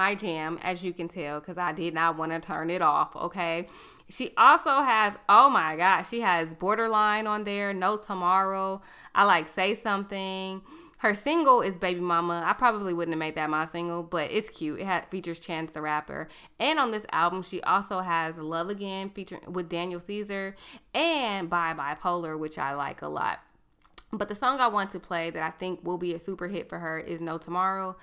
my 0.00 0.14
jam, 0.14 0.58
as 0.62 0.82
you 0.82 0.94
can 0.94 1.08
tell, 1.08 1.40
because 1.40 1.58
I 1.58 1.72
did 1.72 1.92
not 1.92 2.16
want 2.16 2.32
to 2.32 2.40
turn 2.40 2.70
it 2.70 2.80
off. 2.80 3.14
Okay. 3.14 3.68
She 4.08 4.32
also 4.38 4.80
has, 4.80 5.14
oh 5.28 5.50
my 5.50 5.76
God, 5.76 6.02
she 6.04 6.22
has 6.22 6.48
Borderline 6.54 7.26
on 7.26 7.44
there, 7.44 7.74
No 7.74 7.98
Tomorrow. 7.98 8.80
I 9.14 9.24
like 9.24 9.46
Say 9.46 9.74
Something. 9.74 10.62
Her 11.00 11.12
single 11.12 11.60
is 11.60 11.76
Baby 11.76 12.00
Mama. 12.00 12.42
I 12.46 12.54
probably 12.54 12.94
wouldn't 12.94 13.12
have 13.12 13.18
made 13.18 13.34
that 13.34 13.50
my 13.50 13.66
single, 13.66 14.02
but 14.02 14.30
it's 14.30 14.48
cute. 14.48 14.80
It 14.80 15.10
features 15.10 15.38
Chance 15.38 15.72
the 15.72 15.82
Rapper. 15.82 16.28
And 16.58 16.78
on 16.78 16.92
this 16.92 17.04
album, 17.12 17.42
she 17.42 17.60
also 17.62 18.00
has 18.00 18.38
Love 18.38 18.70
Again 18.70 19.10
featuring 19.10 19.52
with 19.52 19.68
Daniel 19.68 20.00
Caesar 20.00 20.56
and 20.94 21.50
Bye 21.50 21.74
Bipolar, 21.74 22.38
which 22.38 22.58
I 22.58 22.72
like 22.72 23.02
a 23.02 23.08
lot. 23.08 23.40
But 24.14 24.28
the 24.28 24.34
song 24.34 24.60
I 24.60 24.68
want 24.68 24.90
to 24.90 24.98
play 24.98 25.28
that 25.28 25.42
I 25.42 25.50
think 25.50 25.80
will 25.84 25.98
be 25.98 26.14
a 26.14 26.18
super 26.18 26.48
hit 26.48 26.70
for 26.70 26.78
her 26.78 26.98
is 26.98 27.20
No 27.20 27.36
Tomorrow. 27.36 27.96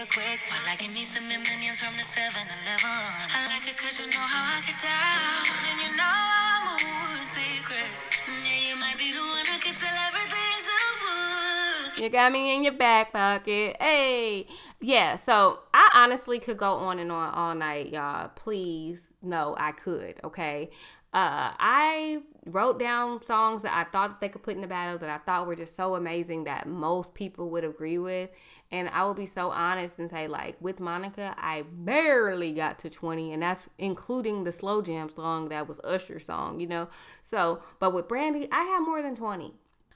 Real 0.00 0.06
quick? 0.06 0.40
While 0.48 0.64
I 0.66 0.76
give 0.76 0.92
me 0.94 1.04
some 1.04 1.28
millions 1.28 1.82
from 1.82 1.94
the 1.96 2.02
7 2.02 2.32
Eleven. 2.32 2.88
I 3.36 3.52
like 3.52 3.68
it 3.68 3.76
cause 3.76 4.00
you 4.00 4.06
know 4.06 4.24
how 4.24 4.56
I 4.56 4.64
get 4.64 4.80
down. 4.80 5.44
And 5.68 5.76
you 5.84 5.96
know 5.96 6.02
how 6.02 6.56
I 6.56 6.80
move 6.80 7.20
in 7.20 7.26
secret. 7.28 7.90
Yeah, 8.48 8.70
you 8.70 8.76
might 8.80 8.96
be 8.96 9.12
the 9.12 9.20
one 9.20 9.44
I 9.44 9.58
could 9.60 9.76
tell 9.76 9.92
everything 10.08 10.56
to. 10.64 12.02
You 12.02 12.08
got 12.08 12.32
me 12.32 12.54
in 12.54 12.64
your 12.64 12.72
back 12.72 13.12
pocket. 13.12 13.76
Hey. 13.78 14.46
Yeah, 14.80 15.16
so 15.16 15.58
I 15.74 15.90
honestly 15.94 16.38
could 16.38 16.56
go 16.56 16.72
on 16.72 16.98
and 16.98 17.12
on 17.12 17.34
all 17.34 17.54
night, 17.54 17.90
y'all. 17.90 18.30
Please, 18.34 19.02
no, 19.20 19.54
I 19.58 19.72
could, 19.72 20.18
okay? 20.24 20.70
Uh, 21.12 21.52
I 21.58 22.22
wrote 22.46 22.78
down 22.78 23.22
songs 23.22 23.62
that 23.62 23.74
I 23.74 23.84
thought 23.90 24.10
that 24.10 24.20
they 24.20 24.28
could 24.28 24.42
put 24.42 24.54
in 24.54 24.62
the 24.62 24.66
battle 24.66 24.98
that 24.98 25.10
I 25.10 25.18
thought 25.18 25.46
were 25.46 25.54
just 25.54 25.76
so 25.76 25.94
amazing 25.94 26.44
that 26.44 26.66
most 26.66 27.12
people 27.12 27.50
would 27.50 27.64
agree 27.64 27.98
with. 27.98 28.30
And 28.70 28.88
I 28.88 29.04
will 29.04 29.14
be 29.14 29.26
so 29.26 29.50
honest 29.50 29.98
and 29.98 30.10
say, 30.10 30.26
like, 30.26 30.56
with 30.60 30.80
Monica, 30.80 31.34
I 31.36 31.64
barely 31.70 32.52
got 32.52 32.78
to 32.80 32.90
20, 32.90 33.32
and 33.32 33.42
that's 33.42 33.68
including 33.78 34.44
the 34.44 34.52
slow 34.52 34.80
jam 34.80 35.08
song 35.08 35.48
that 35.50 35.68
was 35.68 35.80
Usher's 35.80 36.24
song, 36.24 36.60
you 36.60 36.66
know? 36.66 36.88
So, 37.20 37.60
but 37.78 37.92
with 37.92 38.08
Brandy, 38.08 38.48
I 38.50 38.62
have 38.64 38.82
more 38.82 39.02
than 39.02 39.16
20. 39.16 39.52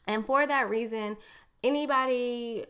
And 0.06 0.26
for 0.26 0.46
that 0.46 0.68
reason, 0.68 1.16
anybody 1.62 2.66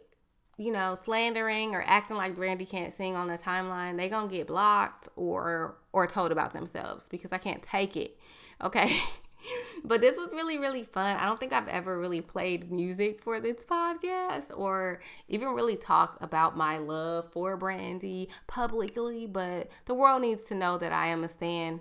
you 0.57 0.71
know, 0.71 0.97
slandering 1.05 1.75
or 1.75 1.83
acting 1.85 2.17
like 2.17 2.37
Brandy 2.37 2.65
can't 2.65 2.93
sing 2.93 3.17
on 3.17 3.27
the 3.27 3.37
timeline, 3.37 3.97
they 3.97 4.09
gonna 4.09 4.29
get 4.29 4.47
blocked 4.47 5.09
or 5.17 5.77
or 5.93 6.07
told 6.07 6.31
about 6.31 6.53
themselves 6.53 7.07
because 7.11 7.33
I 7.33 7.39
can't 7.39 7.61
take 7.61 7.97
it. 7.97 8.17
Okay. 8.63 8.97
but 9.85 10.01
this 10.01 10.17
was 10.17 10.31
really, 10.33 10.59
really 10.59 10.85
fun. 10.85 11.17
I 11.17 11.27
don't 11.27 11.39
think 11.39 11.53
I've 11.53 11.69
ever 11.69 11.99
really 11.99 12.21
played 12.21 12.71
music 12.71 13.23
for 13.23 13.41
this 13.41 13.65
podcast 13.65 14.57
or 14.57 15.01
even 15.29 15.49
really 15.49 15.77
talked 15.77 16.23
about 16.23 16.57
my 16.57 16.79
love 16.79 17.31
for 17.33 17.57
Brandy 17.57 18.29
publicly, 18.47 19.27
but 19.27 19.69
the 19.87 19.95
world 19.95 20.23
needs 20.23 20.49
to 20.49 20.55
know 20.55 20.79
that 20.79 20.93
I 20.93 21.09
am 21.09 21.25
a 21.25 21.29
stan. 21.29 21.81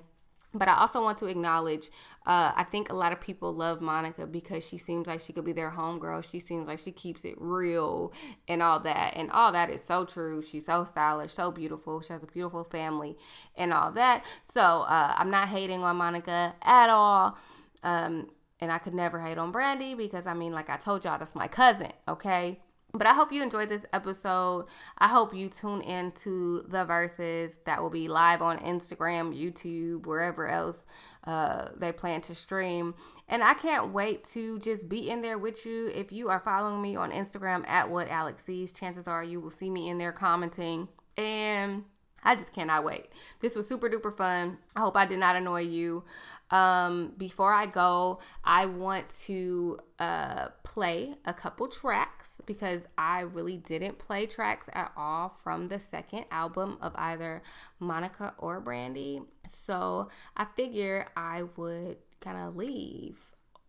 But 0.56 0.68
I 0.68 0.76
also 0.76 1.02
want 1.02 1.18
to 1.18 1.26
acknowledge, 1.26 1.90
uh, 2.28 2.52
I 2.56 2.64
think 2.64 2.92
a 2.92 2.96
lot 2.96 3.12
of 3.12 3.20
people 3.20 3.52
love 3.56 3.82
Monica 3.82 4.28
because 4.28 4.66
she 4.68 4.78
seems 4.78 5.08
like 5.08 5.20
she 5.20 5.34
could 5.34 5.46
be 5.46 5.52
their 5.52 5.72
homegirl. 5.72 6.30
She 6.30 6.40
seems 6.40 6.68
like 6.68 6.78
she 6.78 6.92
keeps 6.92 7.26
it 7.26 7.34
real 7.40 8.14
and 8.48 8.62
all 8.62 8.80
that. 8.82 9.14
And 9.16 9.32
all 9.32 9.52
that 9.52 9.72
is 9.72 9.84
so 9.84 10.06
true. 10.06 10.44
She's 10.44 10.68
so 10.68 10.84
stylish, 10.84 11.32
so 11.32 11.52
beautiful. 11.52 12.02
She 12.02 12.14
has 12.14 12.22
a 12.22 12.28
beautiful 12.28 12.64
family 12.64 13.18
and 13.58 13.74
all 13.74 13.92
that. 13.94 14.26
So 14.54 14.62
uh, 14.62 15.16
I'm 15.18 15.32
not 15.32 15.48
hating 15.48 15.84
on 15.84 15.96
Monica 15.96 16.54
at 16.62 16.90
all. 16.92 17.36
Um, 17.84 18.28
and 18.60 18.72
I 18.72 18.78
could 18.78 18.94
never 18.94 19.20
hate 19.20 19.38
on 19.38 19.52
Brandy 19.52 19.94
because, 19.94 20.26
I 20.26 20.34
mean, 20.34 20.54
like 20.54 20.70
I 20.70 20.78
told 20.78 21.04
y'all, 21.04 21.20
that's 21.20 21.36
my 21.36 21.48
cousin, 21.48 21.92
okay? 22.08 22.60
But 22.96 23.08
I 23.08 23.14
hope 23.14 23.32
you 23.32 23.42
enjoyed 23.42 23.70
this 23.70 23.88
episode. 23.92 24.68
I 25.00 25.08
hope 25.08 25.34
you 25.34 25.50
tune 25.50 25.82
in 25.82 26.12
to 26.12 26.64
the 26.68 26.86
Verzuz 26.86 27.54
that 27.66 27.82
will 27.82 27.90
be 27.90 28.08
live 28.08 28.44
on 28.44 28.60
Instagram, 28.60 29.36
YouTube, 29.36 30.06
wherever 30.06 30.48
else 30.48 30.78
uh, 31.26 31.70
they 31.76 31.92
plan 31.92 32.22
to 32.22 32.36
stream. 32.36 32.94
And 33.28 33.44
I 33.44 33.56
can't 33.56 33.94
wait 33.94 34.24
to 34.26 34.60
just 34.60 34.88
be 34.90 35.10
in 35.10 35.24
there 35.24 35.40
with 35.40 35.66
you. 35.66 35.88
If 35.88 36.12
you 36.12 36.30
are 36.30 36.40
following 36.40 36.84
me 36.84 36.96
on 36.96 37.12
Instagram 37.12 37.68
at 37.68 37.90
what 37.90 38.10
Alex 38.10 38.46
sees, 38.46 38.72
chances 38.72 39.08
are 39.08 39.24
you 39.24 39.42
will 39.42 39.50
see 39.50 39.72
me 39.72 39.90
in 39.90 39.98
there 39.98 40.12
commenting. 40.12 40.88
And 41.18 41.86
I 42.24 42.36
just 42.36 42.54
cannot 42.54 42.84
wait. 42.84 43.08
This 43.42 43.56
was 43.56 43.68
super 43.68 43.90
duper 43.90 44.16
fun. 44.16 44.58
I 44.76 44.80
hope 44.82 44.96
I 44.96 45.06
did 45.06 45.20
not 45.20 45.36
annoy 45.36 45.62
you. 45.62 46.04
Um, 46.52 47.14
before 47.18 47.52
I 47.52 47.66
go, 47.66 48.20
I 48.44 48.68
want 48.68 49.10
to 49.26 49.80
uh, 49.98 50.50
play 50.64 51.16
a 51.26 51.34
couple 51.34 51.68
tracks 51.68 52.32
because 52.46 52.82
I 52.98 53.22
really 53.22 53.58
didn't 53.58 53.98
play 53.98 54.28
tracks 54.28 54.68
at 54.74 54.92
all 54.96 55.30
from 55.30 55.68
the 55.68 55.80
second 55.80 56.26
album 56.30 56.78
of 56.82 56.94
either 56.96 57.42
Monica 57.80 58.34
or 58.38 58.60
Brandy. 58.60 59.22
So 59.48 60.10
I 60.38 60.46
figure 60.46 61.08
I 61.18 61.44
would 61.58 61.98
kind 62.22 62.38
of 62.38 62.56
leave 62.56 63.18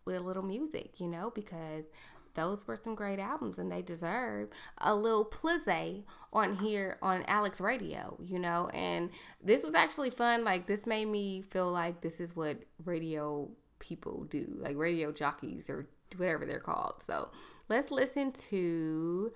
with 0.05 0.17
a 0.17 0.21
little 0.21 0.43
music, 0.43 0.99
you 0.99 1.07
know, 1.07 1.31
because 1.33 1.89
those 2.35 2.67
were 2.67 2.75
some 2.75 2.95
great 2.95 3.19
albums 3.19 3.57
and 3.57 3.71
they 3.71 3.81
deserve 3.81 4.49
a 4.79 4.95
little 4.95 5.25
plizze 5.25 6.03
on 6.31 6.57
here 6.57 6.97
on 7.01 7.23
Alex 7.27 7.59
Radio, 7.59 8.17
you 8.23 8.39
know. 8.39 8.69
And 8.73 9.09
this 9.43 9.63
was 9.63 9.75
actually 9.75 10.09
fun. 10.09 10.43
Like, 10.43 10.67
this 10.67 10.85
made 10.85 11.05
me 11.05 11.41
feel 11.41 11.71
like 11.71 12.01
this 12.01 12.19
is 12.19 12.35
what 12.35 12.57
radio 12.83 13.49
people 13.79 14.25
do, 14.29 14.45
like 14.59 14.77
radio 14.77 15.11
jockeys 15.11 15.69
or 15.69 15.87
whatever 16.17 16.45
they're 16.45 16.59
called. 16.59 17.01
So 17.05 17.29
let's 17.69 17.91
listen 17.91 18.31
to 18.49 19.31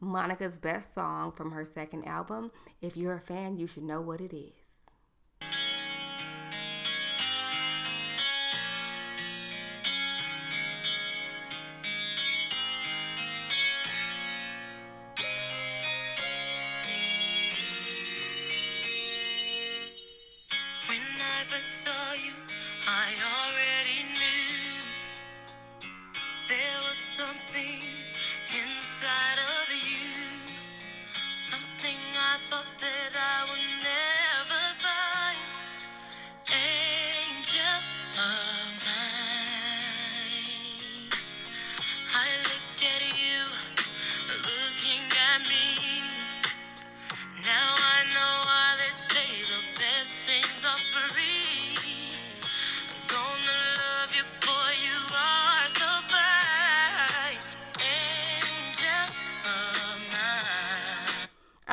Monica's 0.00 0.58
best 0.58 0.94
song 0.94 1.32
from 1.32 1.52
her 1.52 1.64
second 1.64 2.04
album. 2.04 2.50
If 2.80 2.96
you're 2.96 3.16
a 3.16 3.20
fan, 3.20 3.56
you 3.56 3.66
should 3.66 3.84
know 3.84 4.00
what 4.00 4.20
it 4.20 4.34
is. 4.34 4.59
I 21.48 21.58
saw 21.58 22.12
you, 22.22 22.34
I 22.86 23.08
already 23.32 24.04
knew. 24.12 24.84
There 26.48 26.76
was 26.76 26.98
something 26.98 27.79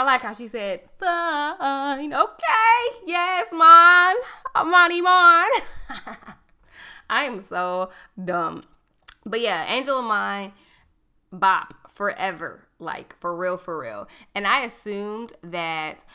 like 0.08 0.22
how 0.22 0.34
she 0.34 0.48
said, 0.48 0.82
fine, 1.00 2.14
okay, 2.14 2.98
yes, 3.06 3.52
Mon, 3.52 4.16
uh, 4.56 4.64
Money 4.64 5.02
Mon. 5.02 5.50
I 7.10 7.24
am 7.26 7.44
so 7.48 7.90
dumb. 8.24 8.64
But 9.26 9.42
yeah, 9.42 9.66
Angel 9.68 10.00
of 10.00 10.06
Mine, 10.06 10.54
bop, 11.32 11.74
forever, 11.94 12.64
like 12.80 13.18
for 13.20 13.36
real, 13.36 13.58
for 13.58 13.78
real. 13.78 14.08
And 14.34 14.48
I 14.48 14.62
assumed 14.62 15.34
that 15.44 16.06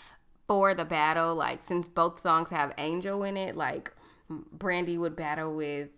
for 0.48 0.74
the 0.74 0.86
battle, 0.86 1.34
like 1.34 1.60
since 1.60 1.86
both 1.86 2.18
songs 2.18 2.48
have 2.48 2.72
Angel 2.78 3.22
in 3.22 3.36
it, 3.36 3.56
like 3.56 3.92
Brandy 4.30 4.96
would 4.96 5.16
battle 5.16 5.54
with 5.54 5.90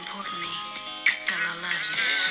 importantly, 0.00 0.48
Stella 1.12 1.60
loves 1.62 1.90
you. 1.90 2.30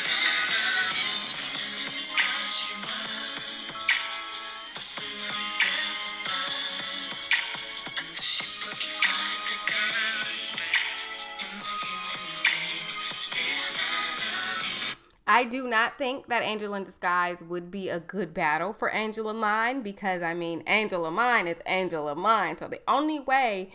I 15.31 15.43
do 15.45 15.67
not 15.67 15.97
think 15.97 16.27
that 16.27 16.41
Angel 16.41 16.73
in 16.73 16.83
Disguise 16.83 17.41
would 17.43 17.69
be 17.69 17.87
a 17.87 17.99
good 17.99 18.33
battle 18.33 18.73
for 18.73 18.89
Angel 18.91 19.29
of 19.29 19.37
Mine 19.37 19.83
because 19.83 20.23
I 20.23 20.33
mean, 20.33 20.63
Angel 20.65 21.05
of 21.05 21.13
Mine 21.13 21.47
is 21.47 21.61
Angel 21.67 22.09
of 22.09 22.17
Mine. 22.17 22.57
So 22.57 22.67
the 22.67 22.81
only 22.87 23.19
way 23.19 23.69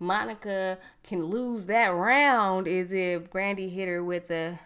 Monica 0.00 0.78
can 1.02 1.24
lose 1.24 1.66
that 1.66 1.88
round 1.88 2.68
is 2.68 2.92
if 2.92 3.30
Brandy 3.30 3.68
hit 3.68 3.88
her 3.88 4.02
with 4.02 4.30
a. 4.30 4.58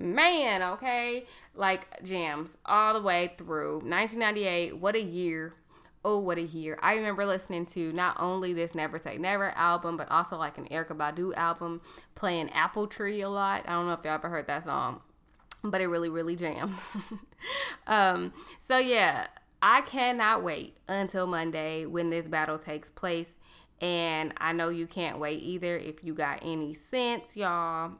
Man, 0.00 0.62
okay? 0.62 1.26
Like 1.58 2.02
jams 2.04 2.50
all 2.64 2.94
the 2.94 3.02
way 3.02 3.32
through. 3.36 3.80
1998, 3.80 4.78
what 4.78 4.94
a 4.94 5.02
year. 5.02 5.54
Oh, 6.04 6.20
what 6.20 6.38
a 6.38 6.42
year. 6.42 6.78
I 6.80 6.94
remember 6.94 7.26
listening 7.26 7.66
to 7.66 7.92
not 7.92 8.16
only 8.20 8.52
this 8.52 8.76
Never 8.76 8.98
Say 8.98 9.18
Never 9.18 9.50
album, 9.50 9.96
but 9.96 10.08
also 10.08 10.36
like 10.36 10.56
an 10.56 10.66
Erykah 10.66 10.96
Badu 10.96 11.34
album, 11.36 11.80
playing 12.14 12.50
Apple 12.50 12.86
Tree 12.86 13.20
a 13.22 13.28
lot. 13.28 13.64
I 13.66 13.72
don't 13.72 13.86
know 13.86 13.94
if 13.94 14.04
y'all 14.04 14.14
ever 14.14 14.28
heard 14.28 14.46
that 14.46 14.62
song, 14.62 15.00
but 15.64 15.80
it 15.80 15.88
really, 15.88 16.08
really 16.08 16.36
jammed. 16.36 16.76
um, 17.88 18.32
so 18.64 18.78
yeah, 18.78 19.26
I 19.60 19.80
cannot 19.80 20.44
wait 20.44 20.76
until 20.86 21.26
Monday 21.26 21.84
when 21.86 22.10
this 22.10 22.28
battle 22.28 22.58
takes 22.58 22.88
place. 22.88 23.30
And 23.80 24.32
I 24.38 24.52
know 24.52 24.68
you 24.68 24.86
can't 24.86 25.18
wait 25.18 25.42
either 25.42 25.76
if 25.76 26.04
you 26.04 26.14
got 26.14 26.38
any 26.42 26.74
sense, 26.74 27.36
y'all 27.36 27.92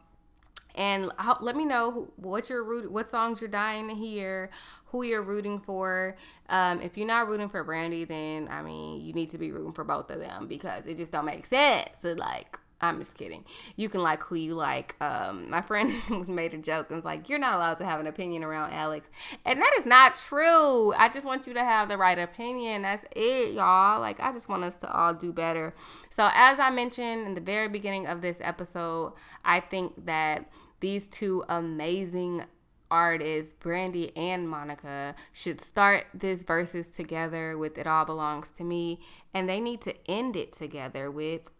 and 0.78 1.10
how, 1.18 1.36
let 1.40 1.56
me 1.56 1.64
know 1.66 1.90
who, 1.90 2.12
what 2.16 2.48
you're 2.48 2.62
root, 2.62 2.90
what 2.90 3.08
songs 3.08 3.40
you're 3.40 3.50
dying 3.50 3.88
to 3.88 3.94
hear, 3.94 4.48
who 4.86 5.02
you're 5.02 5.22
rooting 5.22 5.58
for. 5.58 6.16
Um, 6.48 6.80
if 6.80 6.96
you're 6.96 7.06
not 7.06 7.28
rooting 7.28 7.48
for 7.48 7.62
Brandy, 7.64 8.04
then 8.04 8.48
I 8.48 8.62
mean 8.62 9.04
you 9.04 9.12
need 9.12 9.30
to 9.30 9.38
be 9.38 9.50
rooting 9.50 9.72
for 9.72 9.84
both 9.84 10.10
of 10.10 10.20
them 10.20 10.46
because 10.46 10.86
it 10.86 10.96
just 10.96 11.12
don't 11.12 11.26
make 11.26 11.44
sense. 11.44 11.90
So 12.00 12.12
like. 12.12 12.58
I'm 12.80 13.00
just 13.00 13.16
kidding. 13.16 13.44
You 13.74 13.88
can 13.88 14.02
like 14.04 14.22
who 14.22 14.36
you 14.36 14.54
like. 14.54 14.94
Um, 15.00 15.50
my 15.50 15.62
friend 15.62 15.92
made 16.28 16.54
a 16.54 16.58
joke 16.58 16.86
and 16.90 16.96
was 16.96 17.04
like, 17.04 17.28
"You're 17.28 17.40
not 17.40 17.54
allowed 17.54 17.78
to 17.78 17.84
have 17.84 17.98
an 17.98 18.06
opinion 18.06 18.44
around 18.44 18.72
Alex," 18.72 19.10
and 19.44 19.60
that 19.60 19.74
is 19.76 19.84
not 19.84 20.14
true. 20.14 20.94
I 20.94 21.08
just 21.08 21.26
want 21.26 21.48
you 21.48 21.54
to 21.54 21.64
have 21.64 21.88
the 21.88 21.96
right 21.96 22.16
opinion. 22.16 22.82
That's 22.82 23.04
it, 23.16 23.54
y'all. 23.54 23.98
Like 24.00 24.20
I 24.20 24.30
just 24.30 24.48
want 24.48 24.62
us 24.62 24.76
to 24.78 24.92
all 24.92 25.12
do 25.12 25.32
better. 25.32 25.74
So 26.10 26.30
as 26.32 26.60
I 26.60 26.70
mentioned 26.70 27.26
in 27.26 27.34
the 27.34 27.40
very 27.40 27.66
beginning 27.66 28.06
of 28.06 28.22
this 28.22 28.38
episode, 28.40 29.14
I 29.44 29.58
think 29.58 30.06
that 30.06 30.48
these 30.80 31.08
two 31.08 31.44
amazing 31.48 32.44
artists, 32.90 33.52
Brandy 33.52 34.16
and 34.16 34.48
Monica, 34.48 35.14
should 35.32 35.60
start 35.60 36.06
this 36.14 36.44
Verzuz 36.44 36.94
together 36.94 37.58
with 37.58 37.76
It 37.78 37.86
All 37.86 38.04
Belongs 38.04 38.50
to 38.52 38.64
Me, 38.64 39.00
and 39.34 39.48
they 39.48 39.60
need 39.60 39.80
to 39.82 39.94
end 40.10 40.36
it 40.36 40.52
together 40.52 41.10
with 41.10 41.50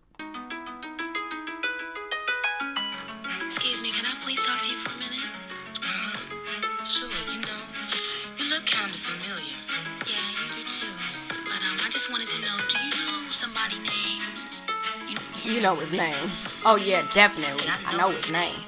Excuse 3.45 3.83
me, 3.83 3.91
can 3.91 4.05
I 4.07 4.15
please 4.21 4.43
talk 4.45 4.63
to 4.63 4.71
you 4.71 4.77
for 4.77 4.91
a 4.91 4.99
minute? 4.99 5.31
Uh, 5.83 6.85
sure, 6.85 7.09
you 7.33 7.41
know, 7.43 7.63
you 8.39 8.51
look 8.51 8.67
kind 8.67 8.89
of 8.89 8.97
familiar. 8.97 9.57
Yeah, 10.07 10.15
you 10.45 10.53
do 10.53 10.63
too. 10.63 10.95
But 11.29 11.61
um, 11.65 11.77
I 11.85 11.89
just 11.91 12.11
wanted 12.11 12.29
to 12.29 12.41
know, 12.43 12.57
do 12.69 12.79
you 12.79 12.91
know 13.05 13.23
somebody 13.31 13.77
named? 13.77 14.39
You 15.45 15.63
know 15.63 15.77
his 15.77 15.91
name. 15.91 16.31
Oh, 16.67 16.77
yeah, 16.77 17.09
definitely. 17.15 17.65
I 17.87 17.97
know 17.97 18.11
his 18.11 18.31
name. 18.31 18.55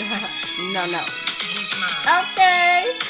no, 0.72 0.86
no. 0.86 1.04
He's 1.40 1.70
mine. 1.78 2.24
Okay. 2.32 3.09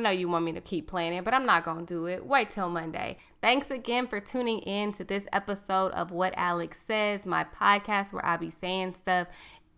Know 0.00 0.10
you 0.10 0.28
want 0.28 0.44
me 0.44 0.52
to 0.52 0.60
keep 0.60 0.86
playing 0.86 1.12
it, 1.14 1.24
but 1.24 1.34
I'm 1.34 1.44
not 1.44 1.64
going 1.64 1.84
to 1.84 1.94
do 1.94 2.06
it. 2.06 2.24
Wait 2.24 2.50
till 2.50 2.70
Monday. 2.70 3.18
Thanks 3.42 3.70
again 3.70 4.06
for 4.06 4.18
tuning 4.18 4.60
in 4.60 4.92
to 4.92 5.04
this 5.04 5.24
episode 5.32 5.92
of 5.92 6.10
What 6.10 6.32
Alex 6.36 6.78
Says, 6.86 7.26
my 7.26 7.44
podcast 7.44 8.12
where 8.12 8.24
I 8.24 8.36
be 8.36 8.50
saying 8.50 8.94
stuff. 8.94 9.28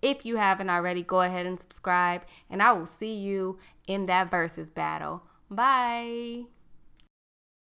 If 0.00 0.24
you 0.24 0.36
haven't 0.36 0.70
already, 0.70 1.02
go 1.02 1.22
ahead 1.22 1.46
and 1.46 1.58
subscribe, 1.58 2.22
and 2.50 2.62
I 2.62 2.72
will 2.72 2.86
see 2.86 3.14
you 3.14 3.58
in 3.86 4.06
that 4.06 4.30
Verzuz 4.30 4.72
battle. 4.72 5.22
Bye. 5.50 6.51